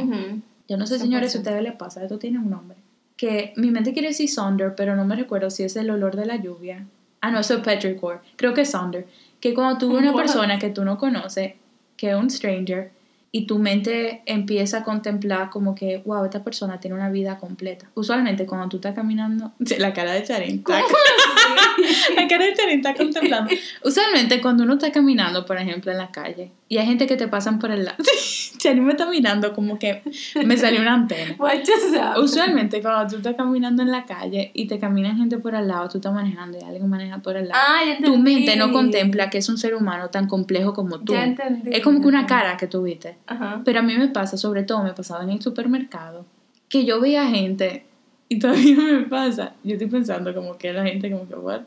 Yo 0.69 0.77
no 0.77 0.87
sé, 0.87 0.99
señores, 0.99 1.33
si 1.33 1.39
a 1.39 1.41
100%. 1.41 1.45
ustedes 1.45 1.63
les 1.63 1.75
pasa, 1.75 2.03
esto 2.03 2.19
tiene 2.19 2.39
un 2.39 2.51
nombre. 2.51 2.79
Que 3.19 3.53
mi 3.57 3.71
mente 3.71 3.93
quiere 3.93 4.09
decir 4.09 4.31
Sonder, 4.31 4.75
pero 4.75 4.97
no 4.97 5.05
me 5.05 5.15
recuerdo 5.17 5.51
si 5.51 5.65
es 5.65 5.77
el 5.77 5.91
olor 5.91 6.17
de 6.17 6.25
la 6.25 6.37
lluvia. 6.37 6.87
Ah, 7.21 7.31
no, 7.31 7.41
eso 7.41 7.55
es 7.55 7.61
petrichor. 7.61 8.23
Creo 8.37 8.55
que 8.55 8.63
es 8.63 8.71
Sonder. 8.71 9.07
Que 9.41 9.53
cuando 9.53 9.77
tú 9.79 9.93
ves 9.93 10.03
una 10.03 10.13
persona 10.15 10.59
que 10.59 10.71
tú 10.71 10.85
no 10.85 10.97
conoces, 10.99 11.53
que 11.97 12.11
es 12.11 12.15
un 12.17 12.31
stranger, 12.31 12.93
y 13.31 13.47
tu 13.47 13.59
mente 13.59 14.23
empieza 14.25 14.79
a 14.79 14.85
contemplar 14.85 15.51
como 15.51 15.75
que, 15.75 15.99
wow, 16.07 16.25
esta 16.25 16.43
persona 16.43 16.81
tiene 16.81 16.97
una 16.97 17.11
vida 17.11 17.39
completa. 17.39 17.91
Usualmente 17.95 18.47
cuando 18.47 18.69
tú 18.69 18.77
estás 18.79 18.95
caminando, 18.95 19.53
la 19.79 19.93
cara 19.93 20.13
de 20.13 20.23
Charín, 20.25 20.59
está- 20.59 20.81
la 22.17 22.27
cara 22.29 22.45
de 22.47 22.55
Charín 22.55 22.79
está 22.79 22.95
contemplando. 22.95 23.51
Usualmente 23.85 24.41
cuando 24.41 24.63
uno 24.65 24.75
está 24.75 24.91
caminando, 24.93 25.45
por 25.45 25.59
ejemplo, 25.59 25.91
en 25.93 25.99
la 25.99 26.11
calle, 26.11 26.51
y 26.69 26.77
hay 26.79 26.87
gente 26.87 27.07
que 27.07 27.17
te 27.17 27.29
pasan 27.29 27.59
por 27.59 27.71
el 27.71 27.85
lado, 27.87 27.97
Charín 28.59 28.85
me 28.85 28.91
está 28.93 29.09
mirando 29.09 29.53
como 29.55 29.79
que 29.79 30.03
me 30.45 30.57
salió 30.57 30.81
una 30.81 30.95
antena. 30.95 31.37
Usualmente 32.21 32.83
cuando 32.83 33.09
tú 33.09 33.17
estás 33.17 33.37
caminando 33.37 33.83
en 33.83 33.91
la 33.91 34.05
calle 34.05 34.51
y 34.55 34.67
te 34.67 34.79
camina 34.79 35.15
gente 35.15 35.39
por 35.39 35.55
al 35.55 35.69
lado, 35.69 35.89
tú 35.89 35.99
estás 35.99 36.13
manejando 36.13 36.59
y 36.59 36.63
alguien 36.65 36.89
maneja 36.89 37.19
por 37.19 37.37
al 37.37 37.49
lado, 37.49 37.61
Ah, 37.65 37.85
ya 37.87 37.99
tu 37.99 38.07
entendí. 38.15 38.35
mente 38.35 38.57
no 38.57 38.73
contempla 38.73 39.31
que 39.31 39.39
es 39.39 39.49
un 39.49 39.59
ser 39.59 39.75
humano 39.75 40.09
tan 40.11 40.27
complejo 40.27 40.73
como 40.75 40.99
tú. 41.01 41.13
Ya 41.13 41.25
entendí. 41.25 41.71
Es 41.73 41.83
como 41.83 42.01
que 42.01 42.09
una 42.09 42.27
cara 42.27 42.57
que 42.57 42.67
tú 42.67 42.83
viste. 42.83 43.11
entendí. 43.11 43.45
Ajá. 43.45 43.63
Pero 43.65 43.79
a 43.79 43.83
mí 43.83 43.97
me 43.97 44.09
pasa, 44.09 44.37
sobre 44.37 44.63
todo 44.65 44.83
me 44.83 44.93
pasaba 44.93 45.23
en 45.23 45.31
el 45.31 45.41
supermercado, 45.41 46.27
que 46.69 46.85
yo 46.85 47.01
veía 47.01 47.27
gente 47.29 47.87
y 48.29 48.39
todavía 48.41 48.77
me 48.93 49.03
pasa. 49.05 49.55
Yo 49.63 49.75
estoy 49.75 49.89
pensando 49.89 50.35
como 50.35 50.59
que 50.59 50.73
la 50.73 50.85
gente 50.85 51.11
como 51.11 51.29
que, 51.29 51.35
what? 51.35 51.61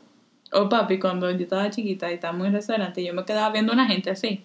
O 0.52 0.68
papi, 0.68 0.98
cuando 0.98 1.30
yo 1.30 1.38
estaba 1.44 1.70
chiquita 1.70 2.10
y 2.10 2.14
estábamos 2.14 2.42
en 2.42 2.48
el 2.48 2.58
restaurante, 2.58 3.02
yo 3.02 3.14
me 3.14 3.24
quedaba 3.24 3.50
viendo 3.50 3.72
a 3.72 3.74
una 3.74 3.86
gente 3.86 4.10
así, 4.10 4.42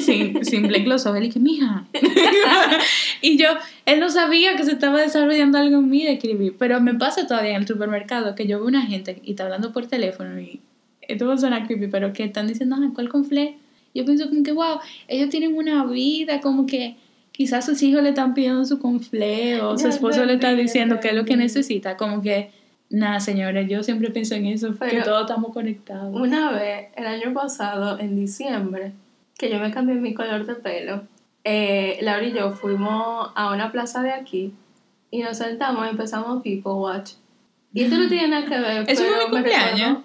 sin, 0.00 0.44
sin 0.44 0.68
Blake 0.68 0.86
los 0.86 1.06
ojos, 1.06 1.18
y 1.18 1.22
dije, 1.22 1.40
mija. 1.40 1.86
y 3.22 3.36
yo, 3.36 3.48
él 3.86 4.00
no 4.00 4.08
sabía 4.10 4.56
que 4.56 4.64
se 4.64 4.72
estaba 4.72 5.00
desarrollando 5.00 5.58
algo 5.58 5.78
en 5.78 5.88
mí 5.88 6.04
de 6.04 6.12
escribir, 6.12 6.56
pero 6.58 6.80
me 6.80 6.94
pasa 6.94 7.26
todavía 7.26 7.50
en 7.50 7.62
el 7.62 7.66
supermercado 7.66 8.34
que 8.34 8.46
yo 8.46 8.58
veo 8.58 8.68
una 8.68 8.82
gente 8.82 9.20
y 9.24 9.30
está 9.30 9.44
hablando 9.44 9.72
por 9.72 9.86
teléfono 9.86 10.40
y 10.40 10.60
esto 11.02 11.26
va 11.26 11.34
a 11.34 11.38
sonar 11.38 11.66
creepy, 11.66 11.88
pero 11.88 12.12
que 12.12 12.24
están 12.24 12.46
diciendo, 12.46 12.76
ah, 12.78 12.90
¿cuál 12.94 13.08
conflé? 13.08 13.56
Yo 13.94 14.04
pienso 14.04 14.28
como 14.28 14.42
que, 14.42 14.52
wow, 14.52 14.78
ellos 15.08 15.30
tienen 15.30 15.56
una 15.56 15.84
vida, 15.86 16.40
como 16.40 16.66
que 16.66 16.96
quizás 17.32 17.64
sus 17.64 17.82
hijos 17.82 18.02
le 18.02 18.10
están 18.10 18.34
pidiendo 18.34 18.64
su 18.64 18.78
conflé 18.78 19.60
o 19.60 19.78
su 19.78 19.88
esposo 19.88 20.24
le 20.24 20.34
está 20.34 20.54
diciendo 20.54 21.00
qué 21.00 21.08
es 21.08 21.14
lo 21.14 21.24
que 21.24 21.36
necesita, 21.36 21.96
como 21.96 22.20
que, 22.20 22.50
nada, 22.90 23.20
señores, 23.20 23.68
yo 23.68 23.82
siempre 23.82 24.10
pienso 24.10 24.34
en 24.34 24.46
eso, 24.46 24.72
que 24.72 24.76
Pero- 24.78 25.04
todos 25.04 25.22
estamos 25.22 25.52
conectados. 25.52 26.14
Una 26.14 26.52
vez, 26.52 26.88
el 26.96 27.06
año 27.06 27.32
pasado, 27.32 27.98
en 27.98 28.16
diciembre, 28.16 28.92
que 29.38 29.48
yo 29.48 29.58
me 29.58 29.70
cambié 29.70 29.94
mi 29.94 30.12
color 30.12 30.44
de 30.44 30.56
pelo, 30.56 31.02
eh, 31.44 31.98
Laura 32.02 32.26
y 32.26 32.32
yo 32.32 32.50
fuimos 32.50 33.30
a 33.34 33.54
una 33.54 33.72
plaza 33.72 34.02
de 34.02 34.12
aquí 34.12 34.52
y 35.10 35.22
nos 35.22 35.38
sentamos 35.38 35.86
y 35.86 35.90
empezamos 35.90 36.42
People 36.42 36.72
Watch. 36.72 37.12
Y 37.72 37.84
esto 37.84 37.96
no 37.96 38.08
tiene 38.08 38.28
nada 38.28 38.46
que 38.46 38.58
ver. 38.58 38.84
¿Eso 38.90 39.04
fue 39.04 39.24
mi 39.24 39.30
cumpleaños? 39.30 39.98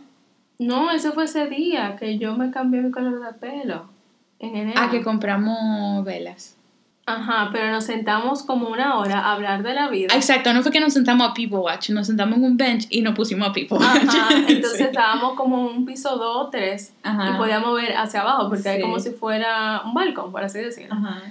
No, 0.59 0.91
ese 0.91 1.11
fue 1.11 1.25
ese 1.25 1.47
día 1.47 1.95
que 1.99 2.17
yo 2.17 2.37
me 2.37 2.51
cambié 2.51 2.81
mi 2.81 2.91
color 2.91 3.19
de 3.25 3.33
pelo. 3.33 3.89
En 4.39 4.55
enero. 4.55 4.79
Ah, 4.81 4.89
que 4.91 5.01
compramos 5.01 6.05
velas. 6.05 6.55
Ajá, 7.05 7.49
pero 7.51 7.69
nos 7.69 7.83
sentamos 7.83 8.43
como 8.43 8.69
una 8.69 8.97
hora 8.97 9.19
a 9.19 9.33
hablar 9.33 9.61
de 9.61 9.73
la 9.73 9.89
vida. 9.89 10.07
Ah, 10.13 10.15
Exacto, 10.15 10.53
no 10.53 10.61
fue 10.63 10.71
que 10.71 10.79
nos 10.79 10.93
sentamos 10.93 11.29
a 11.29 11.33
People 11.33 11.57
Watch, 11.59 11.89
nos 11.89 12.07
sentamos 12.07 12.37
en 12.37 12.45
un 12.45 12.55
bench 12.57 12.87
y 12.89 13.01
nos 13.01 13.13
pusimos 13.13 13.49
a 13.49 13.51
People 13.51 13.77
Watch. 13.77 13.85
Ajá, 14.07 14.29
entonces 14.47 14.77
Sí. 14.77 14.83
estábamos 14.83 15.33
como 15.33 15.69
en 15.69 15.77
un 15.77 15.85
piso 15.85 16.15
2 16.17 16.37
o 16.47 16.49
3 16.49 16.93
Ajá. 17.03 17.31
y 17.31 17.37
podíamos 17.37 17.75
ver 17.75 17.93
hacia 17.97 18.21
abajo 18.21 18.47
porque 18.47 18.63
Sí. 18.63 18.69
es 18.77 18.81
como 18.81 18.99
si 18.99 19.09
fuera 19.11 19.81
un 19.85 19.93
balcón, 19.93 20.31
por 20.31 20.43
así 20.43 20.59
decirlo. 20.59 20.93
Ajá. 20.95 21.21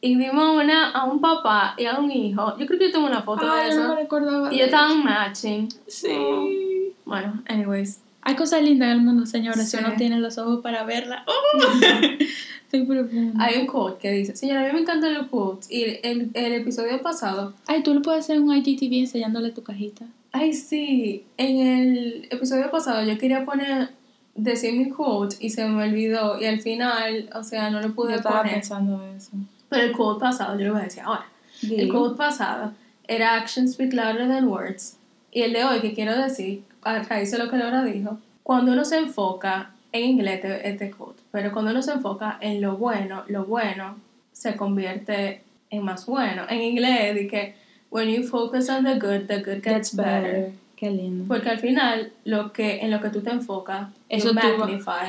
Y 0.00 0.16
vimos 0.16 0.62
una, 0.62 0.92
a 0.92 1.04
un 1.04 1.20
papá 1.20 1.74
y 1.76 1.84
a 1.84 1.98
un 1.98 2.10
hijo. 2.10 2.56
Yo 2.56 2.66
creo 2.66 2.78
que 2.78 2.86
yo 2.86 2.92
tengo 2.92 3.06
una 3.06 3.20
foto 3.22 3.50
Ay, 3.50 3.68
de 3.70 3.74
no 3.76 3.82
eso. 3.82 3.88
me 3.94 4.00
recordaba. 4.00 4.46
y 4.46 4.50
de 4.50 4.54
ellos 4.56 4.66
estaban 4.66 5.04
matching. 5.04 5.68
Sí. 5.88 6.94
Bueno, 7.04 7.42
anyways. 7.48 8.00
Hay 8.22 8.34
cosas 8.36 8.62
lindas 8.62 8.86
en 8.88 8.92
el 8.92 9.00
mundo, 9.02 9.26
señora, 9.26 9.56
si 9.58 9.76
Sí. 9.76 9.84
uno 9.84 9.94
tiene 9.96 10.18
los 10.20 10.38
ojos 10.38 10.60
para 10.62 10.84
verla. 10.84 11.24
¡Oh! 11.26 11.58
Estoy 12.70 12.84
profunda. 12.84 13.42
Hay 13.42 13.58
un 13.60 13.66
quote 13.66 13.98
que 13.98 14.10
dice, 14.12 14.36
señora, 14.36 14.60
a 14.62 14.66
mí 14.66 14.72
me 14.74 14.80
encantan 14.80 15.14
los 15.14 15.28
quotes. 15.28 15.70
Y 15.70 15.84
el, 16.02 16.30
el 16.34 16.52
episodio 16.52 17.00
pasado, 17.00 17.54
Ay, 17.66 17.82
tú 17.82 17.94
le 17.94 18.00
puedes 18.00 18.24
hacer 18.24 18.38
un 18.40 18.54
IGTV 18.54 18.92
enseñándole 19.00 19.52
tu 19.52 19.62
cajita. 19.62 20.04
ay 20.32 20.52
sí, 20.52 21.24
en 21.38 21.66
el 21.66 22.28
episodio 22.30 22.70
pasado 22.70 23.02
yo 23.06 23.16
quería 23.16 23.46
poner, 23.46 23.88
decir 24.34 24.74
mi 24.74 24.90
quote 24.90 25.36
y 25.40 25.48
se 25.48 25.66
me 25.66 25.82
olvidó. 25.88 26.38
Y 26.38 26.44
al 26.44 26.60
final, 26.60 27.30
o 27.34 27.42
sea, 27.42 27.70
no 27.70 27.80
lo 27.80 27.88
Yo 27.88 27.94
pude 27.94 28.14
estaba 28.16 28.38
poner. 28.42 28.54
pensando 28.56 29.02
eso. 29.16 29.30
Pero 29.70 29.84
el 29.84 29.92
quote 29.92 30.20
pasado, 30.20 30.58
yo 30.58 30.66
lo 30.66 30.72
voy 30.74 30.82
a 30.82 30.84
decir 30.84 31.02
ahora. 31.04 31.26
El 31.62 31.88
quote 31.88 32.16
pasado 32.18 32.72
era 33.06 33.34
Actions 33.36 33.72
speak 33.72 33.94
louder 33.94 34.28
than 34.28 34.46
words. 34.46 34.96
Y 35.32 35.40
el 35.42 35.54
de 35.54 35.64
hoy, 35.64 35.80
que 35.80 35.94
quiero 35.94 36.14
decir, 36.20 36.62
a 36.82 36.98
raíz 37.02 37.30
de 37.30 37.38
lo 37.38 37.48
que 37.50 37.56
Laura 37.56 37.82
dijo, 37.84 38.18
cuando 38.42 38.72
uno 38.72 38.84
se 38.84 38.98
enfoca, 38.98 39.70
en 39.92 40.04
inglés 40.04 40.36
este, 40.36 40.68
este 40.68 40.90
quote, 40.90 41.22
pero 41.30 41.52
cuando 41.52 41.70
uno 41.70 41.82
se 41.82 41.92
enfoca 41.92 42.38
en 42.40 42.60
lo 42.60 42.76
bueno, 42.76 43.24
lo 43.28 43.44
bueno 43.44 43.96
se 44.32 44.56
convierte 44.56 45.42
en 45.70 45.82
más 45.82 46.06
bueno. 46.06 46.44
En 46.48 46.60
inglés, 46.60 47.14
de 47.14 47.26
que 47.26 47.54
when 47.90 48.08
you 48.08 48.22
focus 48.22 48.68
on 48.68 48.84
the 48.84 48.94
good, 48.94 49.26
the 49.26 49.42
good 49.42 49.62
gets 49.62 49.94
better. 49.94 50.22
better. 50.22 50.52
Qué 50.76 50.90
lindo. 50.90 51.24
Porque 51.26 51.50
al 51.50 51.58
final, 51.58 52.12
lo 52.24 52.52
que, 52.52 52.78
en 52.78 52.92
lo 52.92 53.00
que 53.00 53.10
tú 53.10 53.20
te 53.20 53.30
enfocas, 53.30 53.88
Eso 54.08 54.30
tú. 54.30 54.38
Eso 54.38 54.52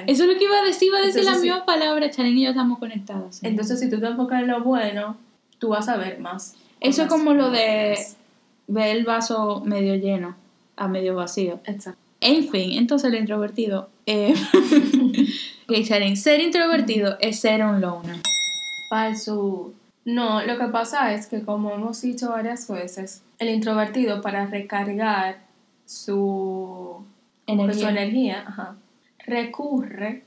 es 0.07 0.19
lo 0.19 0.37
que 0.37 0.43
iba 0.43 0.57
a 0.57 0.63
decir, 0.63 0.87
iba 0.87 0.97
a 0.97 1.01
decir 1.01 1.19
Entonces, 1.19 1.25
la 1.25 1.35
sí. 1.35 1.41
misma 1.41 1.65
palabra. 1.65 2.09
Charín 2.09 2.37
y 2.39 2.43
yo 2.45 2.49
estamos 2.49 2.79
conectados. 2.79 3.35
¿sí? 3.35 3.45
Entonces, 3.45 3.79
si 3.79 3.87
tú 3.87 3.99
te 3.99 4.07
enfocas 4.07 4.41
en 4.41 4.47
lo 4.47 4.63
bueno, 4.63 5.15
tú 5.59 5.69
vas 5.69 5.87
a 5.87 5.97
ver 5.97 6.19
más. 6.19 6.55
Eso 6.79 7.03
es 7.03 7.07
como 7.07 7.35
lo 7.35 7.51
de 7.51 7.99
ver 8.67 8.97
el 8.97 9.05
vaso 9.05 9.61
medio 9.63 9.93
lleno 9.93 10.35
a 10.75 10.87
medio 10.87 11.15
vacío. 11.15 11.59
Exacto. 11.65 12.08
En 12.21 12.47
fin, 12.49 12.77
entonces 12.77 13.11
el 13.11 13.19
introvertido. 13.19 13.89
Eh, 14.05 14.33
ser 16.15 16.41
introvertido 16.41 17.17
es 17.19 17.39
ser 17.39 17.63
un 17.63 17.81
loner. 17.81 18.17
Falso. 18.89 19.73
No, 20.05 20.43
lo 20.43 20.57
que 20.57 20.65
pasa 20.65 21.13
es 21.13 21.27
que 21.27 21.43
como 21.43 21.73
hemos 21.73 22.01
dicho 22.01 22.29
varias 22.29 22.67
veces, 22.67 23.21
el 23.37 23.49
introvertido 23.49 24.21
para 24.21 24.47
recargar 24.47 25.39
su 25.85 27.03
Energía. 27.45 27.89
energía 27.89 28.43
ajá, 28.47 28.75
recurre 29.25 30.23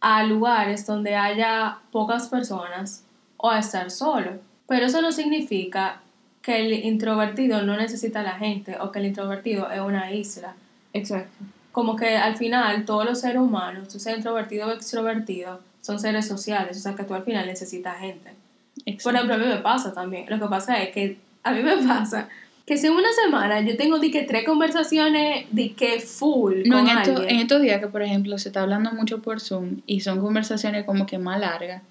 a 0.00 0.24
lugares 0.24 0.86
donde 0.86 1.14
haya 1.14 1.78
pocas 1.92 2.28
personas 2.28 3.04
o 3.36 3.50
a 3.50 3.58
estar 3.58 3.90
solo. 3.90 4.40
Pero 4.66 4.86
eso 4.86 5.02
no 5.02 5.12
significa 5.12 6.00
que 6.42 6.60
el 6.60 6.72
introvertido 6.84 7.62
no 7.62 7.76
necesita 7.76 8.20
a 8.20 8.24
la 8.24 8.38
gente 8.38 8.76
o 8.80 8.90
que 8.90 9.00
el 9.00 9.06
introvertido 9.06 9.70
es 9.70 9.80
una 9.80 10.12
isla. 10.12 10.54
Exacto. 10.92 11.44
Como 11.72 11.94
que 11.96 12.16
al 12.16 12.36
final 12.36 12.84
todos 12.84 13.04
los 13.04 13.20
seres 13.20 13.38
humanos, 13.38 13.88
tú 13.88 13.98
seas 14.00 14.16
introvertido 14.16 14.68
o 14.68 14.72
extrovertido, 14.72 15.60
son 15.82 15.98
seres 16.00 16.26
sociales, 16.26 16.76
o 16.76 16.80
sea 16.80 16.94
que 16.94 17.04
tú 17.04 17.14
al 17.14 17.22
final 17.22 17.46
necesitas 17.46 17.98
gente. 18.00 18.30
Por 19.02 19.14
ejemplo, 19.14 19.34
a 19.34 19.38
mí 19.38 19.46
me 19.46 19.56
pasa 19.58 19.92
también. 19.92 20.26
Lo 20.28 20.38
que 20.38 20.46
pasa 20.46 20.82
es 20.82 20.90
que 20.92 21.18
a 21.42 21.52
mí 21.52 21.62
me 21.62 21.76
pasa 21.86 22.28
que 22.66 22.76
si 22.76 22.86
en 22.86 22.92
una 22.94 23.08
semana 23.12 23.60
yo 23.60 23.76
tengo 23.76 23.98
de 23.98 24.10
que 24.10 24.22
tres 24.22 24.44
conversaciones 24.44 25.46
de 25.50 25.72
que 25.72 26.00
full 26.00 26.62
No, 26.66 26.78
con 26.78 26.88
en, 26.88 26.98
esto- 26.98 27.10
alguien. 27.16 27.30
en 27.36 27.40
estos 27.42 27.62
días 27.62 27.80
que, 27.80 27.88
por 27.88 28.02
ejemplo, 28.02 28.36
se 28.38 28.48
está 28.48 28.62
hablando 28.62 28.92
mucho 28.92 29.20
por 29.22 29.40
Zoom 29.40 29.80
y 29.86 30.00
son 30.00 30.20
conversaciones 30.20 30.84
como 30.84 31.06
que 31.06 31.18
más 31.18 31.40
largas. 31.40 31.82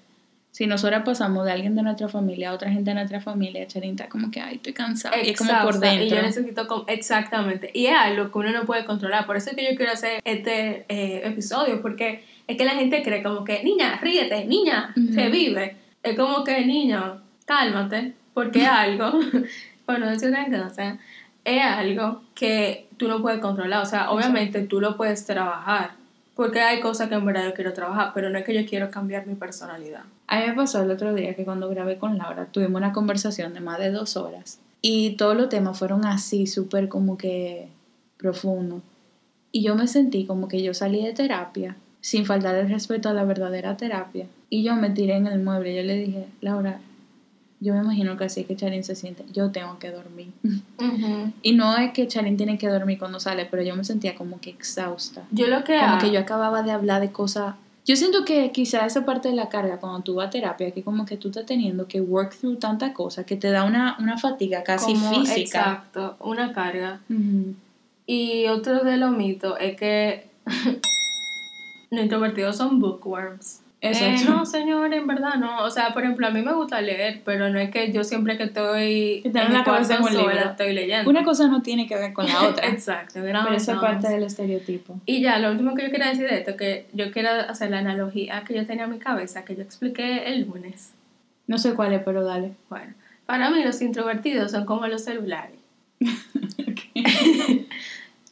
Si 0.52 0.66
nosotros 0.66 1.02
pasamos 1.04 1.44
de 1.46 1.52
alguien 1.52 1.76
de 1.76 1.82
nuestra 1.82 2.08
familia 2.08 2.50
a 2.50 2.54
otra 2.54 2.70
gente 2.70 2.90
de 2.90 2.94
nuestra 2.94 3.20
familia, 3.20 3.66
Charinta, 3.68 4.08
como 4.08 4.30
que, 4.32 4.40
ay, 4.40 4.56
estoy 4.56 4.72
cansada. 4.72 5.16
Y 5.22 5.30
es 5.30 5.38
como 5.38 5.52
por 5.62 5.78
dentro. 5.78 6.04
Y 6.04 6.10
yo 6.10 6.20
necesito, 6.22 6.66
com- 6.66 6.84
exactamente. 6.88 7.70
Y 7.72 7.86
es 7.86 7.96
algo 7.96 8.32
que 8.32 8.38
uno 8.38 8.50
no 8.50 8.64
puede 8.66 8.84
controlar. 8.84 9.26
Por 9.26 9.36
eso 9.36 9.50
es 9.50 9.56
que 9.56 9.64
yo 9.70 9.76
quiero 9.76 9.92
hacer 9.92 10.20
este 10.24 10.84
eh, 10.88 11.22
episodio, 11.24 11.80
porque 11.80 12.24
es 12.48 12.56
que 12.56 12.64
la 12.64 12.72
gente 12.72 13.02
cree 13.04 13.22
como 13.22 13.44
que, 13.44 13.62
niña, 13.62 13.98
ríete, 14.02 14.44
niña, 14.44 14.92
Ujú. 14.96 15.14
revive. 15.14 15.76
Es 16.02 16.16
como 16.16 16.42
que, 16.42 16.64
niño, 16.66 17.20
cálmate, 17.46 18.14
porque 18.34 18.62
es 18.62 18.68
algo, 18.70 19.12
por 19.86 19.98
no 20.00 20.10
decir 20.10 20.30
una 20.30 20.46
cosa, 20.46 20.98
es 21.44 21.62
algo 21.62 22.22
que 22.34 22.88
tú 22.96 23.06
no 23.06 23.22
puedes 23.22 23.38
controlar. 23.40 23.82
O 23.82 23.86
sea, 23.86 24.10
obviamente 24.10 24.62
tú 24.62 24.80
lo 24.80 24.96
puedes 24.96 25.24
trabajar, 25.26 25.92
porque 26.40 26.60
hay 26.62 26.80
cosas 26.80 27.10
que 27.10 27.16
en 27.16 27.26
verdad 27.26 27.44
yo 27.44 27.52
quiero 27.52 27.74
trabajar, 27.74 28.12
pero 28.14 28.30
no 28.30 28.38
es 28.38 28.46
que 28.46 28.54
yo 28.54 28.66
quiero 28.66 28.90
cambiar 28.90 29.26
mi 29.26 29.34
personalidad. 29.34 30.04
A 30.26 30.40
mí 30.40 30.46
me 30.46 30.54
pasó 30.54 30.80
el 30.80 30.90
otro 30.90 31.12
día 31.12 31.34
que 31.34 31.44
cuando 31.44 31.68
grabé 31.68 31.98
con 31.98 32.16
Laura 32.16 32.46
tuvimos 32.46 32.78
una 32.78 32.94
conversación 32.94 33.52
de 33.52 33.60
más 33.60 33.78
de 33.78 33.90
dos 33.90 34.16
horas 34.16 34.58
y 34.80 35.16
todos 35.16 35.36
los 35.36 35.50
temas 35.50 35.78
fueron 35.78 36.06
así, 36.06 36.46
súper 36.46 36.88
como 36.88 37.18
que 37.18 37.68
profundos. 38.16 38.80
Y 39.52 39.64
yo 39.64 39.74
me 39.74 39.86
sentí 39.86 40.24
como 40.24 40.48
que 40.48 40.62
yo 40.62 40.72
salí 40.72 41.04
de 41.04 41.12
terapia 41.12 41.76
sin 42.00 42.24
faltar 42.24 42.54
el 42.54 42.70
respeto 42.70 43.10
a 43.10 43.12
la 43.12 43.24
verdadera 43.24 43.76
terapia. 43.76 44.26
Y 44.48 44.62
yo 44.62 44.76
me 44.76 44.88
tiré 44.88 45.16
en 45.16 45.26
el 45.26 45.42
mueble 45.42 45.74
y 45.74 45.76
yo 45.76 45.82
le 45.82 45.96
dije, 45.96 46.24
Laura, 46.40 46.80
yo 47.60 47.74
me 47.74 47.80
imagino 47.80 48.16
que 48.16 48.24
así 48.24 48.40
es 48.40 48.46
que 48.46 48.56
Charín 48.56 48.82
se 48.84 48.94
siente, 48.94 49.24
yo 49.32 49.50
tengo 49.50 49.78
que 49.78 49.90
dormir. 49.90 50.32
Y 51.42 51.52
no 51.52 51.76
es 51.76 51.92
que 51.92 52.06
Charín 52.08 52.36
tiene 52.36 52.56
que 52.58 52.68
dormir 52.68 52.98
cuando 52.98 53.20
sale, 53.20 53.46
pero 53.46 53.62
yo 53.62 53.76
me 53.76 53.84
sentía 53.84 54.14
como 54.14 54.40
que 54.40 54.50
exhausta. 54.50 55.24
Yo 55.30 55.46
lo 55.46 55.62
que 55.64 55.78
Como 55.78 55.98
que 55.98 56.10
yo 56.10 56.20
acababa 56.20 56.62
de 56.62 56.72
hablar 56.72 57.00
de 57.00 57.12
cosas. 57.12 57.54
Yo 57.86 57.96
siento 57.96 58.24
que 58.24 58.50
quizá 58.52 58.84
esa 58.86 59.04
parte 59.04 59.28
de 59.28 59.34
la 59.34 59.48
carga 59.48 59.78
cuando 59.78 60.00
tú 60.00 60.14
vas 60.16 60.28
a 60.28 60.30
terapia, 60.30 60.70
que 60.70 60.82
como 60.82 61.04
que 61.06 61.16
tú 61.16 61.28
estás 61.28 61.46
teniendo 61.46 61.86
que 61.88 62.00
work 62.00 62.36
through 62.38 62.58
tanta 62.58 62.92
cosa, 62.92 63.24
que 63.24 63.36
te 63.36 63.50
da 63.50 63.64
una, 63.64 63.96
una 63.98 64.16
fatiga 64.18 64.62
casi 64.62 64.92
como- 64.94 65.10
física. 65.10 65.40
Exacto, 65.60 66.16
una 66.20 66.52
carga. 66.52 67.00
Y 68.06 68.46
otro 68.48 68.84
de 68.84 68.96
los 68.96 69.16
mitos 69.16 69.56
es 69.60 69.76
que 69.76 70.28
los 71.90 72.02
introvertidos 72.02 72.56
son 72.56 72.80
bookworms. 72.80 73.60
Eh, 73.82 74.16
no, 74.28 74.44
señor, 74.44 74.92
en 74.92 75.06
verdad 75.06 75.36
no. 75.36 75.64
O 75.64 75.70
sea, 75.70 75.94
por 75.94 76.02
ejemplo, 76.02 76.26
a 76.26 76.30
mí 76.30 76.42
me 76.42 76.52
gusta 76.52 76.82
leer, 76.82 77.22
pero 77.24 77.48
no 77.48 77.58
es 77.58 77.70
que 77.70 77.90
yo 77.92 78.04
siempre 78.04 78.36
que 78.36 78.44
estoy 78.44 79.22
en 79.24 79.52
la 79.52 79.64
cabeza 79.64 79.98
un 80.00 80.08
sola 80.08 80.32
libro. 80.32 80.50
estoy 80.50 80.74
leyendo. 80.74 81.08
Una 81.08 81.24
cosa 81.24 81.48
no 81.48 81.62
tiene 81.62 81.86
que 81.86 81.96
ver 81.96 82.12
con 82.12 82.26
la 82.26 82.42
otra. 82.42 82.66
Exacto, 82.68 83.22
gran 83.22 83.44
pero 83.44 83.56
esa 83.56 83.72
es 83.72 83.78
parte 83.78 84.08
del 84.08 84.24
estereotipo. 84.24 85.00
Y 85.06 85.22
ya, 85.22 85.38
lo 85.38 85.50
último 85.50 85.74
que 85.74 85.84
yo 85.84 85.90
quería 85.90 86.08
decir 86.08 86.28
de 86.28 86.40
esto, 86.40 86.56
que 86.56 86.86
yo 86.92 87.10
quiero 87.10 87.30
hacer 87.30 87.70
la 87.70 87.78
analogía 87.78 88.44
que 88.44 88.54
yo 88.54 88.66
tenía 88.66 88.84
en 88.84 88.90
mi 88.90 88.98
cabeza, 88.98 89.44
que 89.44 89.56
yo 89.56 89.62
expliqué 89.62 90.32
el 90.32 90.42
lunes. 90.42 90.92
No 91.46 91.56
sé 91.56 91.74
cuál 91.74 91.94
es, 91.94 92.02
pero 92.04 92.22
dale. 92.22 92.52
Bueno, 92.68 92.92
para 93.24 93.50
mí 93.50 93.64
los 93.64 93.80
introvertidos 93.80 94.50
son 94.50 94.66
como 94.66 94.86
los 94.86 95.04
celulares. 95.04 95.56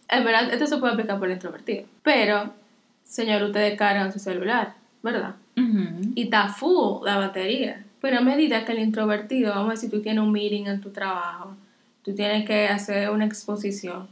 En 0.08 0.24
verdad, 0.24 0.52
esto 0.52 0.66
se 0.66 0.78
puede 0.78 0.94
aplicar 0.94 1.18
por 1.18 1.28
el 1.28 1.34
introvertido. 1.34 1.84
Pero, 2.02 2.52
señor, 3.04 3.42
ustedes 3.42 3.76
cargan 3.76 4.12
su 4.12 4.18
celular, 4.18 4.74
¿verdad? 5.02 5.36
Y 6.14 6.22
está 6.24 6.48
full 6.48 7.04
la 7.04 7.16
batería. 7.18 7.84
Pero 8.00 8.18
a 8.18 8.20
medida 8.20 8.64
que 8.64 8.72
el 8.72 8.78
introvertido, 8.78 9.50
vamos 9.50 9.70
a 9.70 9.72
decir, 9.72 9.90
tú 9.90 10.00
tienes 10.00 10.22
un 10.22 10.30
meeting 10.30 10.66
en 10.66 10.80
tu 10.80 10.90
trabajo, 10.90 11.56
tú 12.04 12.14
tienes 12.14 12.46
que 12.46 12.68
hacer 12.68 13.10
una 13.10 13.24
exposición, 13.24 14.06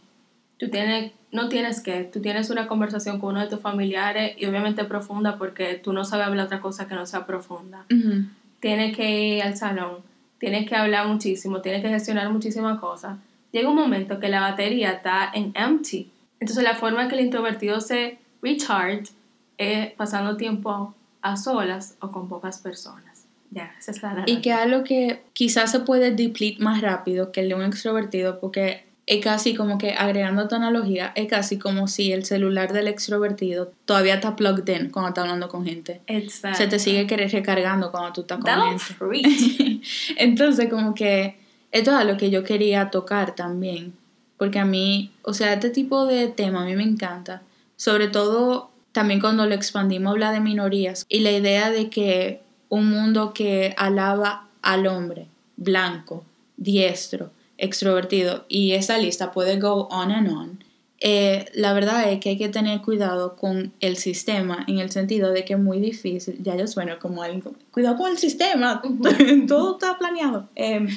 tú 0.58 0.68
tienes, 0.68 1.12
no 1.30 1.48
tienes 1.48 1.80
que, 1.80 2.02
tú 2.04 2.20
tienes 2.20 2.50
una 2.50 2.66
conversación 2.66 3.20
con 3.20 3.30
uno 3.30 3.40
de 3.40 3.48
tus 3.48 3.60
familiares 3.60 4.34
y 4.38 4.46
obviamente 4.46 4.84
profunda 4.84 5.38
porque 5.38 5.74
tú 5.74 5.92
no 5.92 6.04
sabes 6.04 6.26
hablar 6.26 6.46
otra 6.46 6.60
cosa 6.60 6.88
que 6.88 6.94
no 6.94 7.06
sea 7.06 7.26
profunda 7.26 7.84
Ujú. 7.92 8.24
tienes 8.58 8.96
que 8.96 9.36
ir 9.36 9.42
al 9.42 9.56
salón, 9.56 9.98
tienes 10.38 10.68
que 10.68 10.74
hablar 10.74 11.06
muchísimo, 11.06 11.60
tienes 11.60 11.82
que 11.82 11.88
gestionar 11.88 12.28
muchísimas 12.30 12.80
cosas, 12.80 13.18
llega 13.52 13.68
un 13.68 13.76
momento 13.76 14.18
que 14.18 14.28
la 14.28 14.40
batería 14.40 14.90
está 14.90 15.30
en 15.32 15.52
empty. 15.54 16.10
Entonces 16.40 16.64
la 16.64 16.74
forma 16.74 17.02
en 17.02 17.08
que 17.08 17.14
el 17.14 17.24
introvertido 17.24 17.80
se 17.80 18.18
recharge 18.42 19.12
es 19.58 19.92
pasando 19.92 20.36
tiempo 20.36 20.94
a 21.22 21.36
solas 21.36 21.96
o 22.00 22.12
con 22.12 22.28
pocas 22.28 22.58
personas. 22.58 23.26
Ya, 23.50 23.74
esa 23.78 23.90
es 23.92 24.02
la 24.02 24.08
Y 24.08 24.12
analogía. 24.12 24.40
que 24.40 24.52
algo 24.52 24.84
que 24.84 25.22
quizás 25.32 25.70
se 25.70 25.80
puede 25.80 26.10
deplete 26.10 26.62
más 26.62 26.80
rápido 26.80 27.32
que 27.32 27.40
el 27.40 27.48
de 27.48 27.54
un 27.54 27.62
extrovertido, 27.62 28.40
porque 28.40 28.84
es 29.06 29.22
casi 29.22 29.54
como 29.54 29.78
que, 29.78 29.92
agregando 29.92 30.48
tu 30.48 30.56
analogía, 30.56 31.12
es 31.14 31.28
casi 31.28 31.58
como 31.58 31.86
si 31.86 32.12
el 32.12 32.24
celular 32.24 32.72
del 32.72 32.88
extrovertido 32.88 33.72
todavía 33.84 34.14
está 34.14 34.34
plugged 34.34 34.68
in 34.68 34.90
cuando 34.90 35.10
está 35.10 35.22
hablando 35.22 35.48
con 35.48 35.64
gente. 35.64 36.00
Exacto. 36.08 36.58
Se 36.58 36.66
te 36.66 36.78
sigue 36.80 37.06
querer 37.06 37.30
recargando 37.30 37.92
cuando 37.92 38.12
tú 38.12 38.22
estás 38.22 38.38
con 38.40 38.52
Don't 38.52 38.80
gente. 38.80 39.80
Entonces, 40.16 40.68
como 40.68 40.94
que 40.94 41.36
esto 41.70 41.92
es 41.92 41.96
algo 41.96 42.16
que 42.16 42.30
yo 42.30 42.42
quería 42.42 42.90
tocar 42.90 43.34
también. 43.36 43.94
Porque 44.38 44.58
a 44.58 44.64
mí, 44.64 45.12
o 45.22 45.32
sea, 45.32 45.52
este 45.52 45.70
tipo 45.70 46.04
de 46.04 46.26
tema 46.28 46.62
a 46.62 46.64
mí 46.66 46.74
me 46.74 46.82
encanta. 46.82 47.42
Sobre 47.76 48.08
todo 48.08 48.70
también 48.96 49.20
cuando 49.20 49.44
lo 49.44 49.54
expandimos 49.54 50.08
a 50.08 50.12
hablar 50.12 50.32
de 50.32 50.40
minorías. 50.40 51.04
Y 51.10 51.20
la 51.20 51.30
idea 51.30 51.70
de 51.70 51.90
que 51.90 52.40
un 52.70 52.88
mundo 52.88 53.34
que 53.34 53.74
alaba 53.76 54.48
al 54.62 54.86
hombre, 54.86 55.26
blanco, 55.58 56.24
diestro, 56.56 57.30
extrovertido, 57.58 58.46
y 58.48 58.72
esa 58.72 58.96
lista 58.96 59.32
puede 59.32 59.60
go 59.60 59.86
on 59.90 60.12
and 60.12 60.30
on. 60.30 60.64
eh, 61.00 61.44
la 61.52 61.74
verdad 61.74 62.10
es 62.10 62.20
que 62.20 62.30
hay 62.30 62.38
que 62.38 62.48
tener 62.48 62.80
cuidado 62.80 63.36
con 63.36 63.74
el 63.80 63.98
sistema 63.98 64.64
en 64.66 64.78
el 64.78 64.90
sentido 64.90 65.30
de 65.30 65.44
que 65.44 65.52
es 65.52 65.60
muy 65.60 65.78
difícil, 65.78 66.42
ya 66.42 66.56
yo 66.56 66.66
sueno 66.66 66.98
como 66.98 67.22
alguien, 67.22 67.42
como, 67.42 67.56
cuidado 67.72 67.98
con 67.98 68.10
el 68.10 68.16
sistema, 68.16 68.80
todo 69.46 69.72
está 69.72 69.98
planeado. 69.98 70.48
Em, 70.54 70.88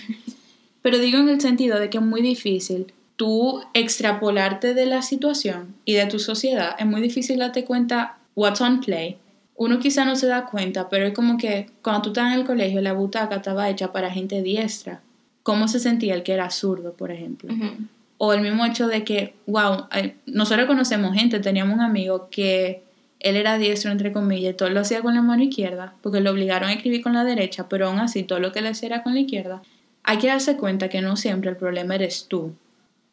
pero 0.82 1.00
digo 1.00 1.18
en 1.18 1.28
el 1.28 1.42
sentido 1.42 1.78
de 1.78 1.90
que 1.90 1.98
es 1.98 2.04
muy 2.04 2.22
difícil 2.22 2.94
tú 3.20 3.62
extrapolarte 3.74 4.74
de 4.74 4.86
la 4.86 5.02
situación 5.02 5.76
y 5.84 5.96
de 5.96 6.06
tu 6.06 6.20
sociedad. 6.20 6.78
Es 6.80 6.86
muy 6.86 7.02
difícil 7.02 7.40
darte 7.40 7.66
cuenta 7.66 8.18
what's 8.34 8.62
on 8.62 8.80
play. 8.80 9.18
Uno 9.58 9.78
quizá 9.80 10.06
no 10.06 10.16
se 10.16 10.26
da 10.26 10.46
cuenta, 10.46 10.88
pero 10.88 11.06
es 11.06 11.14
como 11.14 11.38
que 11.38 11.70
cuando 11.82 12.02
tú 12.02 12.10
estás 12.12 12.32
en 12.34 12.40
el 12.40 12.46
colegio, 12.46 12.80
la 12.80 12.94
butaca 12.94 13.36
estaba 13.36 13.70
hecha 13.70 13.92
para 13.92 14.10
gente 14.10 14.42
diestra. 14.42 15.02
¿Cómo 15.44 15.68
se 15.68 15.82
sentía 15.82 16.14
el 16.14 16.24
que 16.24 16.32
era 16.32 16.50
zurdo, 16.50 16.94
por 16.94 17.12
ejemplo? 17.12 17.54
O 18.18 18.32
el 18.32 18.40
mismo 18.40 18.66
hecho 18.66 18.88
de 18.88 19.04
que, 19.04 19.36
wow, 19.48 19.88
ay, 19.90 20.16
nosotros 20.26 20.66
conocemos 20.66 21.14
gente, 21.14 21.42
teníamos 21.42 21.76
un 21.76 21.82
amigo 21.82 22.30
que 22.32 22.84
él 23.20 23.36
era 23.36 23.58
diestro, 23.58 23.92
entre 23.92 24.14
comillas, 24.14 24.54
y 24.54 24.56
todo 24.56 24.70
lo 24.70 24.80
hacía 24.80 25.02
con 25.02 25.14
la 25.14 25.22
mano 25.22 25.44
izquierda, 25.44 25.94
porque 26.02 26.22
lo 26.22 26.32
obligaron 26.32 26.70
a 26.70 26.74
escribir 26.74 27.04
con 27.04 27.12
la 27.12 27.26
derecha, 27.26 27.68
pero 27.68 27.88
aún 27.88 28.00
así 28.00 28.24
todo 28.24 28.40
lo 28.40 28.54
que 28.54 28.62
le 28.62 28.70
hacía 28.70 28.88
era 28.88 29.04
con 29.04 29.14
la 29.14 29.20
izquierda. 29.20 29.62
Hay 30.04 30.20
que 30.20 30.28
darse 30.28 30.56
cuenta 30.56 30.88
que 30.88 31.02
no 31.02 31.18
siempre 31.18 31.50
el 31.50 31.58
problema 31.58 31.96
eres 31.96 32.28
tú. 32.30 32.54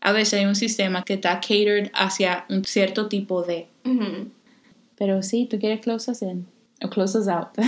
A 0.01 0.12
veces 0.12 0.40
hay 0.40 0.47
un 0.47 0.55
sistema 0.55 1.03
que 1.03 1.14
está 1.14 1.40
catered 1.40 1.90
hacia 1.94 2.44
un 2.49 2.64
cierto 2.64 3.09
tipo 3.09 3.42
de. 3.42 3.68
Pero 4.97 5.22
sí, 5.22 5.47
tú 5.51 5.59
quieres 5.59 5.80
close 5.80 6.11
us 6.11 6.22
in 6.22 6.47
o 6.82 6.88
close 6.90 7.18
us 7.18 7.28
out. 7.28 7.49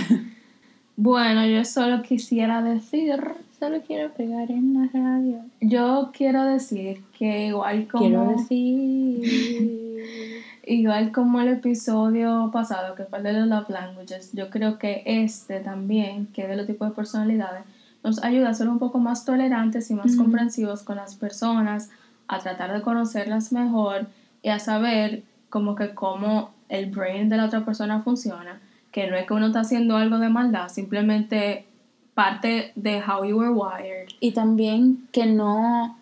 Bueno, 1.01 1.47
yo 1.47 1.63
solo 1.63 2.01
quisiera 2.01 2.61
decir, 2.61 3.15
Solo 3.59 3.81
quiero 3.85 4.13
pegar 4.13 4.49
en 4.51 4.73
la 4.73 4.89
radio. 4.93 5.41
yo 5.59 6.11
quiero 6.13 6.45
decir 6.45 7.03
que 7.17 7.47
igual 7.47 7.89
como... 7.89 8.05
Quiero 8.05 8.29
decir. 8.29 9.21
Igual 10.63 11.11
como 11.11 11.41
el 11.41 11.47
episodio 11.47 12.51
pasado, 12.53 12.93
que 12.93 13.03
fue 13.03 13.17
el 13.17 13.23
de 13.23 13.33
los 13.33 13.47
love 13.47 13.69
languages, 13.69 14.31
yo 14.33 14.51
creo 14.51 14.77
que 14.77 15.01
este 15.05 15.61
también, 15.61 16.27
que 16.27 16.43
es 16.43 16.47
de 16.47 16.55
los 16.55 16.67
tipos 16.67 16.87
de 16.87 16.93
personalidades, 16.93 17.63
nos 18.03 18.23
ayuda 18.23 18.49
a 18.49 18.53
ser 18.53 18.69
un 18.69 18.77
poco 18.77 18.99
más 18.99 19.25
tolerantes 19.25 19.89
y 19.89 19.95
más 19.95 20.15
comprensivos 20.15 20.83
con 20.83 20.97
las 20.97 21.15
personas, 21.15 21.89
a 22.29 22.39
tratar 22.39 22.71
de 22.71 22.81
conocerlas 22.81 23.51
mejor 23.51 24.07
y 24.41 24.49
a 24.49 24.59
saber 24.59 25.23
como 25.49 25.75
que 25.75 25.93
cómo 25.93 26.51
el 26.69 26.85
brain 26.91 27.27
de 27.27 27.37
la 27.37 27.45
otra 27.45 27.65
persona 27.65 28.01
funciona, 28.03 28.61
que 28.91 29.07
no 29.07 29.17
es 29.17 29.25
que 29.25 29.33
uno 29.33 29.47
está 29.47 29.61
haciendo 29.61 29.97
algo 29.97 30.19
de 30.19 30.29
maldad, 30.29 30.69
simplemente 30.69 31.65
parte 32.13 32.71
de 32.75 33.01
how 33.01 33.25
you 33.25 33.37
were 33.37 33.49
wired. 33.49 34.07
Y 34.19 34.31
también 34.31 35.07
que 35.11 35.25
no, 35.25 35.97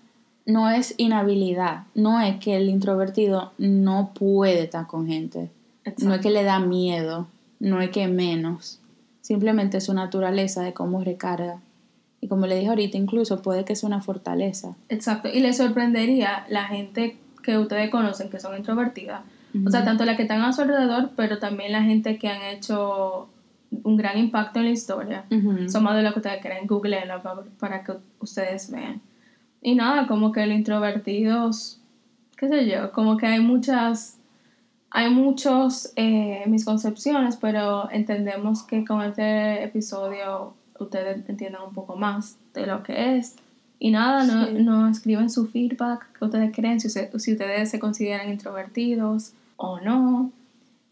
no 0.46 0.70
es 0.70 0.94
inhabilidad, 0.98 1.84
no 1.96 2.20
es 2.20 2.38
que 2.40 2.58
el 2.58 2.70
introvertido 2.70 3.54
no 3.58 4.12
puede 4.14 4.64
estar 4.64 4.86
con 4.86 5.08
gente, 5.08 5.50
no 6.00 6.14
es 6.14 6.22
que 6.22 6.30
le 6.30 6.44
da 6.44 6.60
miedo, 6.60 7.28
no 7.60 7.82
es 7.82 7.90
que 7.90 8.08
menos, 8.08 8.80
simplemente 9.22 9.80
su 9.80 9.94
naturaleza 9.94 10.62
de 10.62 10.74
cómo 10.74 11.02
recarga. 11.04 11.60
Y 12.20 12.28
como 12.28 12.48
le 12.48 12.56
dije 12.56 12.70
ahorita, 12.70 12.98
incluso 12.98 13.42
puede 13.42 13.66
que 13.66 13.76
sea 13.76 13.88
una 13.88 14.02
fortaleza. 14.02 14.76
Exacto, 14.90 15.30
y 15.30 15.40
les 15.40 15.58
sorprendería 15.58 16.46
la 16.50 16.66
gente 16.66 17.18
que 17.44 17.58
ustedes 17.58 17.90
conocen 17.90 18.30
que 18.30 18.40
son 18.40 18.58
introvertidas, 18.58 19.22
o 19.66 19.70
sea, 19.72 19.84
tanto 19.84 20.06
la 20.06 20.16
que 20.16 20.24
están 20.24 20.42
a 20.42 20.54
su 20.54 20.62
alrededor, 20.62 21.12
pero 21.16 21.40
también 21.40 21.72
la 21.72 21.82
gente 21.82 22.18
que 22.20 22.28
han 22.28 22.44
hecho 22.44 23.30
un 23.84 23.98
gran 23.98 24.18
impacto 24.18 24.60
en 24.60 24.66
la 24.66 24.72
historia. 24.72 25.26
Son 25.68 25.84
más 25.84 25.96
de 25.96 26.04
lo 26.04 26.14
que 26.14 26.20
ustedes 26.20 26.42
creen. 26.42 26.68
Google 26.68 27.00
para, 27.24 27.44
para 27.60 27.84
que 27.84 27.94
ustedes 28.20 28.72
vean. 28.72 29.02
Y 29.62 29.76
nada, 29.76 30.08
como 30.08 30.32
que 30.32 30.46
los 30.46 30.56
introvertidos, 30.56 31.82
qué 32.38 32.48
sé 32.48 32.70
yo, 32.70 32.92
como 32.92 33.18
que 33.18 33.26
hay 33.26 33.40
muchas, 33.40 34.20
hay 34.90 35.10
muchos 35.10 35.92
eh, 35.96 36.44
misconcepciones, 36.48 37.38
pero 37.38 37.90
entendemos 37.92 38.64
que 38.64 38.86
con 38.86 39.02
este 39.02 39.64
episodio 39.64 40.54
ustedes 40.80 41.28
entiendan 41.28 41.64
un 41.64 41.74
poco 41.74 41.96
más 41.96 42.38
de 42.54 42.66
lo 42.66 42.84
que 42.84 43.18
es. 43.18 43.36
Y 43.80 43.92
nada, 43.92 44.24
no, 44.24 44.52
no 44.52 44.90
escriben 44.90 45.30
su 45.30 45.48
feedback, 45.48 46.12
que 46.18 46.26
ustedes 46.26 46.52
creen, 46.56 46.80
si, 46.80 46.90
si 46.90 47.32
ustedes 47.32 47.70
se 47.70 47.80
consideran 47.80 48.30
introvertidos 48.30 49.34
o 49.56 49.80
no. 49.80 50.32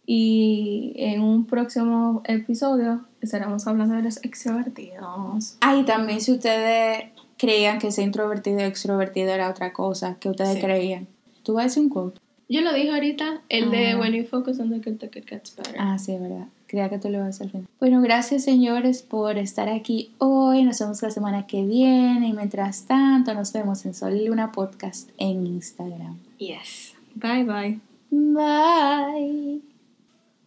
Y 0.05 0.93
en 0.97 1.21
un 1.21 1.45
próximo 1.45 2.21
episodio 2.25 3.01
estaremos 3.21 3.65
hablando 3.65 3.95
de 3.95 4.03
los 4.03 4.23
extrovertidos. 4.23 5.57
Ah, 5.61 5.75
y 5.75 5.83
también 5.83 6.21
si 6.21 6.31
ustedes 6.31 7.05
creían 7.38 7.79
que 7.79 7.91
ser 7.91 8.05
introvertido 8.05 8.59
y 8.59 8.63
extrovertido 8.63 9.31
era 9.31 9.49
otra 9.49 9.73
cosa, 9.73 10.17
que 10.19 10.29
ustedes 10.29 10.63
creían. 10.63 11.07
¿Tú 11.43 11.53
vas 11.53 11.63
a 11.63 11.67
decir 11.67 11.83
un 11.83 11.89
quote? 11.89 12.19
Yo 12.47 12.61
lo 12.61 12.73
dije 12.73 12.91
ahorita, 12.91 13.41
el 13.49 13.71
de 13.71 13.91
ah. 13.91 13.99
When 13.99 14.13
you 14.13 14.25
focus 14.25 14.59
on 14.59 14.69
the 14.69 14.77
good, 14.77 14.99
the 14.99 15.07
good 15.07 15.25
gets 15.27 15.55
better. 15.55 15.75
Ah, 15.79 15.97
sí, 15.97 16.15
verdad. 16.17 16.47
Creía 16.68 16.89
que 16.89 16.97
tú 16.97 17.09
lo 17.09 17.18
ibas 17.18 17.41
a 17.41 17.45
hacer. 17.45 17.61
Bueno, 17.80 18.01
gracias 18.01 18.43
señores 18.43 19.03
por 19.03 19.38
estar 19.38 19.70
aquí 19.70 20.11
hoy. 20.18 20.63
Nos 20.63 20.80
vemos 20.80 21.01
la 21.01 21.11
semana 21.11 21.45
que 21.45 21.63
viene. 21.63 22.28
Y 22.30 22.34
mientras 22.34 22.86
tanto, 22.86 23.34
nos 23.34 23.53
vemos 23.53 23.86
en 23.86 23.93
Sol 23.93 24.16
y 24.16 24.28
Luna 24.28 24.51
Podcast 24.51 25.09
en 25.18 25.45
Instagram. 25.45 26.18
Yes. 26.38 26.95
Bye 27.16 27.43
bye. 27.43 27.80
Bye. 28.09 29.61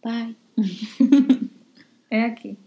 Bye. 0.03 0.35
es 2.09 2.31
aquí. 2.31 2.57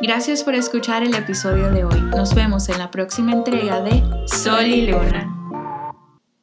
Gracias 0.00 0.44
por 0.44 0.54
escuchar 0.54 1.02
el 1.02 1.14
episodio 1.14 1.70
de 1.70 1.84
hoy. 1.84 2.00
Nos 2.14 2.34
vemos 2.34 2.68
en 2.68 2.78
la 2.78 2.90
próxima 2.90 3.32
entrega 3.32 3.80
de 3.80 4.02
Sol 4.26 4.66
y 4.66 4.86
Luna. 4.88 5.34